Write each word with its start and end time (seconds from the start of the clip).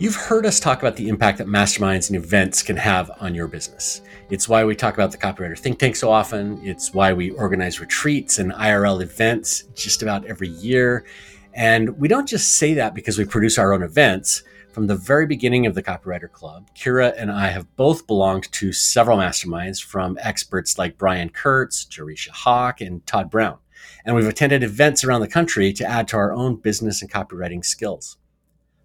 You've 0.00 0.14
heard 0.14 0.46
us 0.46 0.60
talk 0.60 0.80
about 0.80 0.94
the 0.94 1.08
impact 1.08 1.38
that 1.38 1.48
masterminds 1.48 2.08
and 2.08 2.16
events 2.16 2.62
can 2.62 2.76
have 2.76 3.10
on 3.18 3.34
your 3.34 3.48
business. 3.48 4.00
It's 4.30 4.48
why 4.48 4.64
we 4.64 4.76
talk 4.76 4.94
about 4.94 5.10
the 5.10 5.18
Copywriter 5.18 5.58
Think 5.58 5.80
Tank 5.80 5.96
so 5.96 6.08
often. 6.08 6.60
It's 6.64 6.94
why 6.94 7.12
we 7.12 7.30
organize 7.32 7.80
retreats 7.80 8.38
and 8.38 8.52
IRL 8.52 9.02
events 9.02 9.64
just 9.74 10.02
about 10.02 10.24
every 10.26 10.50
year. 10.50 11.04
And 11.52 11.98
we 11.98 12.06
don't 12.06 12.28
just 12.28 12.58
say 12.58 12.74
that 12.74 12.94
because 12.94 13.18
we 13.18 13.24
produce 13.24 13.58
our 13.58 13.72
own 13.72 13.82
events. 13.82 14.44
From 14.70 14.86
the 14.86 14.94
very 14.94 15.26
beginning 15.26 15.66
of 15.66 15.74
the 15.74 15.82
Copywriter 15.82 16.30
Club, 16.30 16.70
Kira 16.76 17.12
and 17.18 17.32
I 17.32 17.48
have 17.48 17.74
both 17.74 18.06
belonged 18.06 18.52
to 18.52 18.72
several 18.72 19.18
masterminds 19.18 19.82
from 19.82 20.16
experts 20.20 20.78
like 20.78 20.96
Brian 20.96 21.30
Kurtz, 21.30 21.84
Jereshia 21.86 22.28
Hawk, 22.28 22.80
and 22.80 23.04
Todd 23.04 23.28
Brown. 23.30 23.58
And 24.04 24.16
we've 24.16 24.26
attended 24.26 24.62
events 24.62 25.04
around 25.04 25.20
the 25.20 25.28
country 25.28 25.72
to 25.74 25.84
add 25.84 26.08
to 26.08 26.16
our 26.16 26.32
own 26.32 26.56
business 26.56 27.02
and 27.02 27.10
copywriting 27.10 27.64
skills. 27.64 28.16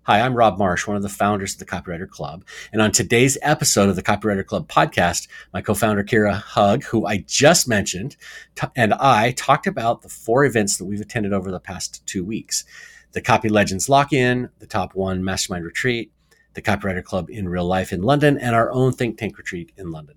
Hi, 0.06 0.20
I'm 0.20 0.36
Rob 0.36 0.58
Marsh, 0.58 0.86
one 0.86 0.98
of 0.98 1.02
the 1.02 1.08
founders 1.08 1.54
of 1.54 1.60
the 1.60 1.66
Copywriter 1.66 2.10
Club. 2.10 2.44
And 2.74 2.82
on 2.82 2.92
today's 2.92 3.38
episode 3.42 3.88
of 3.88 3.96
the 3.96 4.04
Copywriter 4.04 4.46
Club 4.46 4.68
podcast, 4.68 5.30
my 5.54 5.62
co-founder 5.62 6.04
Kira 6.04 6.34
Hug, 6.34 6.84
who 6.84 7.06
I 7.06 7.24
just 7.26 7.70
mentioned, 7.70 8.18
t- 8.56 8.68
and 8.76 8.94
I 8.96 9.32
talked 9.32 9.66
about 9.66 10.02
the 10.02 10.10
four 10.10 10.44
events 10.44 10.76
that 10.76 10.84
we've 10.84 11.00
attended 11.00 11.32
over 11.32 11.52
the 11.52 11.60
past 11.62 12.06
two 12.06 12.26
weeks. 12.26 12.66
The 13.14 13.22
Copy 13.22 13.48
Legends 13.48 13.88
Lock-In, 13.88 14.50
the 14.60 14.68
Top 14.68 14.94
One 14.94 15.24
Mastermind 15.24 15.64
Retreat, 15.64 16.12
the 16.54 16.62
Copywriter 16.62 17.02
Club 17.02 17.30
in 17.30 17.48
real 17.48 17.66
life 17.66 17.94
in 17.94 18.02
London, 18.02 18.38
and 18.38 18.54
our 18.54 18.74
own 18.74 18.92
Think 18.92 19.18
Tank 19.18 19.38
Retreat 19.38 19.72
in 19.78 19.92
London. 19.92 20.16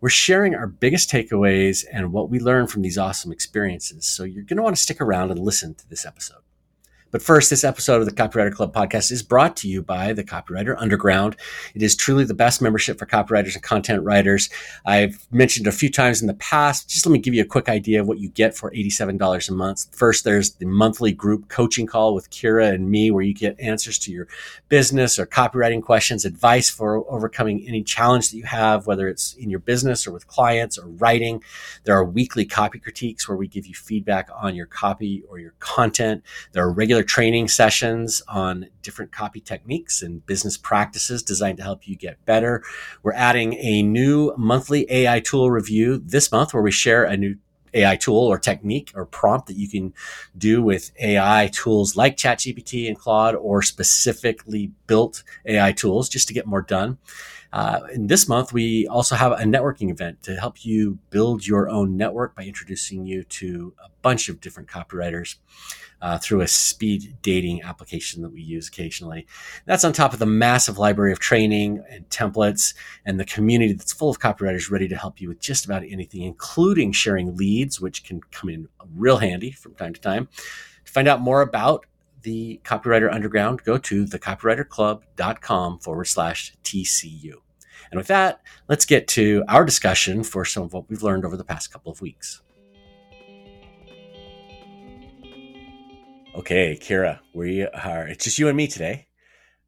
We're 0.00 0.08
sharing 0.10 0.54
our 0.54 0.66
biggest 0.66 1.10
takeaways 1.10 1.84
and 1.90 2.12
what 2.12 2.28
we 2.28 2.38
learned 2.38 2.70
from 2.70 2.82
these 2.82 2.98
awesome 2.98 3.32
experiences. 3.32 4.06
So 4.06 4.24
you're 4.24 4.44
going 4.44 4.58
to 4.58 4.62
want 4.62 4.76
to 4.76 4.82
stick 4.82 5.00
around 5.00 5.30
and 5.30 5.40
listen 5.40 5.74
to 5.74 5.88
this 5.88 6.04
episode. 6.04 6.42
But 7.14 7.22
first, 7.22 7.48
this 7.48 7.62
episode 7.62 8.00
of 8.00 8.06
the 8.06 8.12
Copywriter 8.12 8.52
Club 8.52 8.74
podcast 8.74 9.12
is 9.12 9.22
brought 9.22 9.56
to 9.58 9.68
you 9.68 9.82
by 9.82 10.12
the 10.12 10.24
Copywriter 10.24 10.74
Underground. 10.76 11.36
It 11.72 11.80
is 11.80 11.94
truly 11.94 12.24
the 12.24 12.34
best 12.34 12.60
membership 12.60 12.98
for 12.98 13.06
copywriters 13.06 13.54
and 13.54 13.62
content 13.62 14.02
writers. 14.02 14.50
I've 14.84 15.24
mentioned 15.30 15.68
a 15.68 15.70
few 15.70 15.92
times 15.92 16.22
in 16.22 16.26
the 16.26 16.34
past. 16.34 16.88
Just 16.88 17.06
let 17.06 17.12
me 17.12 17.20
give 17.20 17.32
you 17.32 17.42
a 17.42 17.46
quick 17.46 17.68
idea 17.68 18.00
of 18.00 18.08
what 18.08 18.18
you 18.18 18.30
get 18.30 18.56
for 18.56 18.72
$87 18.72 19.48
a 19.48 19.52
month. 19.52 19.86
First, 19.94 20.24
there's 20.24 20.54
the 20.54 20.66
monthly 20.66 21.12
group 21.12 21.48
coaching 21.48 21.86
call 21.86 22.14
with 22.14 22.30
Kira 22.30 22.74
and 22.74 22.90
me, 22.90 23.12
where 23.12 23.22
you 23.22 23.32
get 23.32 23.60
answers 23.60 23.96
to 24.00 24.10
your 24.10 24.26
business 24.68 25.16
or 25.16 25.24
copywriting 25.24 25.84
questions, 25.84 26.24
advice 26.24 26.68
for 26.68 27.08
overcoming 27.08 27.64
any 27.68 27.84
challenge 27.84 28.32
that 28.32 28.38
you 28.38 28.42
have, 28.42 28.88
whether 28.88 29.06
it's 29.06 29.34
in 29.34 29.50
your 29.50 29.60
business 29.60 30.04
or 30.04 30.10
with 30.10 30.26
clients 30.26 30.76
or 30.78 30.88
writing. 30.88 31.44
There 31.84 31.94
are 31.94 32.04
weekly 32.04 32.44
copy 32.44 32.80
critiques 32.80 33.28
where 33.28 33.36
we 33.36 33.46
give 33.46 33.68
you 33.68 33.74
feedback 33.74 34.30
on 34.34 34.56
your 34.56 34.66
copy 34.66 35.22
or 35.28 35.38
your 35.38 35.54
content. 35.60 36.24
There 36.50 36.64
are 36.64 36.72
regular 36.72 37.03
training 37.04 37.48
sessions 37.48 38.22
on 38.28 38.66
different 38.82 39.12
copy 39.12 39.40
techniques 39.40 40.02
and 40.02 40.24
business 40.26 40.56
practices 40.56 41.22
designed 41.22 41.58
to 41.58 41.64
help 41.64 41.86
you 41.86 41.96
get 41.96 42.24
better. 42.24 42.62
We're 43.02 43.12
adding 43.12 43.54
a 43.54 43.82
new 43.82 44.34
monthly 44.36 44.90
AI 44.90 45.20
tool 45.20 45.50
review 45.50 45.98
this 45.98 46.32
month 46.32 46.54
where 46.54 46.62
we 46.62 46.72
share 46.72 47.04
a 47.04 47.16
new 47.16 47.36
AI 47.74 47.96
tool 47.96 48.18
or 48.18 48.38
technique 48.38 48.92
or 48.94 49.04
prompt 49.04 49.48
that 49.48 49.56
you 49.56 49.68
can 49.68 49.92
do 50.38 50.62
with 50.62 50.92
AI 51.00 51.50
tools 51.52 51.96
like 51.96 52.16
ChatGPT 52.16 52.86
and 52.88 52.98
Claude 52.98 53.34
or 53.34 53.62
specifically 53.62 54.72
built 54.86 55.22
AI 55.44 55.72
tools 55.72 56.08
just 56.08 56.28
to 56.28 56.34
get 56.34 56.46
more 56.46 56.62
done. 56.62 56.98
Uh, 57.54 57.86
in 57.92 58.08
this 58.08 58.28
month, 58.28 58.52
we 58.52 58.84
also 58.88 59.14
have 59.14 59.30
a 59.30 59.44
networking 59.44 59.88
event 59.88 60.20
to 60.24 60.34
help 60.34 60.64
you 60.64 60.98
build 61.10 61.46
your 61.46 61.70
own 61.70 61.96
network 61.96 62.34
by 62.34 62.42
introducing 62.42 63.06
you 63.06 63.22
to 63.22 63.72
a 63.78 63.88
bunch 64.02 64.28
of 64.28 64.40
different 64.40 64.68
copywriters 64.68 65.36
uh, 66.02 66.18
through 66.18 66.40
a 66.40 66.48
speed 66.48 67.16
dating 67.22 67.62
application 67.62 68.22
that 68.22 68.30
we 68.30 68.42
use 68.42 68.66
occasionally. 68.66 69.24
That's 69.66 69.84
on 69.84 69.92
top 69.92 70.12
of 70.12 70.18
the 70.18 70.26
massive 70.26 70.78
library 70.78 71.12
of 71.12 71.20
training 71.20 71.80
and 71.88 72.08
templates 72.08 72.74
and 73.06 73.20
the 73.20 73.24
community 73.24 73.72
that's 73.72 73.92
full 73.92 74.10
of 74.10 74.18
copywriters 74.18 74.68
ready 74.68 74.88
to 74.88 74.96
help 74.96 75.20
you 75.20 75.28
with 75.28 75.38
just 75.38 75.64
about 75.64 75.84
anything, 75.84 76.22
including 76.22 76.90
sharing 76.90 77.36
leads, 77.36 77.80
which 77.80 78.02
can 78.02 78.20
come 78.32 78.50
in 78.50 78.68
real 78.96 79.18
handy 79.18 79.52
from 79.52 79.76
time 79.76 79.94
to 79.94 80.00
time. 80.00 80.28
To 80.86 80.92
find 80.92 81.06
out 81.06 81.20
more 81.20 81.40
about 81.40 81.86
the 82.22 82.60
Copywriter 82.64 83.12
Underground, 83.14 83.62
go 83.62 83.78
to 83.78 84.06
thecopywriterclub.com 84.06 85.78
forward 85.78 86.06
slash 86.06 86.52
TCU. 86.64 87.43
And 87.94 88.00
with 88.00 88.08
that, 88.08 88.40
let's 88.68 88.86
get 88.86 89.06
to 89.08 89.44
our 89.46 89.64
discussion 89.64 90.24
for 90.24 90.44
some 90.44 90.64
of 90.64 90.72
what 90.72 90.90
we've 90.90 91.04
learned 91.04 91.24
over 91.24 91.36
the 91.36 91.44
past 91.44 91.72
couple 91.72 91.92
of 91.92 92.00
weeks. 92.00 92.42
Okay, 96.34 96.76
Kira, 96.76 97.20
we 97.32 97.64
are, 97.64 98.08
it's 98.08 98.24
just 98.24 98.36
you 98.36 98.48
and 98.48 98.56
me 98.56 98.66
today. 98.66 99.06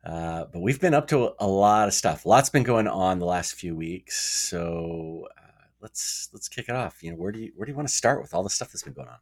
Uh, 0.04 0.47
but 0.53 0.59
we've 0.59 0.81
been 0.81 0.92
up 0.92 1.06
to 1.06 1.34
a 1.38 1.47
lot 1.47 1.87
of 1.87 1.94
stuff. 1.94 2.26
Lots 2.26 2.50
been 2.50 2.64
going 2.64 2.88
on 2.88 3.20
the 3.20 3.26
last 3.26 3.54
few 3.54 3.76
weeks. 3.76 4.19
So 4.19 5.28
uh, 5.38 5.66
let's 5.81 6.28
let's 6.32 6.48
kick 6.48 6.69
it 6.69 6.75
off. 6.75 7.04
You 7.04 7.12
know, 7.12 7.16
where 7.16 7.31
do 7.31 7.38
you 7.38 7.53
where 7.54 7.64
do 7.64 7.70
you 7.70 7.76
want 7.76 7.87
to 7.87 7.94
start 7.94 8.20
with 8.20 8.34
all 8.34 8.43
the 8.43 8.50
stuff 8.50 8.72
that's 8.72 8.82
been 8.82 8.93
going 8.93 9.08
on? 9.08 9.19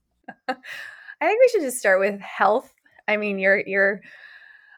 I 1.21 1.26
think 1.26 1.41
we 1.41 1.48
should 1.48 1.60
just 1.60 1.78
start 1.78 2.00
with 2.00 2.19
health. 2.22 2.72
I 3.06 3.19
mean, 3.19 3.38
you're 3.38 3.62
you're 3.66 4.00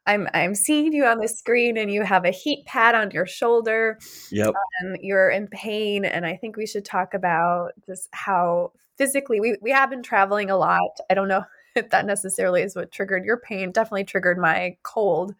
I'm 0.07 0.29
I'm 0.35 0.55
seeing 0.55 0.93
you 0.93 1.05
on 1.05 1.19
the 1.19 1.29
screen 1.29 1.77
and 1.77 1.91
you 1.91 2.03
have 2.03 2.25
a 2.25 2.31
heat 2.31 2.65
pad 2.67 2.95
on 2.95 3.11
your 3.11 3.27
shoulder. 3.27 3.99
Yep. 4.31 4.49
Um, 4.49 4.97
you're 5.01 5.31
in 5.31 5.49
pain 5.49 6.05
and 6.05 6.25
I 6.25 6.37
think 6.37 6.57
we 6.57 6.67
should 6.67 6.85
talk 6.85 7.15
about 7.15 7.73
just 7.87 8.09
how 8.13 8.73
physically 8.97 9.41
we 9.41 9.57
we 9.61 9.71
have 9.71 9.91
been 9.91 10.03
traveling 10.03 10.51
a 10.51 10.57
lot. 10.57 10.91
I 11.11 11.15
don't 11.15 11.29
know 11.29 11.45
if 11.75 11.91
that 11.91 12.07
necessarily 12.07 12.63
is 12.63 12.77
what 12.77 12.93
triggered 12.93 13.25
your 13.25 13.39
pain. 13.39 13.73
Definitely 13.73 14.05
triggered 14.05 14.39
my 14.39 14.77
cold. 14.83 15.35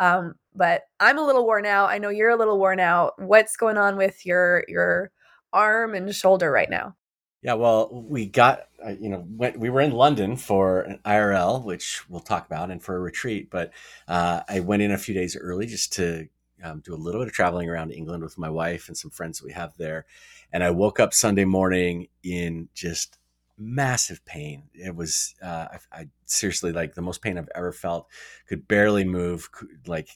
Um, 0.00 0.34
but 0.54 0.82
I'm 1.00 1.18
a 1.18 1.24
little 1.24 1.46
worn 1.46 1.66
out. 1.66 1.90
I 1.90 1.98
know 1.98 2.08
you're 2.08 2.30
a 2.30 2.36
little 2.36 2.58
worn 2.58 2.80
out. 2.80 3.20
What's 3.20 3.56
going 3.56 3.78
on 3.78 3.96
with 3.96 4.26
your 4.26 4.64
your 4.68 5.10
arm 5.52 5.94
and 5.94 6.14
shoulder 6.14 6.50
right 6.50 6.70
now? 6.70 6.96
Yeah, 7.44 7.54
well, 7.54 7.90
we 7.92 8.24
got, 8.24 8.68
uh, 8.82 8.94
you 8.98 9.10
know, 9.10 9.22
went, 9.28 9.60
we 9.60 9.68
were 9.68 9.82
in 9.82 9.90
London 9.90 10.34
for 10.34 10.80
an 10.80 10.98
IRL, 11.04 11.62
which 11.62 12.08
we'll 12.08 12.20
talk 12.20 12.46
about, 12.46 12.70
and 12.70 12.82
for 12.82 12.96
a 12.96 12.98
retreat. 13.00 13.50
But 13.50 13.70
uh, 14.08 14.40
I 14.48 14.60
went 14.60 14.80
in 14.80 14.90
a 14.90 14.96
few 14.96 15.14
days 15.14 15.36
early 15.36 15.66
just 15.66 15.92
to 15.94 16.26
um, 16.62 16.80
do 16.80 16.94
a 16.94 16.96
little 16.96 17.20
bit 17.20 17.28
of 17.28 17.34
traveling 17.34 17.68
around 17.68 17.90
England 17.90 18.22
with 18.22 18.38
my 18.38 18.48
wife 18.48 18.88
and 18.88 18.96
some 18.96 19.10
friends 19.10 19.38
that 19.38 19.46
we 19.46 19.52
have 19.52 19.76
there. 19.76 20.06
And 20.54 20.64
I 20.64 20.70
woke 20.70 20.98
up 20.98 21.12
Sunday 21.12 21.44
morning 21.44 22.06
in 22.22 22.70
just 22.72 23.18
massive 23.58 24.24
pain. 24.24 24.62
It 24.72 24.96
was, 24.96 25.34
uh, 25.42 25.68
I, 25.72 25.78
I, 25.92 26.08
seriously 26.24 26.72
like 26.72 26.94
the 26.94 27.02
most 27.02 27.20
pain 27.20 27.36
I've 27.36 27.50
ever 27.54 27.72
felt. 27.72 28.08
Could 28.48 28.66
barely 28.66 29.04
move, 29.04 29.52
could, 29.52 29.86
like 29.86 30.08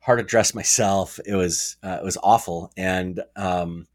hard 0.00 0.18
to 0.18 0.24
dress 0.26 0.54
myself. 0.54 1.18
It 1.24 1.36
was, 1.36 1.78
uh, 1.82 2.00
it 2.02 2.04
was 2.04 2.18
awful. 2.22 2.70
And, 2.76 3.22
um, 3.34 3.86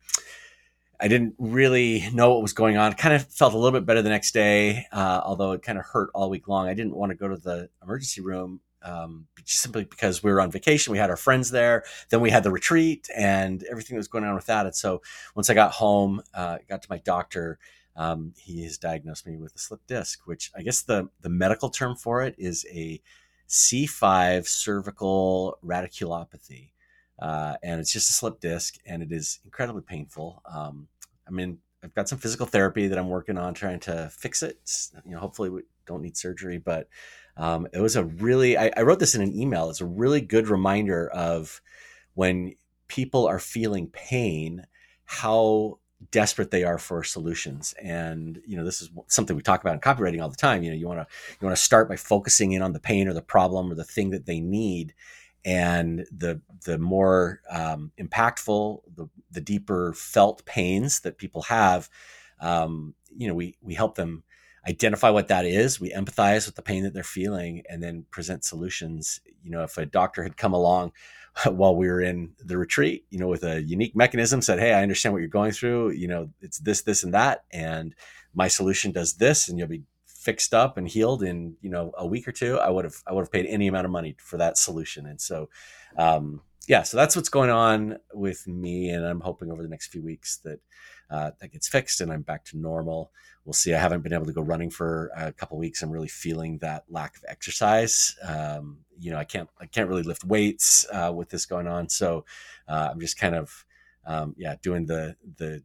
I 1.01 1.07
didn't 1.07 1.33
really 1.39 2.07
know 2.13 2.31
what 2.31 2.43
was 2.43 2.53
going 2.53 2.77
on. 2.77 2.93
Kind 2.93 3.15
of 3.15 3.27
felt 3.27 3.53
a 3.53 3.57
little 3.57 3.77
bit 3.77 3.87
better 3.87 4.03
the 4.03 4.09
next 4.09 4.33
day, 4.33 4.85
uh, 4.91 5.21
although 5.23 5.53
it 5.53 5.63
kind 5.63 5.79
of 5.79 5.85
hurt 5.85 6.11
all 6.13 6.29
week 6.29 6.47
long. 6.47 6.67
I 6.67 6.75
didn't 6.75 6.95
want 6.95 7.09
to 7.09 7.15
go 7.15 7.27
to 7.27 7.37
the 7.37 7.69
emergency 7.81 8.21
room 8.21 8.61
um, 8.83 9.25
simply 9.45 9.83
because 9.83 10.21
we 10.21 10.31
were 10.31 10.41
on 10.41 10.51
vacation. 10.51 10.91
We 10.91 10.99
had 10.99 11.09
our 11.09 11.17
friends 11.17 11.49
there. 11.49 11.83
Then 12.09 12.21
we 12.21 12.29
had 12.29 12.43
the 12.43 12.51
retreat 12.51 13.09
and 13.15 13.63
everything 13.63 13.95
that 13.95 13.99
was 13.99 14.07
going 14.07 14.25
on 14.25 14.35
with 14.35 14.45
that. 14.45 14.65
And 14.67 14.75
so 14.75 15.01
once 15.35 15.49
I 15.49 15.55
got 15.55 15.71
home, 15.71 16.21
uh, 16.33 16.59
got 16.69 16.83
to 16.83 16.87
my 16.89 16.99
doctor, 16.99 17.57
um, 17.95 18.33
he 18.37 18.63
has 18.63 18.77
diagnosed 18.77 19.27
me 19.27 19.37
with 19.37 19.55
a 19.55 19.59
slip 19.59 19.81
disc, 19.87 20.19
which 20.25 20.51
I 20.55 20.61
guess 20.61 20.81
the 20.83 21.09
the 21.21 21.29
medical 21.29 21.69
term 21.69 21.95
for 21.95 22.21
it 22.23 22.35
is 22.37 22.65
a 22.71 23.01
C5 23.49 24.47
cervical 24.47 25.57
radiculopathy. 25.65 26.69
Uh, 27.19 27.55
and 27.61 27.79
it's 27.79 27.93
just 27.93 28.09
a 28.09 28.13
slip 28.13 28.39
disc, 28.39 28.77
and 28.85 29.03
it 29.03 29.11
is 29.11 29.39
incredibly 29.45 29.83
painful. 29.83 30.41
Um, 30.51 30.87
I 31.31 31.33
mean, 31.33 31.59
I've 31.83 31.95
got 31.95 32.09
some 32.09 32.19
physical 32.19 32.45
therapy 32.45 32.87
that 32.87 32.97
I'm 32.97 33.09
working 33.09 33.37
on 33.37 33.53
trying 33.53 33.79
to 33.81 34.11
fix 34.11 34.43
it. 34.43 34.57
You 35.05 35.13
know, 35.13 35.19
hopefully 35.19 35.49
we 35.49 35.61
don't 35.87 36.01
need 36.01 36.17
surgery, 36.17 36.57
but 36.57 36.87
um, 37.37 37.67
it 37.73 37.79
was 37.79 37.95
a 37.95 38.03
really. 38.03 38.57
I, 38.57 38.71
I 38.75 38.81
wrote 38.81 38.99
this 38.99 39.15
in 39.15 39.21
an 39.21 39.33
email. 39.33 39.69
It's 39.69 39.81
a 39.81 39.85
really 39.85 40.21
good 40.21 40.47
reminder 40.47 41.09
of 41.09 41.61
when 42.13 42.55
people 42.87 43.25
are 43.27 43.39
feeling 43.39 43.87
pain, 43.87 44.65
how 45.05 45.79
desperate 46.09 46.51
they 46.51 46.63
are 46.63 46.79
for 46.79 47.03
solutions 47.03 47.75
and 47.79 48.41
you 48.47 48.57
know 48.57 48.65
this 48.65 48.81
is 48.81 48.89
something 49.07 49.35
we 49.35 49.43
talk 49.43 49.61
about 49.61 49.75
in 49.75 49.79
copywriting 49.79 50.19
all 50.19 50.29
the 50.29 50.35
time 50.35 50.63
you 50.63 50.71
know 50.71 50.75
you 50.75 50.87
want 50.87 50.99
to 50.99 51.05
you 51.39 51.45
want 51.45 51.55
to 51.55 51.61
start 51.61 51.87
by 51.87 51.95
focusing 51.95 52.53
in 52.53 52.63
on 52.63 52.73
the 52.73 52.79
pain 52.79 53.07
or 53.07 53.13
the 53.13 53.21
problem 53.21 53.71
or 53.71 53.75
the 53.75 53.83
thing 53.83 54.09
that 54.09 54.25
they 54.25 54.39
need 54.39 54.95
and 55.43 56.05
the 56.11 56.41
the 56.65 56.77
more 56.77 57.41
um, 57.49 57.91
impactful, 57.99 58.81
the 58.95 59.07
the 59.31 59.41
deeper 59.41 59.93
felt 59.93 60.45
pains 60.45 60.99
that 61.01 61.17
people 61.17 61.43
have, 61.43 61.89
um, 62.39 62.93
you 63.15 63.27
know, 63.27 63.33
we 63.33 63.57
we 63.61 63.73
help 63.73 63.95
them 63.95 64.23
identify 64.67 65.09
what 65.09 65.27
that 65.29 65.45
is. 65.45 65.79
We 65.79 65.91
empathize 65.91 66.45
with 66.45 66.55
the 66.55 66.61
pain 66.61 66.83
that 66.83 66.93
they're 66.93 67.03
feeling, 67.03 67.63
and 67.69 67.81
then 67.81 68.05
present 68.11 68.43
solutions. 68.43 69.19
You 69.43 69.51
know, 69.51 69.63
if 69.63 69.77
a 69.77 69.85
doctor 69.85 70.23
had 70.23 70.37
come 70.37 70.53
along 70.53 70.91
while 71.45 71.75
we 71.75 71.87
were 71.87 72.01
in 72.01 72.33
the 72.39 72.57
retreat, 72.57 73.05
you 73.09 73.19
know, 73.19 73.27
with 73.27 73.43
a 73.43 73.61
unique 73.61 73.95
mechanism, 73.95 74.41
said, 74.41 74.59
"Hey, 74.59 74.73
I 74.73 74.83
understand 74.83 75.13
what 75.13 75.19
you're 75.19 75.27
going 75.27 75.51
through. 75.51 75.91
You 75.91 76.07
know, 76.07 76.29
it's 76.41 76.59
this, 76.59 76.81
this, 76.83 77.03
and 77.03 77.13
that, 77.13 77.45
and 77.51 77.95
my 78.33 78.47
solution 78.47 78.91
does 78.91 79.15
this," 79.15 79.47
and 79.47 79.57
you'll 79.57 79.67
be 79.67 79.83
fixed 80.21 80.53
up 80.53 80.77
and 80.77 80.87
healed 80.87 81.23
in 81.23 81.55
you 81.61 81.69
know 81.69 81.91
a 81.97 82.05
week 82.05 82.27
or 82.27 82.31
two, 82.31 82.59
I 82.59 82.69
would 82.69 82.85
have 82.85 82.95
I 83.07 83.13
would 83.13 83.21
have 83.21 83.31
paid 83.31 83.47
any 83.47 83.67
amount 83.67 83.85
of 83.85 83.91
money 83.91 84.15
for 84.19 84.37
that 84.37 84.57
solution. 84.57 85.07
And 85.07 85.19
so, 85.19 85.49
um, 85.97 86.41
yeah, 86.67 86.83
so 86.83 86.95
that's 86.95 87.15
what's 87.15 87.29
going 87.29 87.49
on 87.49 87.97
with 88.13 88.47
me, 88.47 88.89
and 88.89 89.03
I'm 89.03 89.21
hoping 89.21 89.51
over 89.51 89.63
the 89.63 89.69
next 89.69 89.87
few 89.87 90.03
weeks 90.03 90.37
that 90.43 90.59
uh, 91.09 91.31
that 91.39 91.51
gets 91.51 91.67
fixed 91.67 92.01
and 92.01 92.11
I'm 92.11 92.21
back 92.21 92.45
to 92.45 92.57
normal. 92.57 93.11
We'll 93.43 93.53
see. 93.53 93.73
I 93.73 93.79
haven't 93.79 94.01
been 94.01 94.13
able 94.13 94.27
to 94.27 94.33
go 94.33 94.41
running 94.41 94.69
for 94.69 95.11
a 95.17 95.33
couple 95.33 95.57
weeks. 95.57 95.81
I'm 95.81 95.89
really 95.89 96.07
feeling 96.07 96.59
that 96.59 96.85
lack 96.87 97.17
of 97.17 97.25
exercise. 97.27 98.15
Um, 98.23 98.77
you 98.99 99.11
know, 99.11 99.17
I 99.17 99.23
can't 99.23 99.49
I 99.59 99.65
can't 99.65 99.89
really 99.89 100.03
lift 100.03 100.23
weights 100.23 100.85
uh, 100.93 101.11
with 101.13 101.29
this 101.29 101.47
going 101.47 101.67
on, 101.67 101.89
so 101.89 102.25
uh, 102.67 102.89
I'm 102.91 102.99
just 102.99 103.19
kind 103.19 103.35
of 103.35 103.65
um, 104.05 104.35
yeah 104.37 104.55
doing 104.61 104.85
the 104.85 105.15
the 105.37 105.63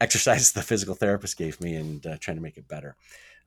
exercise 0.00 0.52
the 0.52 0.62
physical 0.62 0.94
therapist 0.94 1.38
gave 1.38 1.58
me 1.60 1.74
and 1.76 2.06
uh, 2.06 2.16
trying 2.20 2.36
to 2.36 2.42
make 2.42 2.58
it 2.58 2.68
better. 2.68 2.96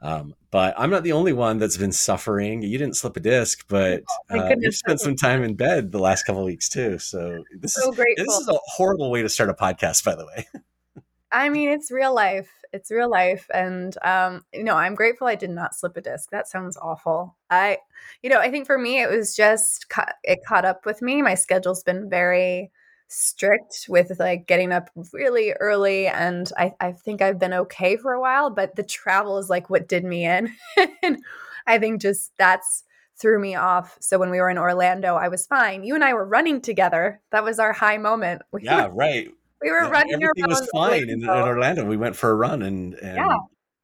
Um, 0.01 0.35
but 0.51 0.75
I'm 0.77 0.89
not 0.89 1.03
the 1.03 1.11
only 1.13 1.33
one 1.33 1.57
that's 1.57 1.77
been 1.77 1.91
suffering. 1.91 2.61
You 2.61 2.77
didn't 2.77 2.95
slip 2.95 3.17
a 3.17 3.19
disc, 3.19 3.65
but 3.67 4.03
oh, 4.29 4.39
uh, 4.39 4.55
you 4.59 4.71
spent 4.71 4.99
some 4.99 5.15
time 5.15 5.43
in 5.43 5.55
bed 5.55 5.91
the 5.91 5.99
last 5.99 6.23
couple 6.23 6.43
weeks 6.43 6.69
too. 6.69 6.99
So 6.99 7.43
this 7.59 7.73
so 7.73 7.89
is 7.89 7.95
grateful. 7.95 8.25
this 8.25 8.37
is 8.37 8.47
a 8.47 8.57
horrible 8.65 9.11
way 9.11 9.21
to 9.21 9.29
start 9.29 9.49
a 9.49 9.53
podcast, 9.53 10.03
by 10.03 10.15
the 10.15 10.25
way. 10.25 10.47
I 11.31 11.49
mean, 11.49 11.69
it's 11.69 11.91
real 11.91 12.13
life. 12.13 12.49
It's 12.71 12.91
real 12.91 13.09
life, 13.09 13.47
and 13.53 13.95
um, 14.03 14.45
you 14.53 14.63
know, 14.63 14.75
I'm 14.75 14.95
grateful 14.95 15.27
I 15.27 15.35
did 15.35 15.49
not 15.49 15.75
slip 15.75 15.97
a 15.97 16.01
disc. 16.01 16.29
That 16.31 16.47
sounds 16.47 16.77
awful. 16.77 17.35
I, 17.49 17.79
you 18.21 18.29
know, 18.29 18.39
I 18.39 18.51
think 18.51 18.65
for 18.65 18.77
me 18.77 19.01
it 19.01 19.09
was 19.09 19.35
just 19.35 19.85
it 20.23 20.39
caught 20.45 20.65
up 20.65 20.85
with 20.85 21.01
me. 21.01 21.21
My 21.21 21.35
schedule's 21.35 21.83
been 21.83 22.09
very 22.09 22.71
strict 23.09 23.85
with 23.87 24.19
like 24.19 24.47
getting 24.47 24.71
up 24.71 24.89
really 25.13 25.53
early 25.53 26.07
and 26.07 26.51
I, 26.57 26.73
I 26.79 26.91
think 26.91 27.21
I've 27.21 27.39
been 27.39 27.53
okay 27.53 27.95
for 27.97 28.13
a 28.13 28.21
while, 28.21 28.49
but 28.49 28.75
the 28.75 28.83
travel 28.83 29.37
is 29.37 29.49
like 29.49 29.69
what 29.69 29.87
did 29.87 30.03
me 30.03 30.25
in. 30.25 30.53
and 31.03 31.17
I 31.65 31.79
think 31.79 32.01
just 32.01 32.31
that's 32.37 32.83
threw 33.19 33.39
me 33.39 33.55
off. 33.55 33.97
So 33.99 34.19
when 34.19 34.29
we 34.29 34.39
were 34.39 34.49
in 34.49 34.57
Orlando, 34.57 35.15
I 35.15 35.27
was 35.27 35.47
fine. 35.47 35.83
You 35.83 35.95
and 35.95 36.03
I 36.03 36.13
were 36.13 36.25
running 36.25 36.61
together. 36.61 37.21
That 37.31 37.43
was 37.43 37.59
our 37.59 37.73
high 37.73 37.97
moment. 37.97 38.41
We 38.51 38.63
yeah, 38.63 38.87
were, 38.87 38.93
right. 38.93 39.29
We 39.61 39.71
were 39.71 39.83
yeah, 39.83 39.89
running. 39.89 40.13
Everything 40.13 40.47
was 40.47 40.69
fine 40.71 41.09
in, 41.09 41.23
in, 41.23 41.29
Orlando. 41.29 41.85
We 41.85 41.97
went 41.97 42.15
for 42.15 42.29
a 42.29 42.35
run 42.35 42.61
and, 42.61 42.93
and 42.95 43.15
yeah, 43.15 43.37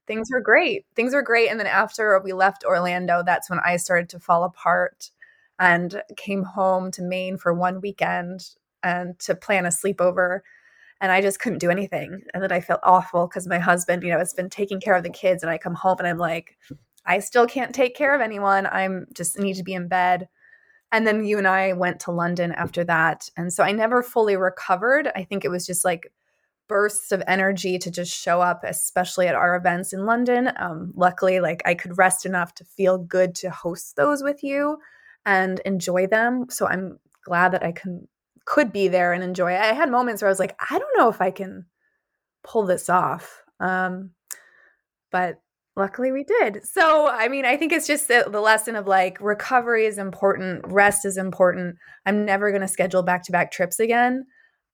things 0.06 0.30
were 0.32 0.42
great. 0.42 0.86
Things 0.96 1.14
were 1.14 1.22
great. 1.22 1.50
And 1.50 1.60
then 1.60 1.68
after 1.68 2.20
we 2.24 2.34
left 2.34 2.64
Orlando, 2.64 3.24
that's 3.26 3.50
when 3.50 3.60
I 3.66 3.78
started 3.78 4.10
to 4.10 4.20
fall 4.20 4.44
apart 4.44 5.12
and 5.60 6.02
came 6.18 6.44
home 6.44 6.92
to 6.92 7.02
Maine 7.02 7.38
for 7.38 7.54
one 7.54 7.82
weekend 7.82 8.50
and 8.84 9.18
to 9.20 9.36
plan 9.36 9.66
a 9.66 9.70
sleepover 9.70 10.42
and 11.04 11.12
I 11.12 11.20
just 11.20 11.42
couldn't 11.42 11.60
do 11.60 11.70
anything. 11.70 12.22
And 12.34 12.42
then 12.42 12.54
I 12.54 12.62
felt 12.62 12.80
awful 12.82 13.28
because 13.28 13.46
my 13.46 13.60
husband, 13.60 14.04
you 14.04 14.10
know, 14.10 14.20
has 14.20 14.34
been 14.34 14.50
taking 14.50 14.80
care 14.80 14.96
of 14.96 15.04
the 15.04 15.10
kids, 15.10 15.44
and 15.44 15.52
I 15.52 15.58
come 15.58 15.76
home 15.76 15.98
and 16.00 16.08
I'm 16.08 16.18
like, 16.18 16.58
I 17.06 17.20
still 17.20 17.46
can't 17.46 17.76
take 17.76 17.94
care 17.94 18.16
of 18.16 18.22
anyone. 18.22 18.66
I'm 18.68 19.08
just 19.14 19.38
need 19.38 19.56
to 19.56 19.64
be 19.64 19.74
in 19.74 19.90
bed. 19.90 20.30
And 20.94 21.06
then 21.06 21.26
you 21.26 21.38
and 21.38 21.48
I 21.48 21.74
went 21.74 22.00
to 22.02 22.12
London 22.12 22.54
after 22.54 22.86
that, 22.86 23.30
and 23.36 23.52
so 23.52 23.64
I 23.64 23.74
never 23.74 24.02
fully 24.02 24.38
recovered. 24.38 25.12
I 25.14 25.26
think 25.26 25.44
it 25.44 25.52
was 25.52 25.66
just 25.66 25.84
like 25.84 26.10
bursts 26.70 27.12
of 27.12 27.22
energy 27.28 27.78
to 27.80 27.92
just 27.92 28.16
show 28.18 28.40
up, 28.40 28.64
especially 28.64 29.28
at 29.28 29.36
our 29.36 29.58
events 29.58 29.92
in 29.92 30.06
London. 30.06 30.52
Um, 30.56 30.94
luckily, 30.96 31.42
like 31.42 31.62
I 31.66 31.74
could 31.74 31.98
rest 31.98 32.26
enough 32.26 32.56
to 32.56 32.64
feel 32.64 32.98
good 32.98 33.36
to 33.36 33.50
host 33.50 33.98
those 33.98 34.24
with 34.24 34.42
you 34.42 34.78
and 35.26 35.60
enjoy 35.66 36.08
them. 36.08 36.46
So 36.50 36.66
I'm 36.66 37.00
glad 37.26 37.52
that 37.52 37.64
I 37.64 37.74
can 37.74 38.08
could 38.46 38.72
be 38.72 38.88
there 38.88 39.14
and 39.14 39.24
enjoy 39.24 39.54
it. 39.54 39.60
I 39.60 39.74
had 39.74 39.90
moments 39.90 40.22
where 40.22 40.30
I 40.30 40.32
was 40.32 40.40
like, 40.40 40.56
I 40.70 40.78
don't 40.78 40.98
know 40.98 41.10
if 41.10 41.22
I 41.22 41.32
can 41.32 41.66
pull 42.44 42.66
this 42.66 42.90
off. 42.90 43.42
Um, 43.60 44.12
but 45.12 45.40
luckily 45.76 46.12
we 46.12 46.24
did. 46.24 46.66
So, 46.66 47.08
I 47.08 47.28
mean, 47.28 47.46
I 47.46 47.58
think 47.58 47.72
it's 47.72 47.88
just 47.88 48.08
the, 48.08 48.28
the 48.30 48.42
lesson 48.42 48.76
of 48.76 48.88
like 48.88 49.20
recovery 49.22 49.86
is 49.86 49.98
important, 49.98 50.66
rest 50.66 51.06
is 51.06 51.18
important. 51.18 51.78
I'm 52.06 52.26
never 52.26 52.52
going 52.52 52.62
to 52.62 52.68
schedule 52.68 53.04
back 53.04 53.24
to 53.24 53.32
back 53.32 53.52
trips 53.52 53.80
again. 53.80 54.26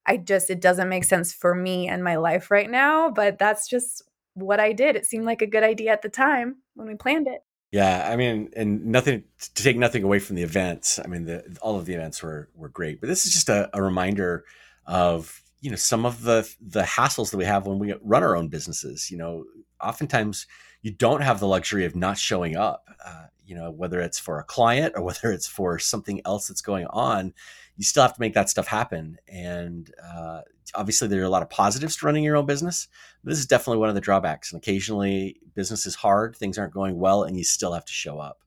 I 0.06 0.18
just, 0.18 0.50
it 0.50 0.62
doesn't 0.62 0.90
make 0.90 1.04
sense 1.04 1.34
for 1.34 1.54
me 1.54 1.88
and 1.88 2.04
my 2.04 2.16
life 2.16 2.50
right 2.50 2.70
now, 2.70 3.10
but 3.10 3.38
that's 3.38 3.70
just 3.70 4.04
what 4.34 4.60
I 4.60 4.74
did. 4.74 4.96
It 4.96 5.06
seemed 5.06 5.26
like 5.26 5.42
a 5.42 5.48
good 5.48 5.64
idea 5.64 5.92
at 5.92 6.02
the 6.02 6.10
time 6.10 6.58
when 6.74 6.88
we 6.88 6.96
planned 6.96 7.28
it. 7.28 7.42
Yeah, 7.72 8.10
I 8.12 8.16
mean, 8.16 8.50
and 8.56 8.88
nothing 8.88 9.24
to 9.40 9.64
take 9.64 9.78
nothing 9.78 10.04
away 10.04 10.20
from 10.20 10.36
the 10.36 10.42
events. 10.42 11.00
I 11.04 11.08
mean, 11.08 11.26
the, 11.26 11.58
all 11.62 11.78
of 11.78 11.86
the 11.86 11.94
events 11.94 12.24
were 12.24 12.50
were 12.56 12.70
great, 12.70 13.00
but 13.00 13.08
this 13.08 13.26
is 13.26 13.34
just 13.34 13.48
a, 13.48 13.70
a, 13.74 13.82
reminder 13.82 14.44
of 14.88 15.44
you 15.62 15.70
know 15.70 15.76
some 15.76 16.04
of 16.04 16.24
the 16.24 16.52
the 16.60 16.82
hassles 16.82 17.30
that 17.30 17.38
we 17.38 17.46
have 17.46 17.68
when 17.68 17.78
we 17.78 17.94
run 18.02 18.24
our 18.24 18.36
own 18.36 18.48
businesses. 18.48 19.12
You 19.12 19.18
know, 19.18 19.46
oftentimes 19.80 20.48
you 20.82 20.90
don't 20.92 21.22
have 21.22 21.40
the 21.40 21.48
luxury 21.48 21.86
of 21.86 21.96
not 21.96 22.18
showing 22.18 22.56
up. 22.56 22.88
Uh, 23.06 23.26
you 23.46 23.56
know, 23.56 23.70
whether 23.70 24.00
it's 24.00 24.18
for 24.18 24.40
a 24.40 24.44
client 24.44 24.94
or 24.96 25.04
whether 25.10 25.32
it's 25.32 25.48
for 25.48 25.78
something 25.78 26.22
else 26.26 26.48
that's 26.48 26.62
going 26.62 26.88
on, 26.88 27.34
you 27.80 27.86
still 27.86 28.04
have 28.04 28.14
to 28.14 28.20
make 28.20 28.34
that 28.34 28.50
stuff 28.50 28.68
happen. 28.68 29.18
And 29.30 29.90
uh, 30.04 30.42
obviously, 30.76 31.08
there 31.08 31.22
are 31.22 31.26
a 31.26 31.30
lot 31.30 31.44
of 31.44 31.50
positives 31.50 31.96
to 31.96 32.06
running 32.06 32.26
your 32.26 32.36
own 32.36 32.46
business. 32.46 32.90
this 33.24 33.40
is 33.40 33.46
definitely 33.46 33.78
one 33.78 33.88
of 33.88 33.96
the 33.96 34.02
drawbacks. 34.02 34.52
And 34.52 34.62
occasionally, 34.62 35.40
business 35.56 35.86
is 35.86 35.96
hard; 35.96 36.36
things 36.36 36.58
aren't 36.58 36.74
going 36.74 37.00
well, 37.00 37.24
and 37.24 37.38
you 37.38 37.46
still 37.46 37.72
have 37.72 37.86
to 37.86 37.94
show 37.94 38.20
up. 38.20 38.44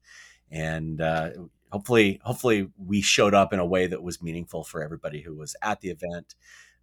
And 0.51 1.01
uh, 1.01 1.31
hopefully, 1.71 2.21
hopefully, 2.23 2.69
we 2.77 3.01
showed 3.01 3.33
up 3.33 3.55
in 3.55 3.59
a 3.59 3.65
way 3.65 3.87
that 3.87 4.03
was 4.03 4.23
meaningful 4.23 4.65
for 4.65 4.83
everybody 4.83 5.23
who 5.23 5.35
was 5.35 5.57
at 5.63 5.81
the 5.81 5.89
event, 5.89 6.35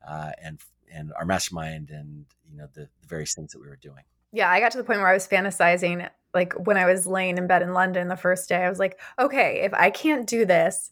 uh, 0.07 0.31
and 0.41 0.59
and 0.91 1.13
our 1.19 1.25
mastermind, 1.25 1.91
and 1.91 2.25
you 2.49 2.57
know 2.57 2.67
the, 2.73 2.89
the 3.01 3.07
various 3.07 3.35
things 3.35 3.51
that 3.51 3.59
we 3.59 3.67
were 3.67 3.79
doing. 3.79 4.05
Yeah, 4.31 4.49
I 4.49 4.59
got 4.59 4.71
to 4.71 4.79
the 4.79 4.83
point 4.83 5.01
where 5.01 5.09
I 5.09 5.13
was 5.13 5.27
fantasizing, 5.27 6.09
like 6.33 6.53
when 6.53 6.77
I 6.77 6.87
was 6.87 7.05
laying 7.05 7.37
in 7.37 7.45
bed 7.45 7.61
in 7.61 7.73
London 7.73 8.07
the 8.07 8.17
first 8.17 8.49
day. 8.49 8.65
I 8.65 8.69
was 8.69 8.79
like, 8.79 8.99
okay, 9.19 9.61
if 9.65 9.73
I 9.75 9.91
can't 9.91 10.25
do 10.25 10.45
this 10.45 10.89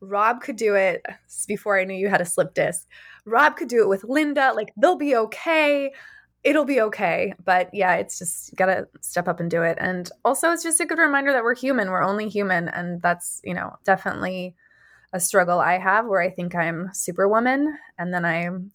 Rob 0.00 0.40
could 0.40 0.56
do 0.56 0.74
it 0.74 1.04
before 1.46 1.78
I 1.78 1.84
knew 1.84 1.94
you 1.94 2.08
had 2.08 2.20
a 2.20 2.26
slip 2.26 2.54
disc. 2.54 2.86
Rob 3.24 3.56
could 3.56 3.68
do 3.68 3.82
it 3.82 3.88
with 3.88 4.04
Linda. 4.04 4.52
Like 4.54 4.72
they'll 4.76 4.96
be 4.96 5.16
okay. 5.16 5.92
It'll 6.44 6.64
be 6.64 6.80
okay. 6.80 7.34
But 7.44 7.68
yeah, 7.72 7.94
it's 7.96 8.18
just 8.18 8.54
got 8.54 8.66
to 8.66 8.88
step 9.00 9.28
up 9.28 9.40
and 9.40 9.50
do 9.50 9.62
it. 9.62 9.76
And 9.80 10.10
also, 10.24 10.52
it's 10.52 10.62
just 10.62 10.80
a 10.80 10.86
good 10.86 10.98
reminder 10.98 11.32
that 11.32 11.42
we're 11.42 11.54
human. 11.54 11.90
We're 11.90 12.02
only 12.02 12.28
human. 12.28 12.68
And 12.68 13.02
that's, 13.02 13.40
you 13.44 13.54
know, 13.54 13.76
definitely 13.84 14.54
a 15.12 15.20
struggle 15.20 15.58
I 15.58 15.78
have 15.78 16.06
where 16.06 16.20
I 16.20 16.30
think 16.30 16.54
I'm 16.54 16.90
superwoman. 16.92 17.76
And 17.98 18.14
then 18.14 18.24
I'm 18.24 18.70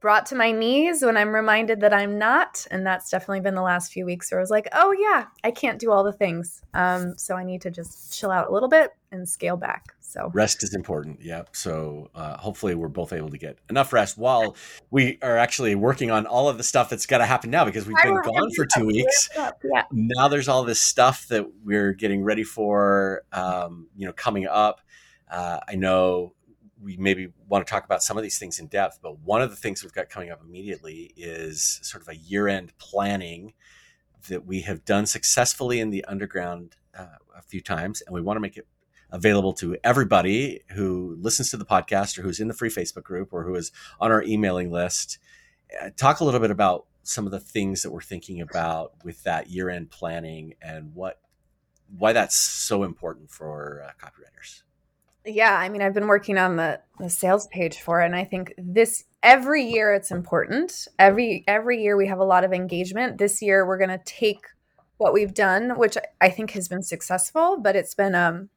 brought 0.00 0.26
to 0.26 0.34
my 0.34 0.50
knees 0.50 1.02
when 1.02 1.16
I'm 1.16 1.34
reminded 1.34 1.80
that 1.80 1.92
I'm 1.92 2.18
not. 2.18 2.66
And 2.70 2.86
that's 2.86 3.10
definitely 3.10 3.40
been 3.40 3.54
the 3.54 3.62
last 3.62 3.92
few 3.92 4.04
weeks 4.06 4.30
where 4.30 4.40
I 4.40 4.42
was 4.42 4.50
like, 4.50 4.68
oh, 4.72 4.92
yeah, 4.92 5.26
I 5.44 5.50
can't 5.50 5.78
do 5.78 5.92
all 5.92 6.02
the 6.02 6.12
things. 6.12 6.62
Um, 6.74 7.16
so 7.18 7.36
I 7.36 7.44
need 7.44 7.60
to 7.62 7.70
just 7.70 8.18
chill 8.18 8.30
out 8.30 8.48
a 8.48 8.52
little 8.52 8.68
bit 8.68 8.92
and 9.12 9.28
scale 9.28 9.56
back. 9.56 9.94
So 10.00 10.30
rest 10.34 10.64
is 10.64 10.74
important. 10.74 11.22
Yep. 11.22 11.50
So 11.54 12.10
uh, 12.16 12.36
hopefully 12.36 12.74
we're 12.74 12.88
both 12.88 13.12
able 13.12 13.28
to 13.28 13.38
get 13.38 13.58
enough 13.68 13.92
rest 13.92 14.18
while 14.18 14.56
we 14.90 15.18
are 15.22 15.36
actually 15.36 15.76
working 15.76 16.10
on 16.10 16.26
all 16.26 16.48
of 16.48 16.56
the 16.56 16.64
stuff 16.64 16.90
that's 16.90 17.06
got 17.06 17.18
to 17.18 17.26
happen 17.26 17.50
now 17.50 17.64
because 17.64 17.86
we've 17.86 17.96
been 18.02 18.20
gone 18.22 18.50
for 18.56 18.66
two 18.66 18.86
weeks. 18.86 19.28
Yeah. 19.36 19.52
Now 19.92 20.26
there's 20.26 20.48
all 20.48 20.64
this 20.64 20.80
stuff 20.80 21.28
that 21.28 21.46
we're 21.64 21.92
getting 21.92 22.24
ready 22.24 22.42
for, 22.42 23.22
um, 23.32 23.86
you 23.96 24.06
know, 24.06 24.12
coming 24.12 24.48
up. 24.48 24.80
Uh, 25.30 25.60
I 25.68 25.76
know 25.76 26.34
we 26.82 26.96
maybe 26.96 27.28
want 27.48 27.66
to 27.66 27.70
talk 27.70 27.84
about 27.84 28.02
some 28.02 28.16
of 28.16 28.22
these 28.22 28.38
things 28.38 28.58
in 28.58 28.66
depth, 28.66 29.00
but 29.02 29.18
one 29.20 29.42
of 29.42 29.50
the 29.50 29.56
things 29.56 29.82
we've 29.82 29.92
got 29.92 30.08
coming 30.08 30.30
up 30.30 30.40
immediately 30.42 31.12
is 31.16 31.80
sort 31.82 32.02
of 32.02 32.08
a 32.08 32.16
year 32.16 32.48
end 32.48 32.72
planning 32.78 33.52
that 34.28 34.46
we 34.46 34.62
have 34.62 34.84
done 34.84 35.06
successfully 35.06 35.80
in 35.80 35.90
the 35.90 36.04
underground 36.04 36.76
uh, 36.98 37.06
a 37.36 37.42
few 37.42 37.60
times, 37.60 38.02
and 38.02 38.14
we 38.14 38.20
want 38.20 38.36
to 38.36 38.40
make 38.40 38.56
it 38.56 38.66
available 39.12 39.52
to 39.52 39.76
everybody 39.82 40.60
who 40.70 41.16
listens 41.20 41.50
to 41.50 41.56
the 41.56 41.64
podcast 41.64 42.18
or 42.18 42.22
who's 42.22 42.40
in 42.40 42.48
the 42.48 42.54
free 42.54 42.70
Facebook 42.70 43.02
group 43.02 43.32
or 43.32 43.44
who 43.44 43.54
is 43.54 43.72
on 44.00 44.12
our 44.12 44.22
emailing 44.22 44.70
list. 44.70 45.18
Uh, 45.80 45.90
talk 45.96 46.20
a 46.20 46.24
little 46.24 46.40
bit 46.40 46.50
about 46.50 46.86
some 47.02 47.26
of 47.26 47.32
the 47.32 47.40
things 47.40 47.82
that 47.82 47.90
we're 47.90 48.00
thinking 48.00 48.40
about 48.40 48.92
with 49.04 49.22
that 49.24 49.50
year 49.50 49.68
end 49.68 49.90
planning 49.90 50.54
and 50.62 50.94
what 50.94 51.18
why 51.98 52.12
that's 52.12 52.36
so 52.36 52.84
important 52.84 53.30
for 53.30 53.84
uh, 53.84 54.06
copywriters. 54.06 54.62
Yeah, 55.30 55.56
I 55.56 55.68
mean, 55.68 55.80
I've 55.80 55.94
been 55.94 56.08
working 56.08 56.38
on 56.38 56.56
the 56.56 56.80
the 56.98 57.08
sales 57.08 57.46
page 57.48 57.80
for 57.80 58.02
it, 58.02 58.06
and 58.06 58.16
I 58.16 58.24
think 58.24 58.52
this 58.58 59.04
every 59.22 59.64
year 59.64 59.94
it's 59.94 60.10
important. 60.10 60.88
Every 60.98 61.44
every 61.46 61.82
year 61.82 61.96
we 61.96 62.08
have 62.08 62.18
a 62.18 62.24
lot 62.24 62.44
of 62.44 62.52
engagement. 62.52 63.18
This 63.18 63.40
year 63.40 63.66
we're 63.66 63.78
going 63.78 63.90
to 63.90 64.00
take 64.04 64.40
what 64.98 65.12
we've 65.12 65.32
done, 65.32 65.78
which 65.78 65.96
I 66.20 66.30
think 66.30 66.50
has 66.52 66.68
been 66.68 66.82
successful, 66.82 67.58
but 67.60 67.76
it's 67.76 67.94
been 67.94 68.14
um 68.14 68.48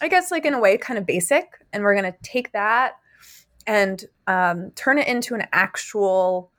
I 0.00 0.08
guess 0.08 0.30
like 0.30 0.46
in 0.46 0.54
a 0.54 0.60
way 0.60 0.78
kind 0.78 0.98
of 0.98 1.06
basic, 1.06 1.46
and 1.72 1.82
we're 1.82 1.94
going 1.94 2.10
to 2.10 2.18
take 2.22 2.52
that 2.52 2.94
and 3.66 4.02
um, 4.26 4.70
turn 4.74 4.98
it 4.98 5.06
into 5.06 5.34
an 5.34 5.46
actual 5.52 6.50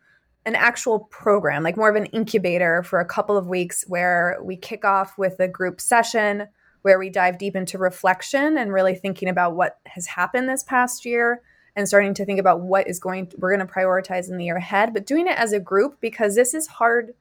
an 0.46 0.56
actual 0.56 1.00
program, 1.00 1.63
like 1.63 1.78
more 1.78 1.89
of 1.89 1.96
an 1.96 2.06
incubator 2.08 2.84
for 2.84 3.00
a 3.00 3.06
couple 3.06 3.38
of 3.38 3.48
weeks 3.48 3.84
where 3.88 4.38
we 4.42 4.56
kick 4.56 4.86
off 4.86 5.18
with 5.18 5.39
a 5.39 5.48
group 5.48 5.82
session 5.82 6.48
where 6.82 7.00
we 7.00 7.10
dive 7.10 7.38
deep 7.38 7.56
into 7.56 7.78
reflection 7.78 8.58
and 8.58 8.74
really 8.74 8.96
thinking 8.96 9.30
about 9.30 9.56
what 9.56 9.80
has 9.86 10.08
happened 10.08 10.48
this 10.48 10.64
past 10.64 11.06
year 11.06 11.42
and 11.76 11.88
starting 11.88 12.14
to 12.14 12.26
think 12.26 12.40
about 12.40 12.62
what 12.62 12.88
is 12.88 13.00
going 13.00 13.28
to, 13.28 13.38
we're 13.38 13.56
going 13.56 13.66
to 13.66 13.74
prioritize 13.74 14.30
in 14.30 14.38
the 14.38 14.46
year 14.46 14.58
ahead 14.58 14.94
but 14.94 15.06
doing 15.06 15.28
it 15.28 15.38
as 15.38 15.54
a 15.54 15.60
group 15.60 16.00
because 16.02 16.36
this 16.36 16.54
is 16.54 16.68
hard 16.68 17.14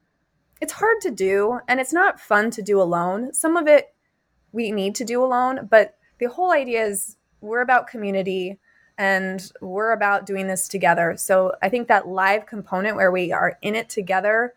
it's 0.60 0.72
hard 0.72 1.00
to 1.02 1.10
do 1.10 1.60
and 1.68 1.80
it's 1.80 1.92
not 1.92 2.20
fun 2.20 2.50
to 2.50 2.62
do 2.62 2.80
alone. 2.80 3.32
Some 3.32 3.56
of 3.56 3.66
it 3.66 3.94
we 4.52 4.72
need 4.72 4.94
to 4.96 5.04
do 5.04 5.22
alone, 5.22 5.68
but 5.70 5.96
the 6.18 6.26
whole 6.26 6.52
idea 6.52 6.84
is 6.84 7.16
we're 7.40 7.60
about 7.60 7.86
community 7.86 8.58
and 8.96 9.52
we're 9.60 9.92
about 9.92 10.26
doing 10.26 10.48
this 10.48 10.66
together. 10.66 11.14
So 11.16 11.52
I 11.62 11.68
think 11.68 11.86
that 11.88 12.08
live 12.08 12.46
component 12.46 12.96
where 12.96 13.12
we 13.12 13.30
are 13.30 13.56
in 13.62 13.76
it 13.76 13.88
together, 13.88 14.54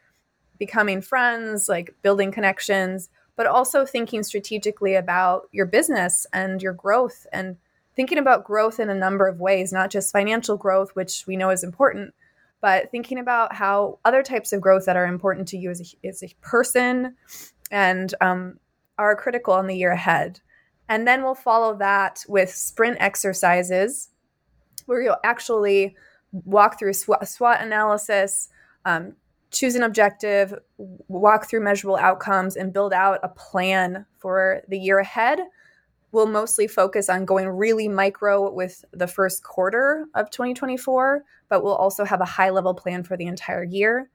becoming 0.58 1.02
friends, 1.02 1.70
like 1.70 1.94
building 2.02 2.32
connections, 2.32 3.10
but 3.36 3.46
also 3.46 3.86
thinking 3.86 4.24
strategically 4.24 4.96
about 4.96 5.48
your 5.52 5.66
business 5.66 6.26
and 6.34 6.62
your 6.62 6.74
growth 6.74 7.26
and 7.32 7.58
thinking 7.96 8.18
about 8.18 8.44
growth 8.44 8.80
in 8.80 8.90
a 8.90 8.96
number 8.96 9.28
of 9.28 9.40
ways, 9.40 9.74
not 9.74 9.90
just 9.90 10.12
financial 10.12 10.58
growth, 10.58 10.92
which 10.96 11.26
we 11.28 11.36
know 11.36 11.50
is 11.50 11.64
important, 11.64 12.14
but 12.62 12.90
thinking 12.92 13.20
about 13.20 13.54
how 13.54 14.00
other 14.06 14.24
types 14.24 14.54
of 14.54 14.62
growth 14.62 14.86
that 14.86 14.96
are 14.96 15.06
important 15.06 15.48
to 15.50 15.58
you 15.58 15.70
as 15.70 15.96
a, 16.04 16.08
as 16.08 16.24
a 16.24 16.34
person 16.42 17.16
and 17.72 18.14
um, 18.22 18.60
are 18.98 19.16
critical 19.16 19.58
in 19.60 19.68
the 19.68 19.76
year 19.76 19.92
ahead. 19.92 20.40
And 20.88 21.08
then 21.08 21.24
we'll 21.24 21.36
follow 21.36 21.76
that 21.78 22.24
with 22.28 22.54
sprint 22.54 22.98
exercises 23.00 24.10
where 24.86 25.02
you'll 25.02 25.16
actually 25.24 25.96
walk 26.32 26.78
through 26.78 26.94
SWOT, 26.94 27.62
analysis, 27.62 28.50
um, 28.86 29.16
choose 29.52 29.76
an 29.76 29.84
objective, 29.84 30.54
walk 30.78 31.50
through 31.50 31.64
measurable 31.64 31.98
outcomes, 31.98 32.56
and 32.56 32.74
build 32.74 32.94
out 32.94 33.20
a 33.22 33.30
plan 33.30 34.06
for 34.18 34.62
the 34.70 34.80
year 34.80 35.00
ahead. 35.00 35.40
We'll 36.12 36.28
mostly 36.28 36.68
focus 36.68 37.10
on 37.10 37.26
going 37.26 37.48
really 37.48 37.88
micro 37.88 38.52
with 38.52 38.84
the 38.92 39.08
first 39.08 39.44
quarter 39.44 40.08
of 40.16 40.30
2024, 40.30 41.24
but 41.50 41.64
we'll 41.64 41.76
also 41.76 42.04
have 42.06 42.22
a 42.22 42.26
high 42.26 42.50
level 42.50 42.74
plan 42.74 43.04
for 43.04 43.16
the 43.16 43.28
entire 43.28 43.64
year. 43.64 44.10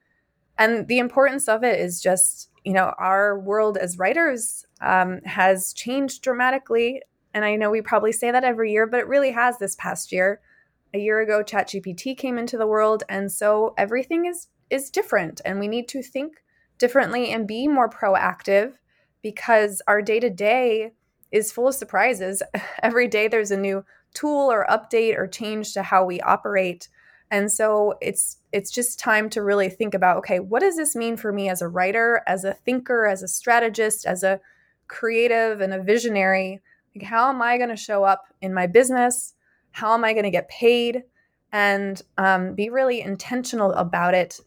And 0.59 0.87
the 0.87 0.99
importance 0.99 1.47
of 1.47 1.63
it 1.63 1.79
is 1.79 2.01
just, 2.01 2.49
you 2.63 2.73
know, 2.73 2.93
our 2.97 3.39
world 3.39 3.77
as 3.77 3.97
writers 3.97 4.65
um, 4.81 5.21
has 5.23 5.71
changed 5.73 6.23
dramatically. 6.23 7.01
And 7.33 7.45
I 7.45 7.55
know 7.55 7.69
we 7.69 7.81
probably 7.81 8.11
say 8.11 8.31
that 8.31 8.43
every 8.43 8.71
year, 8.71 8.87
but 8.87 9.01
it 9.01 9.07
really 9.07 9.31
has 9.31 9.59
this 9.59 9.75
past 9.75 10.11
year. 10.11 10.39
A 10.93 10.99
year 10.99 11.19
ago, 11.19 11.43
ChatGPT 11.43 12.17
came 12.17 12.37
into 12.37 12.57
the 12.57 12.65
world, 12.65 13.03
and 13.09 13.29
so 13.31 13.73
everything 13.77 14.25
is 14.25 14.47
is 14.69 14.89
different, 14.89 15.41
and 15.45 15.59
we 15.59 15.67
need 15.67 15.87
to 15.89 16.01
think 16.01 16.43
differently 16.77 17.31
and 17.31 17.47
be 17.47 17.67
more 17.67 17.89
proactive 17.89 18.73
because 19.21 19.81
our 19.87 20.01
day 20.01 20.19
to 20.19 20.29
day 20.29 20.91
is 21.31 21.51
full 21.51 21.67
of 21.67 21.75
surprises. 21.75 22.43
Every 22.83 23.07
day, 23.07 23.27
there's 23.27 23.51
a 23.51 23.57
new 23.57 23.83
tool 24.13 24.51
or 24.51 24.65
update 24.69 25.17
or 25.17 25.27
change 25.27 25.73
to 25.73 25.83
how 25.83 26.05
we 26.05 26.21
operate 26.21 26.89
and 27.29 27.51
so 27.51 27.95
it's 28.01 28.37
it's 28.51 28.71
just 28.71 28.99
time 28.99 29.29
to 29.31 29.43
really 29.43 29.69
think 29.69 29.93
about 29.93 30.17
okay, 30.17 30.39
what 30.39 30.61
does 30.61 30.77
this 30.77 30.95
mean 30.95 31.17
for 31.17 31.31
me 31.31 31.49
as 31.49 31.61
a 31.61 31.67
writer, 31.67 32.21
as 32.25 32.43
a 32.43 32.53
thinker, 32.53 33.05
as 33.05 33.21
a 33.21 33.27
strategist, 33.27 34.05
as 34.05 34.23
a 34.23 34.39
creative 34.87 35.59
and 35.61 35.73
a 35.73 35.83
visionary? 35.83 36.61
Like 36.95 37.05
how 37.05 37.29
am 37.29 37.41
I 37.41 37.57
going 37.57 37.69
to 37.69 37.75
show 37.75 38.03
up 38.03 38.25
in 38.41 38.53
my 38.53 38.67
business? 38.67 39.33
How 39.71 39.93
am 39.93 40.05
I 40.05 40.13
going 40.13 40.23
to 40.23 40.31
get 40.31 40.49
paid? 40.49 41.03
And 41.51 42.01
um, 42.17 42.55
be 42.55 42.69
really 42.69 43.01
intentional 43.01 43.73
about 43.73 44.13
it 44.13 44.39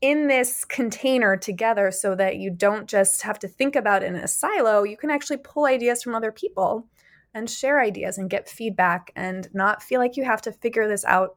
in 0.00 0.28
this 0.28 0.64
container 0.64 1.36
together 1.36 1.90
so 1.90 2.14
that 2.14 2.36
you 2.36 2.50
don't 2.50 2.88
just 2.88 3.22
have 3.22 3.38
to 3.38 3.48
think 3.48 3.76
about 3.76 4.02
it 4.02 4.06
in 4.06 4.16
a 4.16 4.28
silo. 4.28 4.82
You 4.82 4.96
can 4.96 5.10
actually 5.10 5.36
pull 5.38 5.66
ideas 5.66 6.02
from 6.02 6.14
other 6.14 6.32
people 6.32 6.86
and 7.34 7.48
share 7.48 7.80
ideas 7.80 8.18
and 8.18 8.30
get 8.30 8.48
feedback 8.48 9.12
and 9.14 9.48
not 9.52 9.82
feel 9.82 10.00
like 10.00 10.16
you 10.16 10.24
have 10.24 10.42
to 10.42 10.52
figure 10.52 10.88
this 10.88 11.04
out 11.04 11.36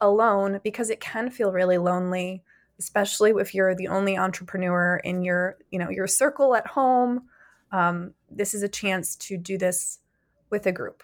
alone 0.00 0.60
because 0.64 0.90
it 0.90 1.00
can 1.00 1.30
feel 1.30 1.52
really 1.52 1.78
lonely 1.78 2.42
especially 2.78 3.30
if 3.36 3.54
you're 3.54 3.74
the 3.74 3.88
only 3.88 4.16
entrepreneur 4.16 4.96
in 5.04 5.22
your 5.22 5.58
you 5.70 5.78
know 5.78 5.90
your 5.90 6.06
circle 6.06 6.54
at 6.54 6.66
home 6.66 7.22
um, 7.72 8.12
this 8.30 8.54
is 8.54 8.62
a 8.62 8.68
chance 8.68 9.14
to 9.14 9.36
do 9.36 9.58
this 9.58 9.98
with 10.48 10.66
a 10.66 10.72
group 10.72 11.02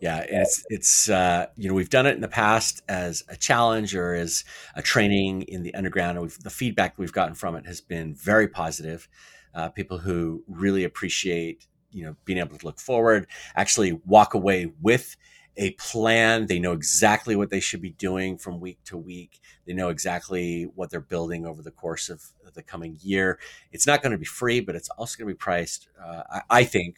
yeah 0.00 0.24
it's 0.28 0.64
it's 0.68 1.08
uh, 1.08 1.46
you 1.56 1.68
know 1.68 1.74
we've 1.74 1.90
done 1.90 2.06
it 2.06 2.14
in 2.14 2.20
the 2.20 2.28
past 2.28 2.82
as 2.88 3.22
a 3.28 3.36
challenge 3.36 3.94
or 3.94 4.14
as 4.14 4.44
a 4.74 4.82
training 4.82 5.42
in 5.42 5.62
the 5.62 5.74
underground 5.74 6.18
and 6.18 6.30
the 6.42 6.50
feedback 6.50 6.98
we've 6.98 7.12
gotten 7.12 7.34
from 7.34 7.54
it 7.54 7.66
has 7.66 7.80
been 7.80 8.14
very 8.14 8.48
positive 8.48 9.08
uh, 9.54 9.68
people 9.68 9.98
who 9.98 10.42
really 10.48 10.84
appreciate 10.84 11.66
you 11.90 12.04
know 12.04 12.16
being 12.24 12.38
able 12.38 12.56
to 12.56 12.66
look 12.66 12.80
forward 12.80 13.26
actually 13.56 13.92
walk 14.04 14.34
away 14.34 14.72
with 14.80 15.16
a 15.56 15.72
plan. 15.72 16.46
They 16.46 16.58
know 16.58 16.72
exactly 16.72 17.36
what 17.36 17.50
they 17.50 17.60
should 17.60 17.82
be 17.82 17.90
doing 17.90 18.38
from 18.38 18.60
week 18.60 18.78
to 18.86 18.96
week. 18.96 19.40
They 19.66 19.72
know 19.72 19.88
exactly 19.90 20.64
what 20.74 20.90
they're 20.90 21.00
building 21.00 21.46
over 21.46 21.62
the 21.62 21.70
course 21.70 22.08
of 22.08 22.22
the 22.54 22.62
coming 22.62 22.98
year. 23.02 23.38
It's 23.72 23.86
not 23.86 24.02
going 24.02 24.12
to 24.12 24.18
be 24.18 24.24
free, 24.24 24.60
but 24.60 24.74
it's 24.74 24.88
also 24.90 25.18
going 25.18 25.28
to 25.28 25.34
be 25.34 25.38
priced, 25.38 25.88
uh, 26.02 26.22
I, 26.30 26.42
I 26.50 26.64
think, 26.64 26.96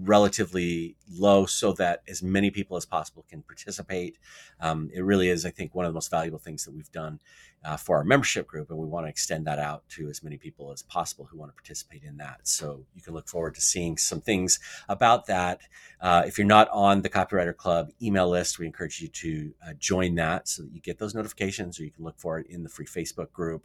relatively 0.00 0.96
low 1.10 1.46
so 1.46 1.72
that 1.72 2.02
as 2.08 2.22
many 2.22 2.50
people 2.50 2.76
as 2.76 2.84
possible 2.84 3.24
can 3.28 3.42
participate. 3.42 4.18
Um, 4.60 4.90
it 4.92 5.02
really 5.02 5.28
is, 5.28 5.46
I 5.46 5.50
think, 5.50 5.74
one 5.74 5.84
of 5.84 5.92
the 5.92 5.94
most 5.94 6.10
valuable 6.10 6.38
things 6.38 6.64
that 6.64 6.72
we've 6.72 6.90
done 6.90 7.20
uh, 7.64 7.76
for 7.76 7.96
our 7.96 8.04
membership 8.04 8.46
group, 8.46 8.70
and 8.70 8.78
we 8.78 8.86
want 8.86 9.06
to 9.06 9.10
extend 9.10 9.46
that 9.46 9.58
out 9.58 9.88
to 9.88 10.08
as 10.08 10.22
many 10.22 10.36
people 10.36 10.72
as 10.72 10.82
possible 10.82 11.26
who 11.26 11.36
want 11.36 11.50
to 11.50 11.54
participate 11.54 12.02
in 12.04 12.16
that. 12.16 12.40
So 12.46 12.84
you 12.94 13.02
can 13.02 13.14
look 13.14 13.28
forward 13.28 13.54
to 13.56 13.60
seeing 13.60 13.96
some 13.96 14.20
things 14.20 14.60
about 14.88 15.26
that. 15.26 15.60
Uh, 16.00 16.22
if 16.26 16.38
you're 16.38 16.46
not 16.46 16.68
on 16.70 17.02
the 17.02 17.08
Copywriter 17.08 17.56
Club 17.56 17.90
email 18.00 18.28
list, 18.28 18.58
we 18.58 18.66
encourage 18.66 19.00
you 19.00 19.08
to 19.08 19.54
uh, 19.66 19.72
join 19.78 20.14
that 20.16 20.48
so 20.48 20.62
that 20.62 20.72
you 20.72 20.80
get 20.80 20.98
those 20.98 21.14
notifications, 21.14 21.80
or 21.80 21.84
you 21.84 21.90
can 21.90 22.04
look 22.04 22.18
for 22.18 22.38
it 22.38 22.46
in 22.48 22.62
the 22.62 22.68
free 22.68 22.86
Facebook 22.86 23.32
group, 23.32 23.64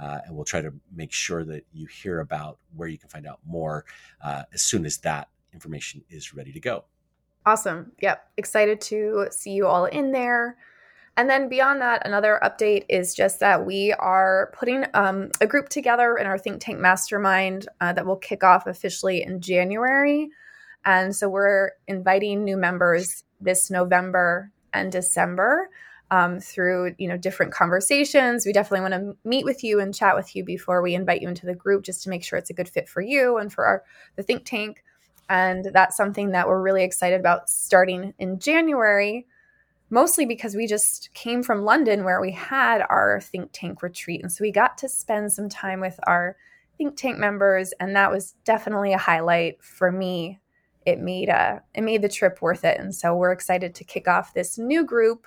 uh, 0.00 0.20
and 0.26 0.34
we'll 0.34 0.44
try 0.44 0.62
to 0.62 0.72
make 0.94 1.12
sure 1.12 1.44
that 1.44 1.66
you 1.72 1.86
hear 1.86 2.20
about 2.20 2.58
where 2.74 2.88
you 2.88 2.98
can 2.98 3.08
find 3.08 3.26
out 3.26 3.40
more 3.46 3.84
uh, 4.22 4.44
as 4.52 4.62
soon 4.62 4.86
as 4.86 4.98
that 4.98 5.28
information 5.54 6.02
is 6.10 6.34
ready 6.34 6.52
to 6.52 6.60
go. 6.60 6.84
Awesome. 7.46 7.92
Yep. 8.00 8.30
Excited 8.36 8.80
to 8.82 9.28
see 9.30 9.52
you 9.52 9.66
all 9.66 9.86
in 9.86 10.12
there. 10.12 10.56
And 11.16 11.30
then 11.30 11.48
beyond 11.48 11.80
that, 11.80 12.04
another 12.04 12.40
update 12.42 12.86
is 12.88 13.14
just 13.14 13.38
that 13.40 13.64
we 13.64 13.92
are 13.92 14.52
putting 14.52 14.84
um, 14.94 15.30
a 15.40 15.46
group 15.46 15.68
together 15.68 16.16
in 16.16 16.26
our 16.26 16.38
think 16.38 16.60
tank 16.60 16.80
mastermind 16.80 17.68
uh, 17.80 17.92
that 17.92 18.04
will 18.04 18.16
kick 18.16 18.42
off 18.42 18.66
officially 18.66 19.22
in 19.22 19.40
January. 19.40 20.28
And 20.84 21.14
so 21.14 21.28
we're 21.28 21.70
inviting 21.86 22.44
new 22.44 22.56
members 22.56 23.24
this 23.40 23.70
November 23.70 24.50
and 24.72 24.90
December 24.90 25.70
um, 26.10 26.38
through 26.40 26.94
you 26.98 27.08
know 27.08 27.16
different 27.16 27.52
conversations. 27.52 28.46
We 28.46 28.52
definitely 28.52 28.88
want 28.88 28.94
to 28.94 29.28
meet 29.28 29.44
with 29.44 29.64
you 29.64 29.80
and 29.80 29.94
chat 29.94 30.16
with 30.16 30.36
you 30.36 30.44
before 30.44 30.82
we 30.82 30.94
invite 30.94 31.22
you 31.22 31.28
into 31.28 31.46
the 31.46 31.54
group, 31.54 31.84
just 31.84 32.02
to 32.04 32.10
make 32.10 32.24
sure 32.24 32.38
it's 32.38 32.50
a 32.50 32.54
good 32.54 32.68
fit 32.68 32.88
for 32.88 33.00
you 33.00 33.38
and 33.38 33.52
for 33.52 33.64
our 33.64 33.82
the 34.16 34.22
think 34.22 34.44
tank. 34.44 34.83
And 35.28 35.70
that's 35.72 35.96
something 35.96 36.32
that 36.32 36.46
we're 36.46 36.60
really 36.60 36.84
excited 36.84 37.18
about 37.18 37.48
starting 37.48 38.14
in 38.18 38.38
January, 38.38 39.26
mostly 39.90 40.26
because 40.26 40.54
we 40.54 40.66
just 40.66 41.10
came 41.14 41.42
from 41.42 41.64
London 41.64 42.04
where 42.04 42.20
we 42.20 42.32
had 42.32 42.82
our 42.88 43.20
think 43.20 43.50
tank 43.52 43.82
retreat. 43.82 44.22
And 44.22 44.30
so 44.30 44.42
we 44.42 44.50
got 44.50 44.76
to 44.78 44.88
spend 44.88 45.32
some 45.32 45.48
time 45.48 45.80
with 45.80 45.98
our 46.06 46.36
think 46.76 46.96
tank 46.96 47.18
members. 47.18 47.72
And 47.80 47.96
that 47.96 48.10
was 48.10 48.34
definitely 48.44 48.92
a 48.92 48.98
highlight 48.98 49.62
for 49.62 49.90
me. 49.90 50.40
It 50.84 51.00
made 51.00 51.30
uh, 51.30 51.60
it 51.74 51.82
made 51.82 52.02
the 52.02 52.08
trip 52.08 52.42
worth 52.42 52.64
it. 52.64 52.78
And 52.78 52.94
so 52.94 53.16
we're 53.16 53.32
excited 53.32 53.74
to 53.76 53.84
kick 53.84 54.06
off 54.06 54.34
this 54.34 54.58
new 54.58 54.84
group 54.84 55.26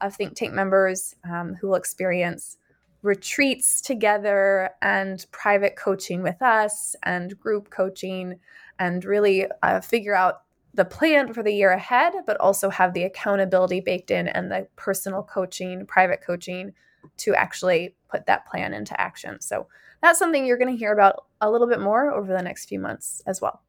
of 0.00 0.14
think 0.16 0.34
tank 0.34 0.54
members 0.54 1.14
um, 1.30 1.54
who 1.54 1.68
will 1.68 1.74
experience 1.74 2.56
retreats 3.02 3.82
together 3.82 4.70
and 4.80 5.26
private 5.30 5.76
coaching 5.76 6.22
with 6.22 6.40
us 6.40 6.96
and 7.02 7.38
group 7.38 7.68
coaching 7.68 8.40
and 8.78 9.04
really 9.04 9.46
uh, 9.62 9.80
figure 9.80 10.14
out 10.14 10.42
the 10.74 10.84
plan 10.84 11.32
for 11.32 11.42
the 11.42 11.52
year 11.52 11.70
ahead, 11.70 12.14
but 12.26 12.36
also 12.40 12.68
have 12.68 12.92
the 12.94 13.04
accountability 13.04 13.80
baked 13.80 14.10
in 14.10 14.28
and 14.28 14.50
the 14.50 14.66
personal 14.76 15.22
coaching, 15.22 15.86
private 15.86 16.20
coaching 16.20 16.72
to 17.18 17.34
actually 17.34 17.94
put 18.10 18.26
that 18.26 18.46
plan 18.46 18.74
into 18.74 18.98
action. 19.00 19.40
So 19.40 19.68
that's 20.02 20.18
something 20.18 20.44
you're 20.44 20.58
going 20.58 20.72
to 20.72 20.78
hear 20.78 20.92
about 20.92 21.26
a 21.40 21.50
little 21.50 21.68
bit 21.68 21.80
more 21.80 22.10
over 22.10 22.32
the 22.32 22.42
next 22.42 22.68
few 22.68 22.80
months 22.80 23.22
as 23.26 23.40
well. 23.40 23.62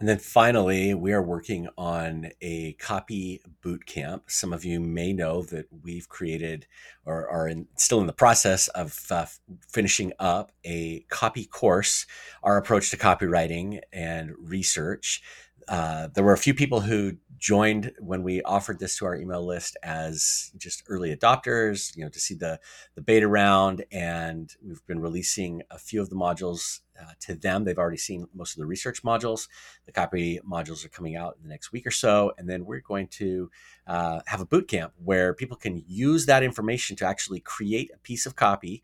And 0.00 0.08
then 0.08 0.18
finally, 0.18 0.94
we 0.94 1.12
are 1.12 1.22
working 1.22 1.68
on 1.76 2.30
a 2.40 2.72
copy 2.74 3.42
boot 3.60 3.84
camp. 3.84 4.24
Some 4.28 4.54
of 4.54 4.64
you 4.64 4.80
may 4.80 5.12
know 5.12 5.42
that 5.42 5.66
we've 5.82 6.08
created 6.08 6.66
or 7.04 7.28
are 7.28 7.46
in, 7.46 7.68
still 7.76 8.00
in 8.00 8.06
the 8.06 8.14
process 8.14 8.68
of 8.68 8.98
uh, 9.10 9.26
finishing 9.68 10.14
up 10.18 10.52
a 10.64 11.00
copy 11.10 11.44
course, 11.44 12.06
our 12.42 12.56
approach 12.56 12.90
to 12.90 12.96
copywriting 12.96 13.80
and 13.92 14.32
research. 14.38 15.22
Uh, 15.70 16.08
there 16.14 16.24
were 16.24 16.32
a 16.32 16.38
few 16.38 16.52
people 16.52 16.80
who 16.80 17.12
joined 17.38 17.92
when 18.00 18.24
we 18.24 18.42
offered 18.42 18.80
this 18.80 18.98
to 18.98 19.06
our 19.06 19.14
email 19.14 19.46
list 19.46 19.76
as 19.84 20.50
just 20.58 20.82
early 20.88 21.14
adopters, 21.16 21.96
you 21.96 22.02
know, 22.02 22.10
to 22.10 22.18
see 22.18 22.34
the 22.34 22.58
the 22.96 23.00
beta 23.00 23.28
round, 23.28 23.84
and 23.92 24.56
we've 24.66 24.84
been 24.88 24.98
releasing 24.98 25.62
a 25.70 25.78
few 25.78 26.02
of 26.02 26.10
the 26.10 26.16
modules 26.16 26.80
uh, 27.00 27.12
to 27.20 27.36
them. 27.36 27.62
They've 27.62 27.78
already 27.78 27.98
seen 27.98 28.26
most 28.34 28.54
of 28.54 28.58
the 28.58 28.66
research 28.66 29.04
modules. 29.04 29.48
The 29.86 29.92
copy 29.92 30.40
modules 30.44 30.84
are 30.84 30.88
coming 30.90 31.14
out 31.14 31.36
in 31.36 31.44
the 31.44 31.48
next 31.48 31.70
week 31.70 31.86
or 31.86 31.92
so, 31.92 32.32
and 32.36 32.50
then 32.50 32.64
we're 32.66 32.80
going 32.80 33.06
to 33.06 33.48
uh, 33.86 34.20
have 34.26 34.40
a 34.40 34.46
boot 34.46 34.66
camp 34.66 34.92
where 35.02 35.34
people 35.34 35.56
can 35.56 35.84
use 35.86 36.26
that 36.26 36.42
information 36.42 36.96
to 36.96 37.06
actually 37.06 37.40
create 37.40 37.92
a 37.94 37.98
piece 37.98 38.26
of 38.26 38.34
copy 38.34 38.82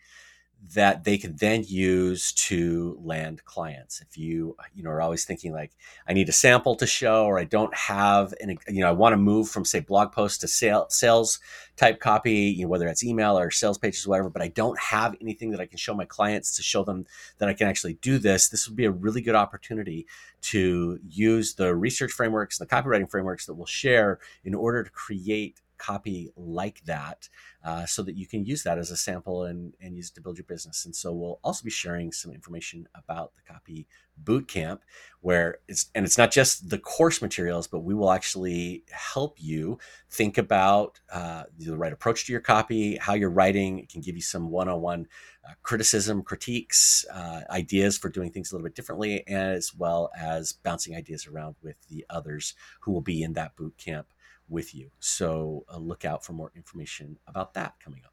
that 0.74 1.04
they 1.04 1.16
can 1.16 1.36
then 1.36 1.62
use 1.64 2.32
to 2.32 2.98
land 3.02 3.44
clients. 3.44 4.00
If 4.00 4.18
you 4.18 4.56
you 4.74 4.82
know 4.82 4.90
are 4.90 5.00
always 5.00 5.24
thinking 5.24 5.52
like 5.52 5.72
I 6.08 6.12
need 6.12 6.28
a 6.28 6.32
sample 6.32 6.74
to 6.76 6.86
show 6.86 7.24
or 7.24 7.38
I 7.38 7.44
don't 7.44 7.74
have 7.74 8.34
an 8.40 8.58
you 8.68 8.80
know 8.80 8.88
I 8.88 8.92
want 8.92 9.12
to 9.12 9.18
move 9.18 9.48
from 9.48 9.64
say 9.64 9.80
blog 9.80 10.12
post 10.12 10.40
to 10.40 10.48
sale, 10.48 10.86
sales 10.88 11.38
type 11.76 12.00
copy, 12.00 12.34
you 12.34 12.62
know 12.62 12.68
whether 12.68 12.86
that's 12.86 13.04
email 13.04 13.38
or 13.38 13.50
sales 13.50 13.78
pages 13.78 14.06
or 14.06 14.10
whatever, 14.10 14.30
but 14.30 14.42
I 14.42 14.48
don't 14.48 14.78
have 14.78 15.14
anything 15.20 15.50
that 15.52 15.60
I 15.60 15.66
can 15.66 15.78
show 15.78 15.94
my 15.94 16.04
clients 16.04 16.56
to 16.56 16.62
show 16.62 16.82
them 16.82 17.06
that 17.38 17.48
I 17.48 17.54
can 17.54 17.68
actually 17.68 17.94
do 17.94 18.18
this. 18.18 18.48
This 18.48 18.66
would 18.66 18.76
be 18.76 18.86
a 18.86 18.90
really 18.90 19.20
good 19.20 19.34
opportunity 19.34 20.06
to 20.42 20.98
use 21.08 21.54
the 21.54 21.74
research 21.74 22.12
frameworks, 22.12 22.58
the 22.58 22.66
copywriting 22.66 23.10
frameworks 23.10 23.46
that 23.46 23.54
we'll 23.54 23.66
share 23.66 24.18
in 24.44 24.54
order 24.54 24.82
to 24.82 24.90
create 24.90 25.60
copy 25.78 26.30
like 26.36 26.82
that 26.84 27.28
uh, 27.64 27.86
so 27.86 28.02
that 28.02 28.16
you 28.16 28.26
can 28.26 28.44
use 28.44 28.62
that 28.62 28.78
as 28.78 28.90
a 28.90 28.96
sample 28.96 29.44
and, 29.44 29.74
and 29.80 29.96
use 29.96 30.10
it 30.10 30.14
to 30.14 30.20
build 30.20 30.38
your 30.38 30.44
business. 30.44 30.84
And 30.84 30.94
so 30.94 31.12
we'll 31.12 31.40
also 31.42 31.64
be 31.64 31.70
sharing 31.70 32.12
some 32.12 32.32
information 32.32 32.88
about 32.94 33.34
the 33.34 33.42
copy 33.42 33.86
bootcamp 34.22 34.80
where 35.20 35.58
it's 35.68 35.90
and 35.94 36.04
it's 36.04 36.16
not 36.16 36.30
just 36.30 36.70
the 36.70 36.78
course 36.78 37.20
materials 37.20 37.66
but 37.66 37.80
we 37.80 37.94
will 37.94 38.10
actually 38.10 38.82
help 38.90 39.36
you 39.38 39.78
think 40.10 40.38
about 40.38 41.00
uh, 41.12 41.44
the 41.58 41.76
right 41.76 41.92
approach 41.92 42.26
to 42.26 42.32
your 42.32 42.40
copy 42.40 42.96
how 42.96 43.14
you're 43.14 43.30
writing 43.30 43.78
it 43.78 43.88
can 43.90 44.00
give 44.00 44.16
you 44.16 44.22
some 44.22 44.50
one-on-one 44.50 45.06
uh, 45.46 45.52
criticism 45.62 46.22
critiques 46.22 47.04
uh, 47.12 47.42
ideas 47.50 47.98
for 47.98 48.08
doing 48.08 48.30
things 48.30 48.50
a 48.50 48.54
little 48.54 48.64
bit 48.64 48.74
differently 48.74 49.26
as 49.28 49.74
well 49.74 50.10
as 50.18 50.52
bouncing 50.52 50.96
ideas 50.96 51.26
around 51.26 51.54
with 51.62 51.76
the 51.88 52.04
others 52.08 52.54
who 52.80 52.92
will 52.92 53.02
be 53.02 53.22
in 53.22 53.34
that 53.34 53.54
boot 53.56 53.76
camp 53.76 54.06
with 54.48 54.74
you. 54.74 54.90
So 55.00 55.64
uh, 55.72 55.78
look 55.78 56.04
out 56.04 56.24
for 56.24 56.32
more 56.32 56.52
information 56.54 57.18
about 57.26 57.54
that 57.54 57.74
coming 57.80 58.02
up. 58.04 58.12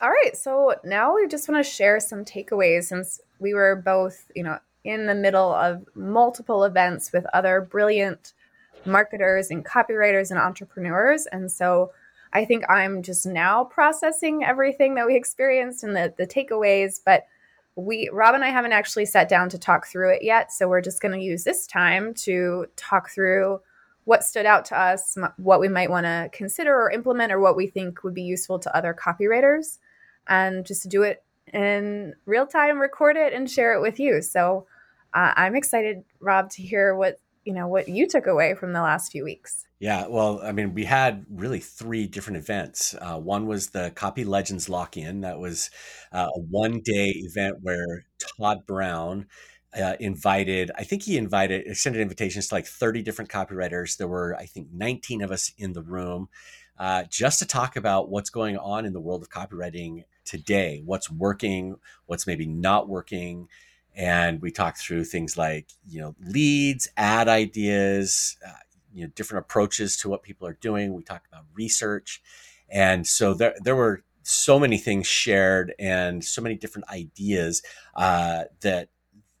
All 0.00 0.10
right. 0.10 0.36
So 0.36 0.74
now 0.84 1.14
we 1.14 1.28
just 1.28 1.48
want 1.48 1.64
to 1.64 1.70
share 1.70 2.00
some 2.00 2.24
takeaways 2.24 2.84
since 2.84 3.20
we 3.38 3.54
were 3.54 3.76
both, 3.84 4.26
you 4.34 4.42
know, 4.42 4.58
in 4.84 5.06
the 5.06 5.14
middle 5.14 5.54
of 5.54 5.84
multiple 5.94 6.64
events 6.64 7.12
with 7.12 7.24
other 7.32 7.60
brilliant 7.60 8.32
marketers 8.84 9.50
and 9.50 9.64
copywriters 9.64 10.30
and 10.30 10.40
entrepreneurs. 10.40 11.26
And 11.26 11.50
so 11.50 11.92
I 12.32 12.44
think 12.44 12.68
I'm 12.68 13.02
just 13.02 13.26
now 13.26 13.62
processing 13.64 14.42
everything 14.42 14.96
that 14.96 15.06
we 15.06 15.14
experienced 15.14 15.84
and 15.84 15.94
the, 15.94 16.12
the 16.16 16.26
takeaways. 16.26 17.00
But 17.04 17.26
we, 17.76 18.10
Rob 18.12 18.34
and 18.34 18.44
I 18.44 18.48
haven't 18.48 18.72
actually 18.72 19.06
sat 19.06 19.28
down 19.28 19.48
to 19.50 19.58
talk 19.58 19.86
through 19.86 20.14
it 20.14 20.24
yet. 20.24 20.52
So 20.52 20.68
we're 20.68 20.80
just 20.80 21.00
going 21.00 21.18
to 21.18 21.24
use 21.24 21.44
this 21.44 21.66
time 21.66 22.12
to 22.14 22.66
talk 22.76 23.10
through 23.10 23.60
what 24.04 24.24
stood 24.24 24.46
out 24.46 24.64
to 24.66 24.78
us, 24.78 25.16
what 25.36 25.60
we 25.60 25.68
might 25.68 25.90
want 25.90 26.06
to 26.06 26.28
consider 26.32 26.74
or 26.74 26.90
implement, 26.90 27.32
or 27.32 27.40
what 27.40 27.56
we 27.56 27.66
think 27.66 28.02
would 28.02 28.14
be 28.14 28.22
useful 28.22 28.58
to 28.58 28.76
other 28.76 28.94
copywriters, 28.94 29.78
and 30.28 30.66
just 30.66 30.82
to 30.82 30.88
do 30.88 31.02
it 31.02 31.22
in 31.52 32.14
real 32.26 32.46
time, 32.46 32.80
record 32.80 33.16
it, 33.16 33.32
and 33.32 33.50
share 33.50 33.74
it 33.74 33.80
with 33.80 34.00
you. 34.00 34.22
So 34.22 34.66
uh, 35.14 35.32
I'm 35.36 35.54
excited, 35.54 36.04
Rob, 36.20 36.50
to 36.50 36.62
hear 36.62 36.94
what 36.94 37.20
you 37.44 37.52
know 37.52 37.66
what 37.66 37.88
you 37.88 38.06
took 38.08 38.26
away 38.26 38.54
from 38.54 38.72
the 38.72 38.82
last 38.82 39.10
few 39.10 39.24
weeks. 39.24 39.66
Yeah, 39.80 40.06
well, 40.06 40.40
I 40.44 40.52
mean, 40.52 40.74
we 40.74 40.84
had 40.84 41.26
really 41.28 41.58
three 41.58 42.06
different 42.06 42.36
events. 42.36 42.94
Uh, 43.00 43.18
one 43.18 43.46
was 43.46 43.70
the 43.70 43.90
Copy 43.96 44.24
Legends 44.24 44.68
Lock 44.68 44.96
In. 44.96 45.22
That 45.22 45.40
was 45.40 45.70
uh, 46.12 46.28
a 46.32 46.40
one 46.40 46.80
day 46.84 47.08
event 47.16 47.56
where 47.62 48.04
Todd 48.38 48.64
Brown 48.64 49.26
uh, 49.80 49.96
invited, 50.00 50.70
I 50.76 50.84
think 50.84 51.02
he 51.02 51.16
invited, 51.16 51.66
extended 51.66 52.00
invitations 52.00 52.48
to 52.48 52.54
like 52.54 52.66
30 52.66 53.02
different 53.02 53.30
copywriters. 53.30 53.96
There 53.96 54.08
were, 54.08 54.36
I 54.38 54.46
think, 54.46 54.68
19 54.72 55.22
of 55.22 55.30
us 55.30 55.52
in 55.56 55.72
the 55.72 55.82
room 55.82 56.28
uh, 56.78 57.04
just 57.08 57.38
to 57.38 57.46
talk 57.46 57.76
about 57.76 58.10
what's 58.10 58.30
going 58.30 58.56
on 58.56 58.84
in 58.84 58.92
the 58.92 59.00
world 59.00 59.22
of 59.22 59.30
copywriting 59.30 60.04
today, 60.24 60.82
what's 60.84 61.10
working, 61.10 61.76
what's 62.06 62.26
maybe 62.26 62.46
not 62.46 62.88
working. 62.88 63.48
And 63.94 64.40
we 64.40 64.50
talked 64.50 64.78
through 64.78 65.04
things 65.04 65.36
like, 65.36 65.68
you 65.86 66.00
know, 66.00 66.14
leads, 66.24 66.88
ad 66.96 67.28
ideas, 67.28 68.36
uh, 68.46 68.52
you 68.92 69.04
know, 69.04 69.12
different 69.14 69.44
approaches 69.44 69.96
to 69.98 70.08
what 70.08 70.22
people 70.22 70.46
are 70.46 70.58
doing. 70.60 70.94
We 70.94 71.02
talked 71.02 71.26
about 71.26 71.44
research. 71.54 72.22
And 72.68 73.06
so 73.06 73.34
there, 73.34 73.54
there 73.62 73.76
were 73.76 74.02
so 74.22 74.58
many 74.58 74.78
things 74.78 75.06
shared 75.06 75.74
and 75.78 76.24
so 76.24 76.40
many 76.40 76.54
different 76.54 76.88
ideas 76.88 77.62
uh, 77.94 78.44
that 78.60 78.88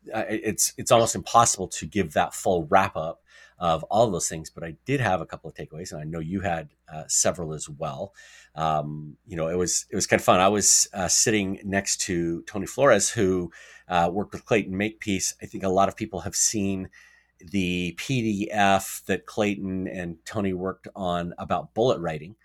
it's 0.06 0.72
it's 0.76 0.90
almost 0.90 1.14
impossible 1.14 1.68
to 1.68 1.86
give 1.86 2.12
that 2.14 2.34
full 2.34 2.66
wrap 2.70 2.96
up 2.96 3.22
of 3.58 3.84
all 3.84 4.06
of 4.06 4.12
those 4.12 4.28
things. 4.28 4.50
But 4.50 4.64
I 4.64 4.76
did 4.84 5.00
have 5.00 5.20
a 5.20 5.26
couple 5.26 5.48
of 5.48 5.54
takeaways, 5.54 5.92
and 5.92 6.00
I 6.00 6.04
know 6.04 6.18
you 6.18 6.40
had 6.40 6.70
uh, 6.92 7.04
several 7.06 7.54
as 7.54 7.68
well. 7.68 8.12
Um, 8.54 9.16
you 9.26 9.36
know, 9.36 9.48
it 9.48 9.56
was 9.56 9.86
it 9.90 9.94
was 9.94 10.06
kind 10.06 10.20
of 10.20 10.24
fun. 10.24 10.40
I 10.40 10.48
was 10.48 10.88
uh, 10.92 11.08
sitting 11.08 11.60
next 11.64 11.98
to 12.02 12.42
Tony 12.42 12.66
Flores, 12.66 13.10
who 13.10 13.52
uh, 13.88 14.10
worked 14.12 14.32
with 14.32 14.44
Clayton 14.44 14.76
Makepeace. 14.76 15.34
I 15.40 15.46
think 15.46 15.64
a 15.64 15.68
lot 15.68 15.88
of 15.88 15.96
people 15.96 16.20
have 16.20 16.36
seen 16.36 16.88
the 17.50 17.96
PDF 17.98 19.04
that 19.06 19.26
Clayton 19.26 19.88
and 19.88 20.16
Tony 20.24 20.52
worked 20.52 20.88
on 20.94 21.34
about 21.38 21.74
bullet 21.74 22.00
writing. 22.00 22.36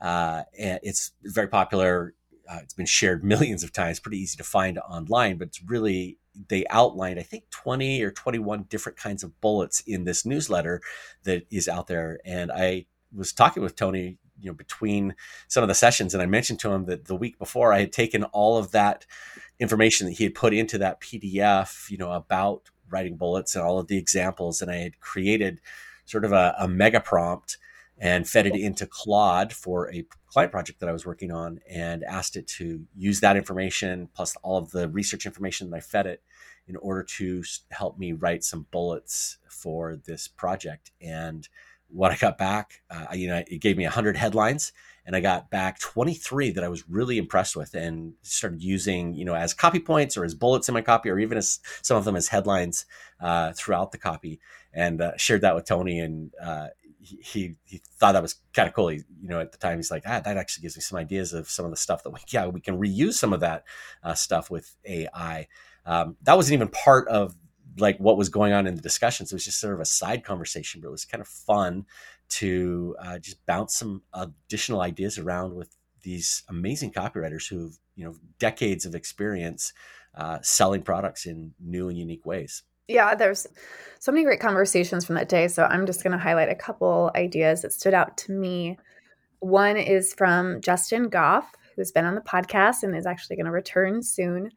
Uh, 0.00 0.42
and 0.58 0.78
it's 0.82 1.12
very 1.22 1.48
popular. 1.48 2.14
Uh, 2.48 2.58
it's 2.62 2.74
been 2.74 2.86
shared 2.86 3.24
millions 3.32 3.64
of 3.64 3.72
times. 3.72 4.00
Pretty 4.00 4.18
easy 4.18 4.36
to 4.36 4.44
find 4.44 4.78
online, 4.78 5.38
but 5.38 5.48
it's 5.48 5.62
really 5.62 6.18
they 6.48 6.64
outlined, 6.70 7.18
I 7.18 7.22
think, 7.22 7.50
20 7.50 8.02
or 8.02 8.10
21 8.10 8.64
different 8.64 8.98
kinds 8.98 9.22
of 9.22 9.40
bullets 9.40 9.80
in 9.80 10.04
this 10.04 10.24
newsletter 10.24 10.80
that 11.24 11.46
is 11.50 11.68
out 11.68 11.86
there. 11.86 12.20
And 12.24 12.52
I 12.52 12.86
was 13.14 13.32
talking 13.32 13.62
with 13.62 13.76
Tony, 13.76 14.18
you 14.40 14.50
know, 14.50 14.54
between 14.54 15.14
some 15.48 15.62
of 15.62 15.68
the 15.68 15.74
sessions, 15.74 16.14
and 16.14 16.22
I 16.22 16.26
mentioned 16.26 16.60
to 16.60 16.70
him 16.70 16.84
that 16.86 17.06
the 17.06 17.16
week 17.16 17.38
before 17.38 17.72
I 17.72 17.80
had 17.80 17.92
taken 17.92 18.24
all 18.24 18.58
of 18.58 18.72
that 18.72 19.06
information 19.58 20.06
that 20.06 20.18
he 20.18 20.24
had 20.24 20.34
put 20.34 20.52
into 20.52 20.78
that 20.78 21.00
PDF, 21.00 21.90
you 21.90 21.96
know, 21.96 22.12
about 22.12 22.70
writing 22.90 23.16
bullets 23.16 23.54
and 23.54 23.64
all 23.64 23.78
of 23.78 23.88
the 23.88 23.98
examples, 23.98 24.60
and 24.60 24.70
I 24.70 24.76
had 24.76 25.00
created 25.00 25.60
sort 26.04 26.24
of 26.24 26.32
a, 26.32 26.54
a 26.58 26.68
mega 26.68 27.00
prompt 27.00 27.58
and 27.98 28.28
fed 28.28 28.46
it 28.46 28.54
into 28.54 28.86
Claude 28.86 29.52
for 29.52 29.90
a 29.92 30.04
client 30.28 30.52
project 30.52 30.80
that 30.80 30.88
I 30.88 30.92
was 30.92 31.06
working 31.06 31.32
on 31.32 31.60
and 31.68 32.04
asked 32.04 32.36
it 32.36 32.46
to 32.48 32.84
use 32.94 33.20
that 33.20 33.36
information 33.36 34.08
plus 34.14 34.36
all 34.42 34.58
of 34.58 34.70
the 34.70 34.88
research 34.88 35.24
information 35.24 35.70
that 35.70 35.76
I 35.76 35.80
fed 35.80 36.06
it 36.06 36.22
in 36.68 36.76
order 36.76 37.02
to 37.02 37.42
help 37.70 37.98
me 37.98 38.12
write 38.12 38.44
some 38.44 38.66
bullets 38.70 39.38
for 39.48 39.96
this 39.96 40.28
project. 40.28 40.90
And 41.00 41.48
what 41.88 42.10
I 42.10 42.16
got 42.16 42.36
back, 42.36 42.82
uh, 42.90 43.06
you 43.14 43.28
know, 43.28 43.42
it 43.46 43.60
gave 43.60 43.76
me 43.76 43.84
100 43.84 44.16
headlines 44.16 44.72
and 45.06 45.14
I 45.14 45.20
got 45.20 45.50
back 45.50 45.78
23 45.78 46.50
that 46.50 46.64
I 46.64 46.68
was 46.68 46.88
really 46.88 47.16
impressed 47.16 47.54
with 47.54 47.74
and 47.74 48.14
started 48.22 48.62
using, 48.62 49.14
you 49.14 49.24
know, 49.24 49.34
as 49.34 49.54
copy 49.54 49.78
points 49.78 50.16
or 50.16 50.24
as 50.24 50.34
bullets 50.34 50.68
in 50.68 50.74
my 50.74 50.82
copy 50.82 51.08
or 51.08 51.18
even 51.18 51.38
as 51.38 51.60
some 51.82 51.96
of 51.96 52.04
them 52.04 52.16
as 52.16 52.28
headlines 52.28 52.86
uh, 53.20 53.52
throughout 53.52 53.92
the 53.92 53.98
copy 53.98 54.40
and 54.74 55.00
uh, 55.00 55.16
shared 55.16 55.42
that 55.42 55.54
with 55.54 55.64
Tony. 55.64 56.00
And 56.00 56.32
uh, 56.42 56.68
he 57.20 57.56
he 57.64 57.80
thought 57.98 58.12
that 58.12 58.22
was 58.22 58.36
kind 58.52 58.68
of 58.68 58.74
cool. 58.74 58.88
He, 58.88 58.98
you 59.20 59.28
know, 59.28 59.40
at 59.40 59.52
the 59.52 59.58
time 59.58 59.78
he's 59.78 59.90
like, 59.90 60.02
ah, 60.06 60.20
that 60.20 60.36
actually 60.36 60.62
gives 60.62 60.76
me 60.76 60.82
some 60.82 60.98
ideas 60.98 61.32
of 61.32 61.48
some 61.48 61.64
of 61.64 61.70
the 61.70 61.76
stuff 61.76 62.02
that 62.02 62.10
we, 62.10 62.20
yeah, 62.28 62.46
we 62.46 62.60
can 62.60 62.78
reuse 62.78 63.14
some 63.14 63.32
of 63.32 63.40
that 63.40 63.64
uh, 64.02 64.14
stuff 64.14 64.50
with 64.50 64.76
AI. 64.84 65.48
Um, 65.84 66.16
that 66.22 66.36
wasn't 66.36 66.54
even 66.54 66.68
part 66.68 67.08
of 67.08 67.34
like 67.78 67.98
what 67.98 68.16
was 68.16 68.28
going 68.28 68.52
on 68.52 68.66
in 68.66 68.74
the 68.74 68.82
discussions. 68.82 69.30
It 69.30 69.34
was 69.34 69.44
just 69.44 69.60
sort 69.60 69.74
of 69.74 69.80
a 69.80 69.84
side 69.84 70.24
conversation, 70.24 70.80
but 70.80 70.88
it 70.88 70.92
was 70.92 71.04
kind 71.04 71.20
of 71.20 71.28
fun 71.28 71.86
to 72.28 72.96
uh, 73.00 73.18
just 73.18 73.44
bounce 73.46 73.76
some 73.76 74.02
additional 74.12 74.80
ideas 74.80 75.18
around 75.18 75.54
with 75.54 75.76
these 76.02 76.42
amazing 76.48 76.92
copywriters 76.92 77.48
who've 77.48 77.78
you 77.94 78.04
know 78.04 78.14
decades 78.38 78.86
of 78.86 78.94
experience 78.94 79.72
uh, 80.14 80.38
selling 80.42 80.82
products 80.82 81.26
in 81.26 81.52
new 81.60 81.88
and 81.88 81.98
unique 81.98 82.24
ways. 82.24 82.62
Yeah, 82.88 83.14
there's 83.14 83.46
so 83.98 84.12
many 84.12 84.24
great 84.24 84.40
conversations 84.40 85.04
from 85.04 85.16
that 85.16 85.28
day. 85.28 85.48
So 85.48 85.64
I'm 85.64 85.86
just 85.86 86.02
going 86.02 86.12
to 86.12 86.22
highlight 86.22 86.48
a 86.48 86.54
couple 86.54 87.10
ideas 87.16 87.62
that 87.62 87.72
stood 87.72 87.94
out 87.94 88.16
to 88.18 88.32
me. 88.32 88.78
One 89.40 89.76
is 89.76 90.14
from 90.14 90.60
Justin 90.60 91.08
Goff, 91.08 91.52
who's 91.74 91.92
been 91.92 92.04
on 92.04 92.14
the 92.14 92.20
podcast 92.20 92.82
and 92.82 92.96
is 92.96 93.06
actually 93.06 93.36
going 93.36 93.46
to 93.46 93.52
return 93.52 94.02
soon. 94.02 94.50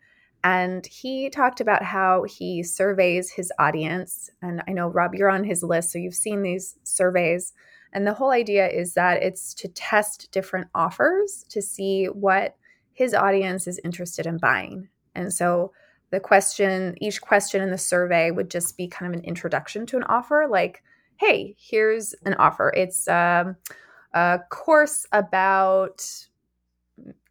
And 0.43 0.85
he 0.85 1.29
talked 1.29 1.59
about 1.59 1.83
how 1.83 2.23
he 2.23 2.63
surveys 2.63 3.29
his 3.29 3.51
audience. 3.59 4.29
And 4.41 4.63
I 4.67 4.71
know, 4.71 4.87
Rob, 4.87 5.15
you're 5.15 5.29
on 5.29 5.43
his 5.43 5.63
list, 5.63 5.91
so 5.91 5.99
you've 5.99 6.13
seen 6.13 6.41
these 6.43 6.77
surveys. 6.83 7.53
And 7.91 8.05
the 8.05 8.13
whole 8.13 8.31
idea 8.31 8.69
is 8.69 8.93
that 8.93 9.21
it's 9.21 9.53
to 9.55 9.67
test 9.69 10.31
different 10.31 10.67
offers 10.75 11.45
to 11.49 11.61
see 11.61 12.05
what 12.05 12.55
his 12.93 13.13
audience 13.13 13.67
is 13.67 13.81
interested 13.83 14.25
in 14.27 14.37
buying. 14.37 14.87
And 15.15 15.33
so 15.33 15.73
the 16.11 16.19
question, 16.19 16.95
each 17.01 17.21
question 17.21 17.61
in 17.61 17.69
the 17.69 17.77
survey 17.77 18.31
would 18.31 18.49
just 18.49 18.77
be 18.77 18.87
kind 18.87 19.13
of 19.13 19.19
an 19.19 19.25
introduction 19.25 19.85
to 19.87 19.97
an 19.97 20.03
offer, 20.03 20.47
like, 20.49 20.83
hey, 21.17 21.55
here's 21.59 22.15
an 22.25 22.33
offer. 22.35 22.73
It's 22.75 23.07
um, 23.07 23.57
a 24.13 24.39
course 24.49 25.05
about 25.11 26.05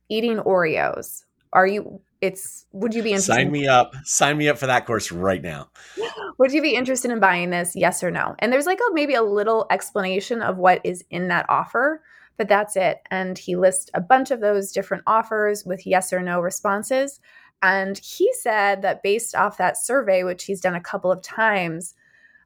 eating 0.09 0.39
Oreos. 0.39 1.25
Are 1.53 1.67
you? 1.67 2.01
It's. 2.21 2.67
Would 2.73 2.95
you 2.95 3.03
be 3.03 3.11
interested? 3.11 3.35
Sign 3.35 3.51
me 3.51 3.67
up. 3.67 3.95
Sign 4.05 4.37
me 4.37 4.49
up 4.49 4.59
for 4.59 4.67
that 4.67 4.87
course 4.87 5.11
right 5.11 5.43
now. 5.43 5.71
Would 6.39 6.53
you 6.53 6.63
be 6.63 6.75
interested 6.75 7.11
in 7.11 7.21
buying 7.21 7.51
this? 7.51 7.75
Yes 7.75 8.03
or 8.03 8.11
no? 8.11 8.35
And 8.39 8.53
there's 8.53 8.67
like 8.67 8.79
a 8.79 8.95
maybe 8.95 9.15
a 9.15 9.23
little 9.23 9.67
explanation 9.71 10.43
of 10.43 10.59
what 10.59 10.81
is 10.85 11.05
in 11.11 11.29
that 11.29 11.47
offer, 11.49 12.03
but 12.37 12.49
that's 12.49 12.77
it. 12.77 12.99
And 13.11 13.39
he 13.39 13.57
lists 13.57 13.91
a 13.95 14.01
bunch 14.01 14.31
of 14.31 14.41
those 14.41 14.73
different 14.73 15.05
offers 15.07 15.65
with 15.65 15.87
yes 15.87 16.13
or 16.13 16.21
no 16.21 16.41
responses. 16.41 17.21
And 17.63 17.99
he 17.99 18.33
said 18.35 18.83
that 18.83 19.03
based 19.03 19.35
off 19.35 19.59
that 19.59 19.77
survey, 19.77 20.23
which 20.23 20.45
he's 20.45 20.61
done 20.61 20.75
a 20.75 20.81
couple 20.81 21.11
of 21.11 21.23
times, 21.23 21.95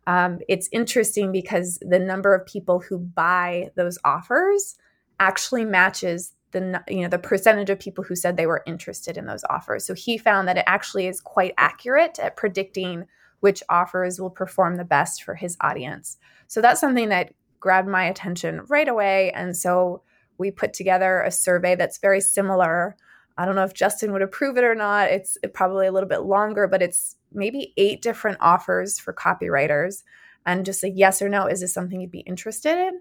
um, 0.07 0.41
it's 0.49 0.69
interesting 0.73 1.33
because 1.33 1.79
the 1.83 1.99
number 1.99 2.35
of 2.35 2.47
people 2.47 2.81
who 2.81 2.99
buy 2.99 3.71
those 3.77 3.99
offers 4.05 4.77
actually 5.21 5.65
matches 5.65 6.35
the 6.51 6.83
you 6.89 7.03
know 7.03 7.09
the 7.09 7.19
percentage 7.19 7.71
of 7.71 7.79
people 7.79 8.05
who 8.05 8.15
said 8.15 8.37
they 8.37 8.47
were 8.47 8.63
interested 8.67 9.17
in 9.17 9.27
those 9.27 9.45
offers. 9.49 9.85
So 9.85 9.95
he 9.95 10.19
found 10.19 10.49
that 10.49 10.59
it 10.59 10.65
actually 10.67 11.07
is 11.07 11.21
quite 11.21 11.55
accurate 11.59 12.19
at 12.19 12.37
predicting 12.37 13.07
which 13.41 13.63
offers 13.69 14.21
will 14.21 14.31
perform 14.31 14.77
the 14.77 14.85
best 14.85 15.25
for 15.25 15.35
his 15.35 15.57
audience. 15.61 16.17
So 16.47 16.61
that's 16.61 16.81
something 16.81 17.09
that 17.09 17.35
grabbed 17.59 17.89
my 17.89 18.05
attention 18.05 18.63
right 18.69 18.89
away 18.89 19.33
and 19.33 19.57
so 19.57 20.03
we 20.39 20.51
put 20.51 20.73
together 20.73 21.21
a 21.21 21.31
survey 21.31 21.75
that's 21.75 21.99
very 21.99 22.21
similar. 22.21 22.97
I 23.37 23.45
don't 23.45 23.57
know 23.57 23.65
if 23.65 23.75
Justin 23.75 24.13
would 24.13 24.23
approve 24.23 24.57
it 24.57 24.65
or 24.65 24.75
not. 24.75 25.11
It's 25.11 25.39
probably 25.55 25.87
a 25.87 25.93
little 25.93 26.09
bit 26.09 26.23
longer, 26.23 26.67
but 26.67 26.83
it's 26.83 27.17
maybe 27.33 27.73
eight 27.77 28.03
different 28.03 28.39
offers 28.41 28.99
for 28.99 29.13
copywriters. 29.13 30.03
And 30.45 30.65
just 30.65 30.85
a 30.85 30.91
yes 30.91 31.23
or 31.23 31.29
no 31.29 31.47
is 31.47 31.61
this 31.61 31.73
something 31.73 32.01
you'd 32.01 32.11
be 32.11 32.21
interested 32.21 32.77
in? 32.77 33.01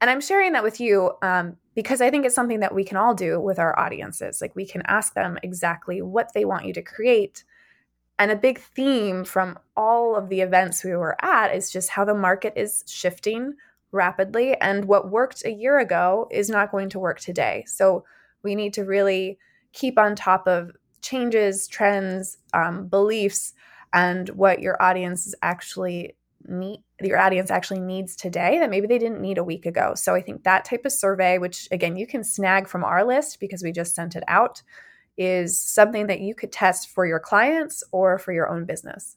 And 0.00 0.10
i'm 0.10 0.20
sharing 0.20 0.52
that 0.52 0.62
with 0.62 0.78
you 0.78 1.12
um, 1.22 1.56
because 1.74 2.02
i 2.02 2.10
think 2.10 2.26
it's 2.26 2.34
something 2.34 2.60
that 2.60 2.74
we 2.74 2.84
can 2.84 2.98
all 2.98 3.14
do 3.14 3.40
with 3.40 3.58
our 3.58 3.78
audiences. 3.78 4.40
Like 4.40 4.54
we 4.54 4.66
can 4.66 4.82
ask 4.86 5.14
them 5.14 5.38
exactly 5.42 6.02
what 6.02 6.32
they 6.34 6.44
want 6.44 6.66
you 6.66 6.72
to 6.74 6.82
create. 6.82 7.44
And 8.18 8.30
a 8.30 8.36
big 8.36 8.58
theme 8.60 9.24
from 9.24 9.58
all 9.76 10.16
of 10.16 10.28
the 10.28 10.40
events 10.40 10.84
we 10.84 10.96
were 10.96 11.16
at 11.22 11.54
is 11.54 11.70
just 11.70 11.90
how 11.90 12.04
the 12.04 12.14
market 12.14 12.54
is 12.56 12.82
shifting 12.86 13.54
rapidly 13.92 14.54
and 14.56 14.86
what 14.86 15.10
worked 15.10 15.44
a 15.44 15.50
year 15.50 15.78
ago 15.78 16.28
is 16.30 16.48
not 16.48 16.70
going 16.70 16.88
to 16.90 16.98
work 16.98 17.20
today. 17.20 17.64
So 17.66 18.04
we 18.42 18.54
need 18.54 18.74
to 18.74 18.84
really 18.84 19.38
keep 19.76 19.98
on 19.98 20.16
top 20.16 20.48
of 20.48 20.72
changes 21.02 21.68
trends 21.68 22.38
um, 22.54 22.88
beliefs 22.88 23.52
and 23.92 24.30
what 24.30 24.60
your 24.60 24.80
audience 24.82 25.26
is 25.26 25.34
actually 25.42 26.16
need 26.48 26.80
your 27.02 27.18
audience 27.18 27.50
actually 27.50 27.80
needs 27.80 28.16
today 28.16 28.58
that 28.58 28.70
maybe 28.70 28.86
they 28.86 28.98
didn't 28.98 29.20
need 29.20 29.36
a 29.36 29.44
week 29.44 29.66
ago. 29.66 29.92
So 29.94 30.14
I 30.14 30.22
think 30.22 30.44
that 30.44 30.64
type 30.64 30.86
of 30.86 30.92
survey, 30.92 31.36
which 31.36 31.68
again 31.70 31.96
you 31.96 32.06
can 32.06 32.24
snag 32.24 32.66
from 32.66 32.84
our 32.84 33.04
list 33.04 33.38
because 33.38 33.62
we 33.62 33.70
just 33.70 33.94
sent 33.94 34.16
it 34.16 34.24
out, 34.28 34.62
is 35.18 35.60
something 35.60 36.06
that 36.06 36.20
you 36.20 36.34
could 36.34 36.52
test 36.52 36.88
for 36.88 37.06
your 37.06 37.20
clients 37.20 37.84
or 37.92 38.18
for 38.18 38.32
your 38.32 38.48
own 38.48 38.64
business. 38.64 39.16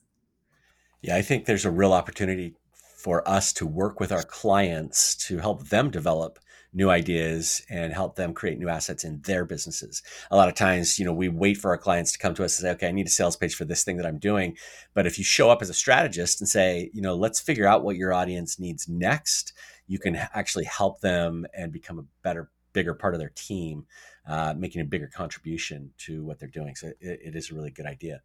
Yeah, 1.00 1.16
I 1.16 1.22
think 1.22 1.46
there's 1.46 1.64
a 1.64 1.70
real 1.70 1.94
opportunity 1.94 2.54
for 2.74 3.26
us 3.26 3.54
to 3.54 3.66
work 3.66 3.98
with 3.98 4.12
our 4.12 4.22
clients 4.22 5.14
to 5.28 5.38
help 5.38 5.68
them 5.68 5.90
develop 5.90 6.38
new 6.72 6.90
ideas 6.90 7.62
and 7.68 7.92
help 7.92 8.16
them 8.16 8.32
create 8.32 8.58
new 8.58 8.68
assets 8.68 9.04
in 9.04 9.20
their 9.22 9.44
businesses. 9.44 10.02
A 10.30 10.36
lot 10.36 10.48
of 10.48 10.54
times, 10.54 10.98
you 10.98 11.04
know, 11.04 11.12
we 11.12 11.28
wait 11.28 11.56
for 11.56 11.70
our 11.70 11.78
clients 11.78 12.12
to 12.12 12.18
come 12.18 12.34
to 12.34 12.44
us 12.44 12.58
and 12.58 12.62
say, 12.64 12.70
okay, 12.72 12.88
I 12.88 12.92
need 12.92 13.06
a 13.06 13.10
sales 13.10 13.36
page 13.36 13.54
for 13.54 13.64
this 13.64 13.82
thing 13.82 13.96
that 13.96 14.06
I'm 14.06 14.18
doing. 14.18 14.56
But 14.94 15.06
if 15.06 15.18
you 15.18 15.24
show 15.24 15.50
up 15.50 15.62
as 15.62 15.70
a 15.70 15.74
strategist 15.74 16.40
and 16.40 16.48
say, 16.48 16.90
you 16.92 17.02
know, 17.02 17.14
let's 17.14 17.40
figure 17.40 17.66
out 17.66 17.82
what 17.82 17.96
your 17.96 18.12
audience 18.12 18.58
needs 18.58 18.88
next, 18.88 19.52
you 19.86 19.98
can 19.98 20.14
actually 20.16 20.64
help 20.64 21.00
them 21.00 21.46
and 21.54 21.72
become 21.72 21.98
a 21.98 22.04
better, 22.22 22.50
bigger 22.72 22.94
part 22.94 23.14
of 23.14 23.20
their 23.20 23.32
team, 23.34 23.86
uh, 24.28 24.54
making 24.56 24.80
a 24.80 24.84
bigger 24.84 25.10
contribution 25.12 25.90
to 25.98 26.24
what 26.24 26.38
they're 26.38 26.48
doing. 26.48 26.76
So 26.76 26.88
it, 27.00 27.20
it 27.24 27.36
is 27.36 27.50
a 27.50 27.54
really 27.54 27.70
good 27.70 27.86
idea 27.86 28.20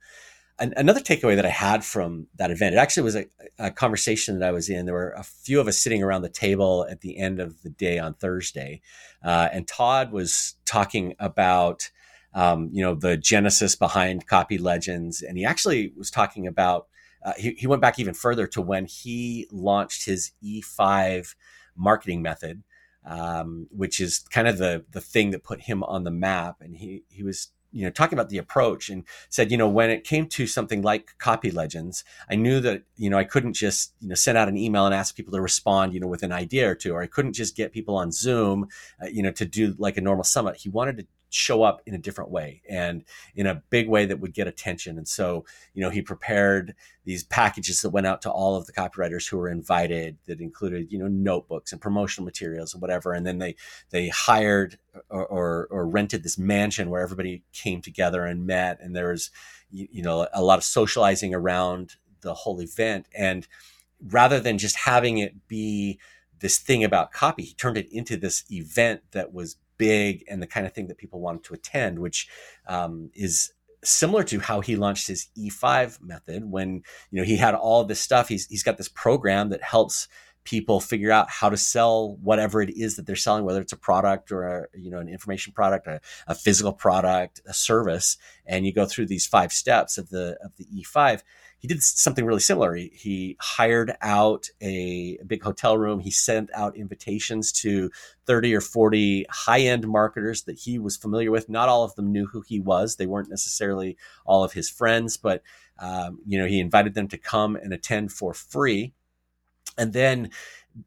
another 0.60 1.00
takeaway 1.00 1.36
that 1.36 1.46
I 1.46 1.50
had 1.50 1.84
from 1.84 2.28
that 2.36 2.52
event, 2.52 2.76
it 2.76 2.78
actually 2.78 3.04
was 3.04 3.16
a, 3.16 3.26
a, 3.60 3.72
conversation 3.72 4.40
that 4.40 4.48
I 4.48 4.52
was 4.52 4.70
in. 4.70 4.86
There 4.86 4.94
were 4.94 5.12
a 5.12 5.24
few 5.24 5.60
of 5.60 5.68
us 5.68 5.78
sitting 5.78 6.02
around 6.02 6.22
the 6.22 6.30
table 6.30 6.86
at 6.90 7.02
the 7.02 7.18
end 7.18 7.40
of 7.40 7.62
the 7.62 7.70
day 7.70 8.00
on 8.00 8.14
Thursday, 8.14 8.82
uh, 9.24 9.50
and 9.52 9.68
Todd 9.68 10.12
was 10.12 10.56
talking 10.66 11.16
about, 11.20 11.90
um, 12.34 12.70
you 12.72 12.82
know, 12.82 12.96
the 12.96 13.18
genesis 13.18 13.76
behind 13.76 14.28
Copy 14.28 14.58
Legends, 14.58 15.22
and 15.22 15.38
he 15.38 15.46
actually 15.46 15.94
was 15.98 16.10
talking 16.10 16.48
about. 16.48 16.88
Uh, 17.24 17.34
he, 17.38 17.52
he 17.54 17.66
went 17.66 17.82
back 17.82 17.98
even 17.98 18.14
further 18.14 18.46
to 18.46 18.62
when 18.62 18.86
he 18.86 19.48
launched 19.52 20.06
his 20.06 20.32
E5 20.44 21.34
marketing 21.76 22.22
method, 22.22 22.62
um, 23.04 23.66
which 23.72 24.00
is 24.00 24.20
kind 24.30 24.48
of 24.48 24.60
the 24.60 24.86
the 24.92 25.02
thing 25.02 25.32
that 25.32 25.44
put 25.44 25.62
him 25.62 25.84
on 25.84 26.04
the 26.04 26.12
map. 26.12 26.58
And 26.62 26.76
he 26.76 27.04
he 27.10 27.24
was 27.24 27.52
you 27.76 27.84
know 27.84 27.92
talking 27.92 28.18
about 28.18 28.30
the 28.30 28.38
approach 28.38 28.90
and 28.90 29.04
said 29.30 29.52
you 29.52 29.58
know 29.58 29.70
when 29.70 29.90
it 29.90 30.04
came 30.04 30.28
to 30.28 30.48
something 30.48 30.82
like 30.82 31.16
copy 31.20 31.52
legends 31.52 32.04
i 32.30 32.36
knew 32.36 32.60
that 32.60 32.84
you 32.96 33.10
know 33.10 33.18
i 33.18 33.24
couldn't 33.24 33.54
just 33.54 33.94
you 34.00 34.10
know 34.10 34.16
send 34.16 34.38
out 34.38 34.48
an 34.48 34.58
email 34.58 34.86
and 34.86 34.96
ask 34.96 35.16
people 35.16 35.34
to 35.34 35.42
respond 35.42 35.94
you 35.94 36.00
know 36.00 36.08
with 36.08 36.24
an 36.24 36.32
idea 36.32 36.70
or 36.70 36.76
two 36.76 36.94
or 36.94 37.02
i 37.02 37.08
couldn't 37.08 37.34
just 37.34 37.56
get 37.56 37.74
people 37.74 37.96
on 37.96 38.12
zoom 38.12 38.68
uh, 39.04 39.08
you 39.08 39.22
know 39.22 39.32
to 39.32 39.46
do 39.46 39.76
like 39.78 39.98
a 39.98 40.02
normal 40.02 40.24
summit. 40.24 40.58
He 40.58 40.70
wanted 40.70 40.98
to 40.98 41.06
show 41.36 41.64
up 41.64 41.82
in 41.86 41.94
a 41.94 41.98
different 41.98 42.32
way 42.32 42.62
and 42.70 43.04
in 43.36 43.46
a 43.46 43.62
big 43.70 43.90
way 43.90 44.06
that 44.06 44.20
would 44.20 44.34
get 44.34 44.48
attention. 44.48 44.98
And 44.98 45.08
so, 45.08 45.46
you 45.74 45.82
know, 45.82 45.90
he 45.90 46.02
prepared 46.02 46.74
these 47.04 47.24
packages 47.24 47.82
that 47.82 47.90
went 47.90 48.08
out 48.08 48.22
to 48.22 48.32
all 48.32 48.56
of 48.56 48.66
the 48.66 48.72
copywriters 48.72 49.28
who 49.28 49.38
were 49.38 49.50
invited 49.50 50.18
that 50.28 50.40
included, 50.40 50.92
you 50.92 50.98
know, 50.98 51.08
notebooks 51.08 51.72
and 51.72 51.82
promotional 51.82 52.24
materials 52.24 52.74
and 52.74 52.82
whatever. 52.82 53.12
And 53.12 53.26
then 53.26 53.38
they, 53.38 53.56
they 53.90 54.08
hired 54.08 54.80
or, 55.10 55.26
or, 55.26 55.68
or 55.70 55.88
rented 55.88 56.24
this 56.24 56.38
mansion 56.38 56.90
where 56.90 57.02
everybody 57.02 57.44
came 57.52 57.82
together 57.82 58.26
and 58.26 58.48
met. 58.48 58.80
And 58.80 58.96
there 58.96 59.10
was, 59.10 59.30
you, 59.70 60.02
know, 60.02 60.28
a 60.34 60.42
lot 60.42 60.58
of 60.58 60.64
socializing 60.64 61.34
around 61.34 61.96
the 62.22 62.34
whole 62.34 62.62
event. 62.62 63.08
And 63.14 63.46
rather 64.02 64.40
than 64.40 64.58
just 64.58 64.78
having 64.78 65.18
it 65.18 65.48
be 65.50 66.00
this 66.40 66.58
thing 66.58 66.84
about 66.84 67.12
copy, 67.12 67.44
he 67.44 67.54
turned 67.56 67.78
it 67.78 67.92
into 67.92 68.16
this 68.16 68.46
event 68.50 69.02
that 69.12 69.34
was 69.34 69.58
big 69.78 70.24
and 70.30 70.42
the 70.42 70.48
kind 70.48 70.66
of 70.66 70.74
thing 70.74 70.88
that 70.88 70.98
people 70.98 71.20
wanted 71.20 71.44
to 71.46 71.54
attend, 71.54 72.00
which 72.00 72.28
um, 72.68 73.10
is 73.14 73.54
similar 73.84 74.24
to 74.24 74.40
how 74.40 74.62
he 74.62 74.76
launched 74.76 75.08
his 75.08 75.28
E5 75.38 76.02
method 76.02 76.50
when 76.50 76.84
you 77.12 77.20
know 77.20 77.24
he 77.24 77.38
had 77.38 77.54
all 77.54 77.84
this 77.84 78.00
stuff. 78.00 78.28
He's 78.28 78.48
he's 78.48 78.64
got 78.64 78.78
this 78.78 78.90
program 78.90 79.50
that 79.50 79.62
helps 79.62 80.08
people 80.44 80.80
figure 80.80 81.12
out 81.12 81.30
how 81.30 81.50
to 81.50 81.58
sell 81.58 82.18
whatever 82.22 82.62
it 82.62 82.70
is 82.70 82.96
that 82.96 83.08
they're 83.08 83.16
selling, 83.16 83.44
whether 83.44 83.60
it's 83.60 83.74
a 83.74 83.78
product 83.78 84.32
or 84.32 84.44
a, 84.44 84.68
you 84.78 84.92
know 84.92 85.00
an 85.00 85.10
information 85.10 85.54
product, 85.54 85.88
a, 85.88 86.00
a 86.28 86.36
physical 86.36 86.74
product, 86.74 87.42
a 87.46 87.54
service, 87.54 88.18
and 88.46 88.66
you 88.66 88.74
go 88.74 88.86
through 88.86 89.08
these 89.08 89.26
five 89.28 89.52
steps 89.52 89.98
of 89.98 90.10
the 90.10 90.38
of 90.44 90.56
the 90.58 90.66
E5 90.66 91.22
he 91.60 91.68
did 91.68 91.82
something 91.82 92.26
really 92.26 92.42
similar. 92.42 92.76
He, 92.76 92.92
he 92.94 93.38
hired 93.40 93.96
out 94.02 94.50
a, 94.62 95.18
big 95.26 95.44
hotel 95.44 95.78
room. 95.78 96.00
He 96.00 96.12
sent 96.12 96.50
out 96.54 96.78
invitations 96.78 97.52
to 97.54 97.90
30 98.28 98.54
or 98.54 98.62
40 98.62 99.26
high 99.30 99.62
end 99.62 99.88
marketers 99.88 100.44
that 100.44 100.60
he 100.60 100.78
was 100.78 100.98
familiar 100.98 101.32
with. 101.32 101.50
Not 101.50 101.70
all 101.70 101.84
of 101.84 101.96
them 101.96 102.12
knew 102.12 102.28
who 102.28 102.42
he 102.42 102.60
was. 102.60 102.96
They 102.96 103.08
weren't 103.08 103.30
necessarily 103.30 103.98
all 104.26 104.44
of 104.44 104.54
his 104.54 104.70
friends, 104.70 105.18
but 105.18 105.42
um, 105.80 106.20
you 106.26 106.38
know, 106.38 106.46
he 106.46 106.60
invited 106.60 106.94
them 106.94 107.08
to 107.10 107.18
come 107.18 107.56
and 107.56 107.74
attend 107.74 108.12
for 108.12 108.34
free. 108.34 108.94
And 109.78 109.94
then 109.94 110.30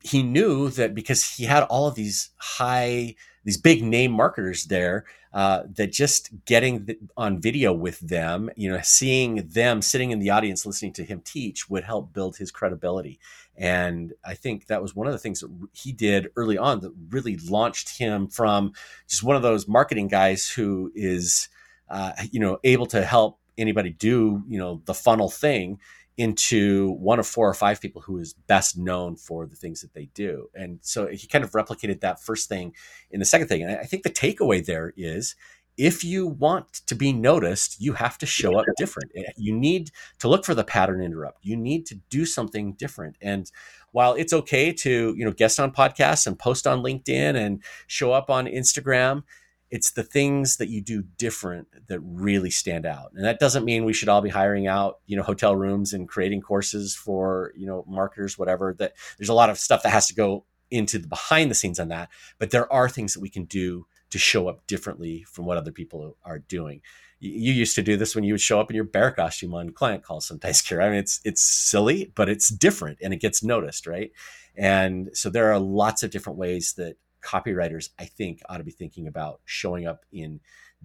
he 0.02 0.22
knew 0.22 0.68
that 0.70 0.94
because 0.94 1.36
he 1.36 1.44
had 1.44 1.64
all 1.64 1.86
of 1.88 1.94
these 1.94 2.30
high 2.36 3.14
these 3.44 3.56
big 3.56 3.82
name 3.82 4.12
marketers 4.12 4.64
there 4.64 5.06
uh, 5.32 5.62
that 5.74 5.92
just 5.92 6.30
getting 6.46 6.86
the, 6.86 6.98
on 7.16 7.40
video 7.40 7.72
with 7.72 8.00
them, 8.00 8.50
you 8.56 8.70
know, 8.70 8.80
seeing 8.82 9.46
them 9.48 9.82
sitting 9.82 10.10
in 10.10 10.18
the 10.18 10.30
audience 10.30 10.64
listening 10.64 10.92
to 10.94 11.04
him 11.04 11.20
teach 11.24 11.68
would 11.68 11.84
help 11.84 12.12
build 12.12 12.36
his 12.36 12.50
credibility. 12.50 13.18
And 13.56 14.12
I 14.24 14.34
think 14.34 14.66
that 14.66 14.80
was 14.80 14.94
one 14.94 15.06
of 15.06 15.12
the 15.12 15.18
things 15.18 15.40
that 15.40 15.50
he 15.72 15.92
did 15.92 16.28
early 16.36 16.56
on 16.56 16.80
that 16.80 16.92
really 17.10 17.36
launched 17.36 17.98
him 17.98 18.28
from 18.28 18.72
just 19.08 19.22
one 19.22 19.36
of 19.36 19.42
those 19.42 19.66
marketing 19.66 20.08
guys 20.08 20.48
who 20.48 20.92
is, 20.94 21.48
uh, 21.90 22.12
you 22.30 22.40
know, 22.40 22.58
able 22.64 22.86
to 22.86 23.04
help 23.04 23.38
anybody 23.58 23.90
do, 23.90 24.42
you 24.48 24.58
know, 24.58 24.80
the 24.84 24.94
funnel 24.94 25.28
thing 25.28 25.78
into 26.18 26.90
one 26.94 27.20
of 27.20 27.26
four 27.26 27.48
or 27.48 27.54
five 27.54 27.80
people 27.80 28.02
who 28.02 28.18
is 28.18 28.34
best 28.34 28.76
known 28.76 29.16
for 29.16 29.46
the 29.46 29.54
things 29.54 29.80
that 29.80 29.94
they 29.94 30.06
do. 30.14 30.50
And 30.52 30.80
so 30.82 31.06
he 31.06 31.28
kind 31.28 31.44
of 31.44 31.52
replicated 31.52 32.00
that 32.00 32.20
first 32.20 32.48
thing 32.48 32.74
in 33.10 33.20
the 33.20 33.24
second 33.24 33.46
thing. 33.46 33.62
And 33.62 33.78
I 33.78 33.84
think 33.84 34.02
the 34.02 34.10
takeaway 34.10 34.64
there 34.66 34.92
is 34.96 35.36
if 35.76 36.02
you 36.02 36.26
want 36.26 36.72
to 36.88 36.96
be 36.96 37.12
noticed, 37.12 37.80
you 37.80 37.92
have 37.92 38.18
to 38.18 38.26
show 38.26 38.58
up 38.58 38.66
different. 38.76 39.12
You 39.36 39.54
need 39.54 39.92
to 40.18 40.28
look 40.28 40.44
for 40.44 40.54
the 40.54 40.64
pattern 40.64 41.00
interrupt. 41.00 41.44
You 41.44 41.56
need 41.56 41.86
to 41.86 41.94
do 42.10 42.26
something 42.26 42.72
different. 42.72 43.16
And 43.22 43.48
while 43.92 44.14
it's 44.14 44.32
okay 44.32 44.72
to, 44.72 45.14
you 45.16 45.24
know, 45.24 45.30
guest 45.30 45.60
on 45.60 45.70
podcasts 45.70 46.26
and 46.26 46.36
post 46.36 46.66
on 46.66 46.82
LinkedIn 46.82 47.36
and 47.36 47.62
show 47.86 48.10
up 48.12 48.28
on 48.28 48.46
Instagram, 48.46 49.22
it's 49.70 49.90
the 49.90 50.02
things 50.02 50.56
that 50.56 50.68
you 50.68 50.80
do 50.80 51.02
different 51.02 51.68
that 51.88 52.00
really 52.00 52.50
stand 52.50 52.86
out 52.86 53.12
and 53.14 53.24
that 53.24 53.38
doesn't 53.38 53.64
mean 53.64 53.84
we 53.84 53.92
should 53.92 54.08
all 54.08 54.22
be 54.22 54.28
hiring 54.28 54.66
out 54.66 54.98
you 55.06 55.16
know 55.16 55.22
hotel 55.22 55.54
rooms 55.56 55.92
and 55.92 56.08
creating 56.08 56.40
courses 56.40 56.94
for 56.94 57.52
you 57.56 57.66
know 57.66 57.84
marketers 57.86 58.38
whatever 58.38 58.74
that 58.78 58.94
there's 59.18 59.28
a 59.28 59.34
lot 59.34 59.50
of 59.50 59.58
stuff 59.58 59.82
that 59.82 59.90
has 59.90 60.06
to 60.06 60.14
go 60.14 60.44
into 60.70 60.98
the 60.98 61.08
behind 61.08 61.50
the 61.50 61.54
scenes 61.54 61.80
on 61.80 61.88
that 61.88 62.08
but 62.38 62.50
there 62.50 62.70
are 62.72 62.88
things 62.88 63.14
that 63.14 63.20
we 63.20 63.30
can 63.30 63.44
do 63.44 63.86
to 64.10 64.18
show 64.18 64.48
up 64.48 64.66
differently 64.66 65.24
from 65.24 65.44
what 65.44 65.56
other 65.56 65.72
people 65.72 66.16
are 66.24 66.38
doing 66.38 66.80
you 67.20 67.52
used 67.52 67.74
to 67.74 67.82
do 67.82 67.96
this 67.96 68.14
when 68.14 68.24
you 68.24 68.32
would 68.32 68.40
show 68.40 68.60
up 68.60 68.70
in 68.70 68.76
your 68.76 68.84
bear 68.84 69.10
costume 69.10 69.54
on 69.54 69.70
client 69.70 70.04
calls 70.04 70.26
sometimes 70.26 70.62
Kira. 70.62 70.84
I 70.84 70.90
mean, 70.90 70.98
it's 70.98 71.20
it's 71.24 71.42
silly, 71.42 72.12
but 72.14 72.28
it's 72.28 72.48
different 72.48 72.98
and 73.02 73.12
it 73.12 73.20
gets 73.20 73.42
noticed, 73.42 73.86
right? 73.86 74.12
And 74.56 75.10
so 75.14 75.30
there 75.30 75.52
are 75.52 75.58
lots 75.58 76.02
of 76.02 76.10
different 76.10 76.38
ways 76.38 76.74
that 76.74 76.96
copywriters, 77.28 77.90
I 77.98 78.04
think, 78.04 78.40
ought 78.48 78.58
to 78.58 78.64
be 78.64 78.70
thinking 78.70 79.06
about 79.06 79.40
showing 79.44 79.86
up 79.86 80.04
in 80.12 80.40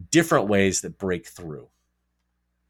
different 0.09 0.47
ways 0.47 0.81
that 0.81 0.97
break 0.97 1.27
through. 1.27 1.69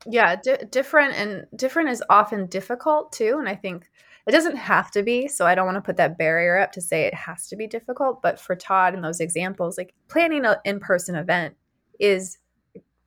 Yeah, 0.06 0.36
di- 0.36 0.66
different 0.70 1.16
and 1.16 1.48
different 1.56 1.90
is 1.90 2.04
often 2.10 2.48
difficult 2.48 3.14
too. 3.14 3.38
And 3.40 3.48
I 3.48 3.56
think 3.56 3.90
it 4.28 4.32
doesn't 4.32 4.58
have 4.58 4.92
to 4.92 5.04
be. 5.04 5.28
So 5.28 5.46
I 5.46 5.56
don't 5.56 5.66
want 5.66 5.78
to 5.78 5.82
put 5.82 5.98
that 5.98 6.18
barrier 6.18 6.58
up 6.58 6.72
to 6.74 6.82
say 6.82 7.04
it 7.04 7.14
has 7.14 7.48
to 7.48 7.56
be 7.56 7.68
difficult. 7.68 8.22
But 8.22 8.40
for 8.40 8.56
Todd 8.56 8.94
and 8.94 9.04
those 9.04 9.20
examples, 9.20 9.78
like 9.78 9.94
planning 10.10 10.46
an 10.46 10.58
in 10.66 10.80
person 10.80 11.16
event 11.16 11.56
is 12.00 12.38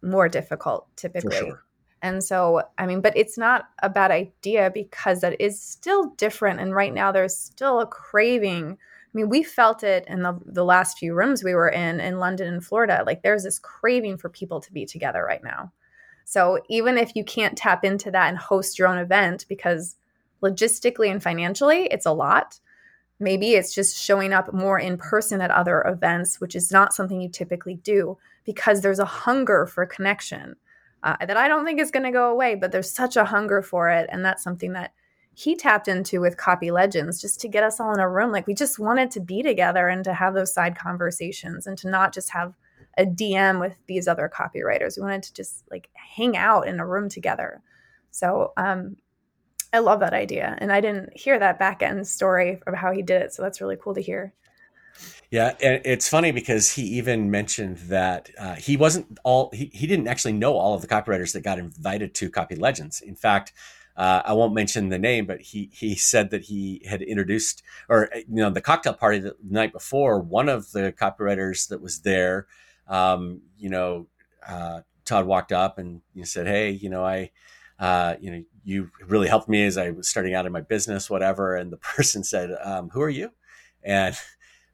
more 0.02 0.28
difficult 0.28 0.88
typically. 0.96 1.36
Sure. 1.36 1.62
And 2.02 2.22
so, 2.22 2.62
I 2.78 2.86
mean, 2.86 3.00
but 3.00 3.16
it's 3.16 3.38
not 3.38 3.64
a 3.82 3.88
bad 3.88 4.10
idea 4.10 4.70
because 4.72 5.20
that 5.20 5.40
is 5.40 5.60
still 5.60 6.10
different. 6.16 6.60
And 6.60 6.74
right 6.74 6.92
now, 6.92 7.10
there's 7.10 7.36
still 7.36 7.80
a 7.80 7.86
craving. 7.86 8.78
I 9.16 9.20
mean, 9.20 9.30
we 9.30 9.42
felt 9.42 9.82
it 9.82 10.04
in 10.08 10.22
the, 10.22 10.38
the 10.44 10.64
last 10.64 10.98
few 10.98 11.14
rooms 11.14 11.42
we 11.42 11.54
were 11.54 11.70
in 11.70 12.00
in 12.00 12.18
London 12.18 12.52
and 12.52 12.62
Florida. 12.62 13.02
Like, 13.06 13.22
there's 13.22 13.44
this 13.44 13.58
craving 13.58 14.18
for 14.18 14.28
people 14.28 14.60
to 14.60 14.70
be 14.70 14.84
together 14.84 15.24
right 15.24 15.42
now. 15.42 15.72
So, 16.26 16.60
even 16.68 16.98
if 16.98 17.16
you 17.16 17.24
can't 17.24 17.56
tap 17.56 17.82
into 17.82 18.10
that 18.10 18.28
and 18.28 18.36
host 18.36 18.78
your 18.78 18.88
own 18.88 18.98
event 18.98 19.46
because 19.48 19.96
logistically 20.42 21.10
and 21.10 21.22
financially, 21.22 21.84
it's 21.86 22.04
a 22.04 22.12
lot. 22.12 22.60
Maybe 23.18 23.54
it's 23.54 23.74
just 23.74 23.96
showing 23.96 24.34
up 24.34 24.52
more 24.52 24.78
in 24.78 24.98
person 24.98 25.40
at 25.40 25.50
other 25.50 25.80
events, 25.84 26.38
which 26.38 26.54
is 26.54 26.70
not 26.70 26.92
something 26.92 27.18
you 27.18 27.30
typically 27.30 27.76
do 27.76 28.18
because 28.44 28.82
there's 28.82 28.98
a 28.98 29.06
hunger 29.06 29.64
for 29.64 29.86
connection 29.86 30.56
uh, 31.02 31.16
that 31.24 31.38
I 31.38 31.48
don't 31.48 31.64
think 31.64 31.80
is 31.80 31.90
going 31.90 32.04
to 32.04 32.10
go 32.10 32.30
away, 32.30 32.54
but 32.54 32.70
there's 32.70 32.92
such 32.92 33.16
a 33.16 33.24
hunger 33.24 33.62
for 33.62 33.88
it. 33.88 34.10
And 34.12 34.22
that's 34.22 34.42
something 34.42 34.74
that 34.74 34.92
he 35.38 35.54
tapped 35.54 35.86
into 35.86 36.18
with 36.18 36.38
Copy 36.38 36.70
Legends 36.70 37.20
just 37.20 37.40
to 37.40 37.48
get 37.48 37.62
us 37.62 37.78
all 37.78 37.92
in 37.92 38.00
a 38.00 38.08
room. 38.08 38.32
Like 38.32 38.46
we 38.46 38.54
just 38.54 38.78
wanted 38.78 39.10
to 39.10 39.20
be 39.20 39.42
together 39.42 39.86
and 39.86 40.02
to 40.04 40.14
have 40.14 40.32
those 40.32 40.54
side 40.54 40.78
conversations 40.78 41.66
and 41.66 41.76
to 41.76 41.90
not 41.90 42.14
just 42.14 42.30
have 42.30 42.54
a 42.96 43.04
DM 43.04 43.60
with 43.60 43.76
these 43.86 44.08
other 44.08 44.30
copywriters. 44.34 44.96
We 44.96 45.02
wanted 45.02 45.24
to 45.24 45.34
just 45.34 45.64
like 45.70 45.90
hang 45.92 46.38
out 46.38 46.66
in 46.66 46.80
a 46.80 46.86
room 46.86 47.10
together. 47.10 47.60
So 48.12 48.54
um, 48.56 48.96
I 49.74 49.80
love 49.80 50.00
that 50.00 50.14
idea. 50.14 50.56
And 50.56 50.72
I 50.72 50.80
didn't 50.80 51.14
hear 51.14 51.38
that 51.38 51.58
back 51.58 51.82
end 51.82 52.08
story 52.08 52.62
of 52.66 52.72
how 52.72 52.92
he 52.92 53.02
did 53.02 53.20
it. 53.20 53.34
So 53.34 53.42
that's 53.42 53.60
really 53.60 53.76
cool 53.76 53.94
to 53.94 54.00
hear. 54.00 54.32
Yeah, 55.30 55.54
and 55.62 55.82
it's 55.84 56.08
funny 56.08 56.32
because 56.32 56.72
he 56.72 56.82
even 56.96 57.30
mentioned 57.30 57.76
that 57.88 58.30
uh, 58.38 58.54
he 58.54 58.78
wasn't 58.78 59.18
all 59.22 59.50
he, 59.52 59.66
he 59.66 59.86
didn't 59.86 60.08
actually 60.08 60.32
know 60.32 60.56
all 60.56 60.72
of 60.72 60.80
the 60.80 60.88
copywriters 60.88 61.34
that 61.34 61.42
got 61.42 61.58
invited 61.58 62.14
to 62.14 62.30
Copy 62.30 62.56
Legends. 62.56 63.02
In 63.02 63.16
fact, 63.16 63.52
uh, 63.96 64.22
I 64.24 64.34
won't 64.34 64.54
mention 64.54 64.90
the 64.90 64.98
name, 64.98 65.26
but 65.26 65.40
he 65.40 65.70
he 65.72 65.94
said 65.94 66.30
that 66.30 66.44
he 66.44 66.82
had 66.88 67.00
introduced 67.02 67.62
or 67.88 68.10
you 68.14 68.24
know 68.28 68.50
the 68.50 68.60
cocktail 68.60 68.92
party 68.94 69.20
the 69.20 69.36
night 69.48 69.72
before. 69.72 70.20
One 70.20 70.48
of 70.48 70.72
the 70.72 70.92
copywriters 70.92 71.68
that 71.68 71.80
was 71.80 72.00
there, 72.00 72.46
um, 72.88 73.40
you 73.58 73.70
know, 73.70 74.06
uh, 74.46 74.82
Todd 75.04 75.26
walked 75.26 75.52
up 75.52 75.78
and 75.78 76.02
you 76.14 76.22
know, 76.22 76.26
said, 76.26 76.46
"Hey, 76.46 76.70
you 76.70 76.90
know, 76.90 77.04
I." 77.04 77.30
Uh, 77.78 78.16
you 78.22 78.30
know, 78.30 78.42
you 78.64 78.90
really 79.06 79.28
helped 79.28 79.50
me 79.50 79.66
as 79.66 79.76
I 79.76 79.90
was 79.90 80.08
starting 80.08 80.32
out 80.32 80.46
in 80.46 80.52
my 80.52 80.62
business, 80.62 81.10
whatever. 81.10 81.54
And 81.54 81.70
the 81.70 81.76
person 81.96 82.24
said, 82.24 82.56
um, 82.64 82.88
"Who 82.88 83.02
are 83.02 83.10
you?" 83.10 83.32
And 83.84 84.16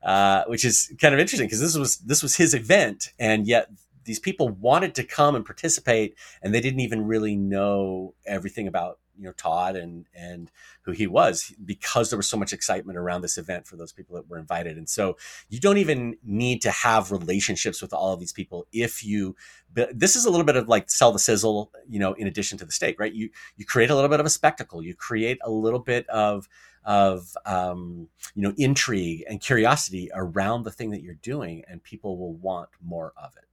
uh, 0.04 0.44
which 0.46 0.64
is 0.64 0.92
kind 1.00 1.12
of 1.12 1.20
interesting 1.20 1.46
because 1.48 1.60
this 1.60 1.76
was 1.76 1.98
this 1.98 2.22
was 2.22 2.36
his 2.36 2.54
event, 2.54 3.12
and 3.18 3.46
yet 3.46 3.70
these 4.04 4.18
people 4.18 4.48
wanted 4.48 4.94
to 4.96 5.04
come 5.04 5.34
and 5.34 5.44
participate, 5.44 6.16
and 6.42 6.54
they 6.54 6.60
didn't 6.60 6.80
even 6.80 7.06
really 7.06 7.36
know 7.36 8.14
everything 8.26 8.68
about 8.68 8.98
you 9.16 9.24
know 9.24 9.32
Todd 9.32 9.76
and 9.76 10.06
and 10.14 10.50
who 10.82 10.92
he 10.92 11.06
was 11.06 11.52
because 11.64 12.10
there 12.10 12.16
was 12.16 12.28
so 12.28 12.36
much 12.36 12.52
excitement 12.52 12.98
around 12.98 13.22
this 13.22 13.38
event 13.38 13.66
for 13.66 13.76
those 13.76 13.92
people 13.92 14.16
that 14.16 14.28
were 14.28 14.38
invited. 14.38 14.76
And 14.76 14.88
so 14.88 15.16
you 15.48 15.60
don't 15.60 15.78
even 15.78 16.16
need 16.24 16.62
to 16.62 16.70
have 16.70 17.12
relationships 17.12 17.80
with 17.80 17.92
all 17.92 18.12
of 18.12 18.20
these 18.20 18.32
people 18.32 18.66
if 18.72 19.04
you. 19.04 19.36
This 19.74 20.16
is 20.16 20.26
a 20.26 20.30
little 20.30 20.44
bit 20.44 20.56
of 20.56 20.68
like 20.68 20.90
sell 20.90 21.12
the 21.12 21.18
sizzle, 21.18 21.72
you 21.88 21.98
know, 21.98 22.12
in 22.12 22.26
addition 22.26 22.58
to 22.58 22.64
the 22.64 22.72
steak, 22.72 23.00
right? 23.00 23.12
You 23.12 23.30
you 23.56 23.64
create 23.64 23.90
a 23.90 23.94
little 23.94 24.10
bit 24.10 24.20
of 24.20 24.26
a 24.26 24.30
spectacle. 24.30 24.82
You 24.82 24.94
create 24.94 25.38
a 25.42 25.50
little 25.50 25.80
bit 25.80 26.06
of 26.08 26.48
of 26.84 27.36
um, 27.46 28.08
you 28.34 28.42
know 28.42 28.52
intrigue 28.56 29.24
and 29.28 29.40
curiosity 29.40 30.10
around 30.14 30.64
the 30.64 30.70
thing 30.70 30.90
that 30.90 31.02
you're 31.02 31.14
doing, 31.14 31.64
and 31.68 31.82
people 31.82 32.18
will 32.18 32.34
want 32.34 32.68
more 32.82 33.12
of 33.16 33.32
it. 33.36 33.44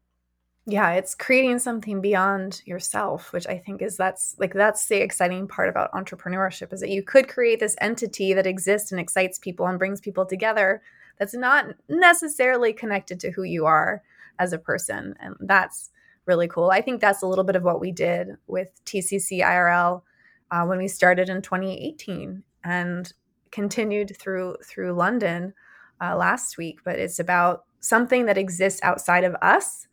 Yeah, 0.70 0.92
it's 0.92 1.16
creating 1.16 1.60
something 1.60 2.00
beyond 2.00 2.62
yourself, 2.66 3.34
which 3.34 3.48
I 3.48 3.58
think 3.58 3.82
is 3.82 3.98
that's 3.98 4.36
like 4.40 4.54
that's 4.54 4.88
the 4.88 4.98
exciting 4.98 5.48
part 5.48 5.68
about 5.68 5.92
entrepreneurship 5.94 6.72
is 6.72 6.82
that 6.82 6.90
you 6.90 7.02
could 7.02 7.28
create 7.28 7.60
this 7.60 7.76
entity 7.82 8.34
that 8.34 8.46
exists 8.46 8.92
and 8.92 9.02
excites 9.02 9.40
people 9.40 9.66
and 9.66 9.80
brings 9.80 10.00
people 10.00 10.26
together 10.26 10.82
that's 11.18 11.34
not 11.34 11.66
necessarily 11.90 12.72
connected 12.72 13.20
to 13.22 13.32
who 13.32 13.44
you 13.44 13.66
are 13.66 14.04
as 14.38 14.54
a 14.54 14.60
person. 14.60 15.16
And 15.20 15.36
that's 15.40 15.90
really 16.26 16.48
cool. 16.48 16.70
I 16.70 16.82
think 16.82 17.02
that's 17.02 17.24
a 17.24 17.28
little 17.28 17.44
bit 17.44 17.56
of 17.56 17.64
what 17.64 17.82
we 17.82 17.92
did 17.92 18.38
with 18.48 18.70
TCC 18.86 19.42
IRL 19.42 20.04
uh, 20.52 20.66
when 20.66 20.78
we 20.78 20.88
started 20.88 21.30
in 21.30 21.42
2018. 21.42 22.44
And 22.64 23.12
continued 23.52 24.16
through 24.18 24.58
through 24.64 24.94
London 24.94 25.54
uh, 26.02 26.16
last 26.16 26.58
week, 26.58 26.80
but 26.84 26.98
it's 26.98 27.20
about 27.20 27.66
something 27.80 28.26
that 28.26 28.38
exists 28.38 28.80
outside 28.84 29.24
of 29.24 29.36
us 29.42 29.88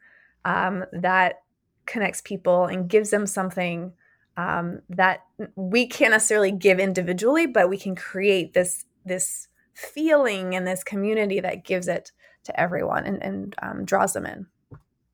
um, 0.46 0.84
that 0.92 1.42
connects 1.86 2.22
people 2.22 2.64
and 2.64 2.88
gives 2.88 3.10
them 3.10 3.26
something 3.26 3.92
um, 4.36 4.80
that 4.88 5.24
we 5.56 5.86
can't 5.86 6.12
necessarily 6.12 6.52
give 6.52 6.78
individually, 6.78 7.46
but 7.46 7.68
we 7.68 7.76
can 7.76 7.94
create 7.94 8.54
this 8.54 8.84
this 9.04 9.48
feeling 9.74 10.54
and 10.54 10.66
this 10.66 10.82
community 10.82 11.40
that 11.40 11.64
gives 11.64 11.86
it 11.86 12.10
to 12.44 12.60
everyone 12.60 13.04
and, 13.04 13.22
and 13.22 13.54
um, 13.62 13.84
draws 13.84 14.14
them 14.14 14.26
in. 14.26 14.46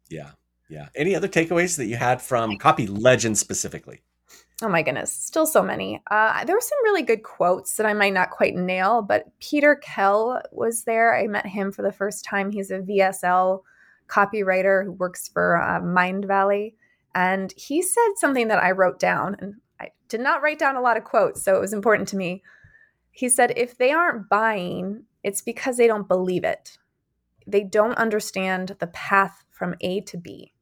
Yeah, 0.08 0.30
yeah. 0.68 0.88
Any 0.94 1.14
other 1.14 1.28
takeaways 1.28 1.76
that 1.76 1.86
you 1.86 1.96
had 1.96 2.22
from 2.22 2.56
Copy 2.58 2.86
Legend 2.86 3.36
specifically? 3.36 4.02
Oh 4.62 4.68
my 4.68 4.82
goodness, 4.82 5.12
still 5.12 5.46
so 5.46 5.62
many. 5.62 6.02
Uh, 6.10 6.44
there 6.44 6.54
were 6.54 6.60
some 6.60 6.78
really 6.84 7.02
good 7.02 7.22
quotes 7.22 7.76
that 7.76 7.86
I 7.86 7.94
might 7.94 8.12
not 8.12 8.30
quite 8.30 8.54
nail, 8.54 9.02
but 9.02 9.26
Peter 9.40 9.76
Kell 9.76 10.40
was 10.52 10.84
there. 10.84 11.16
I 11.16 11.26
met 11.26 11.46
him 11.46 11.72
for 11.72 11.82
the 11.82 11.92
first 11.92 12.24
time. 12.24 12.50
He's 12.50 12.70
a 12.70 12.78
VSL 12.78 13.62
copywriter 14.12 14.84
who 14.84 14.92
works 14.92 15.28
for 15.28 15.56
uh, 15.56 15.80
Mindvalley. 15.80 16.74
And 17.14 17.52
he 17.56 17.82
said 17.82 18.12
something 18.16 18.48
that 18.48 18.62
I 18.62 18.70
wrote 18.72 18.98
down, 18.98 19.36
and 19.38 19.54
I 19.80 19.88
did 20.08 20.20
not 20.20 20.42
write 20.42 20.58
down 20.58 20.76
a 20.76 20.80
lot 20.80 20.96
of 20.96 21.04
quotes, 21.04 21.42
so 21.42 21.56
it 21.56 21.60
was 21.60 21.72
important 21.72 22.08
to 22.08 22.16
me. 22.16 22.42
He 23.10 23.28
said, 23.28 23.52
if 23.56 23.76
they 23.76 23.92
aren't 23.92 24.28
buying, 24.28 25.04
it's 25.22 25.42
because 25.42 25.76
they 25.76 25.86
don't 25.86 26.08
believe 26.08 26.44
it. 26.44 26.78
They 27.46 27.62
don't 27.62 27.98
understand 27.98 28.76
the 28.78 28.86
path 28.88 29.44
from 29.50 29.74
A 29.80 30.00
to 30.02 30.16
B. 30.16 30.54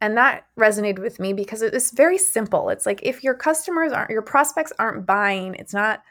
And 0.00 0.16
that 0.18 0.46
resonated 0.58 0.98
with 0.98 1.18
me 1.18 1.32
because 1.32 1.62
it's 1.62 1.90
very 1.90 2.18
simple. 2.18 2.68
It's 2.68 2.84
like 2.84 3.00
if 3.02 3.24
your 3.24 3.34
customers 3.34 3.92
aren't, 3.92 4.10
your 4.10 4.20
prospects 4.22 4.72
aren't 4.78 5.06
buying, 5.06 5.54
it's 5.54 5.72
not, 5.72 6.02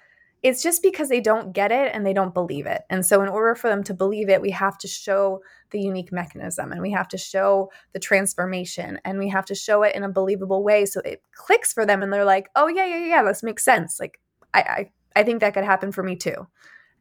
it's 0.46 0.62
just 0.62 0.84
because 0.84 1.10
they 1.10 1.22
don't 1.22 1.54
get 1.54 1.72
it 1.72 1.90
and 1.92 2.06
they 2.06 2.14
don't 2.14 2.36
believe 2.36 2.68
it. 2.68 2.84
And 2.88 3.04
so, 3.04 3.24
in 3.24 3.30
order 3.30 3.56
for 3.56 3.68
them 3.68 3.84
to 3.86 3.96
believe 3.96 4.30
it, 4.30 4.44
we 4.44 4.52
have 4.52 4.78
to 4.78 4.88
show 4.88 5.42
the 5.72 5.82
unique 5.82 6.12
mechanism 6.12 6.72
and 6.72 6.84
we 6.84 6.92
have 6.92 7.08
to 7.08 7.18
show 7.18 7.72
the 7.94 8.00
transformation 8.00 9.00
and 9.04 9.18
we 9.18 9.28
have 9.30 9.46
to 9.46 9.56
show 9.56 9.82
it 9.82 9.96
in 9.96 10.04
a 10.04 10.10
believable 10.10 10.64
way 10.64 10.86
so 10.86 11.02
it 11.02 11.24
clicks 11.34 11.74
for 11.74 11.84
them 11.84 12.04
and 12.04 12.14
they're 12.14 12.24
like, 12.24 12.52
oh, 12.56 12.68
yeah, 12.68 12.86
yeah, 12.86 13.06
yeah, 13.08 13.24
this 13.24 13.42
makes 13.42 13.66
sense. 13.66 14.00
Like, 14.00 14.20
I, 14.54 14.60
I, 14.60 14.92
I 15.16 15.24
think 15.24 15.40
that 15.40 15.56
could 15.56 15.64
happen 15.64 15.92
for 15.92 16.04
me 16.04 16.16
too. 16.16 16.46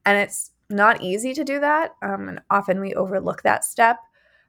And 0.07 0.16
it's 0.16 0.50
not 0.70 1.02
easy 1.02 1.35
to 1.35 1.44
do 1.44 1.61
that. 1.61 1.96
Um, 2.00 2.30
and 2.30 2.40
often 2.48 2.80
we 2.80 2.94
overlook 2.94 3.42
that 3.42 3.62
step. 3.66 3.98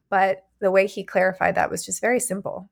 But 0.10 0.46
the 0.60 0.72
way 0.72 0.88
he 0.88 1.04
clarified 1.04 1.56
that 1.56 1.70
was 1.70 1.86
just 1.86 2.00
very 2.00 2.22
simple. 2.22 2.70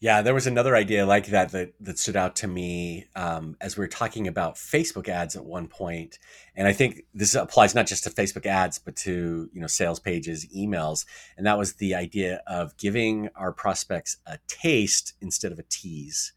Yeah, 0.00 0.22
there 0.22 0.34
was 0.34 0.46
another 0.46 0.76
idea 0.76 1.04
like 1.04 1.26
that 1.26 1.50
that, 1.50 1.72
that 1.80 1.98
stood 1.98 2.14
out 2.14 2.36
to 2.36 2.46
me 2.46 3.06
um, 3.16 3.56
as 3.60 3.76
we 3.76 3.82
were 3.82 3.88
talking 3.88 4.28
about 4.28 4.54
Facebook 4.54 5.08
ads 5.08 5.34
at 5.34 5.44
one 5.44 5.66
point, 5.66 6.20
and 6.54 6.68
I 6.68 6.72
think 6.72 7.02
this 7.14 7.34
applies 7.34 7.74
not 7.74 7.88
just 7.88 8.04
to 8.04 8.10
Facebook 8.10 8.46
ads 8.46 8.78
but 8.78 8.94
to 8.96 9.50
you 9.52 9.60
know 9.60 9.66
sales 9.66 9.98
pages, 9.98 10.46
emails, 10.56 11.04
and 11.36 11.44
that 11.46 11.58
was 11.58 11.74
the 11.74 11.96
idea 11.96 12.42
of 12.46 12.76
giving 12.76 13.28
our 13.34 13.52
prospects 13.52 14.18
a 14.24 14.38
taste 14.46 15.14
instead 15.20 15.50
of 15.50 15.58
a 15.58 15.64
tease. 15.64 16.32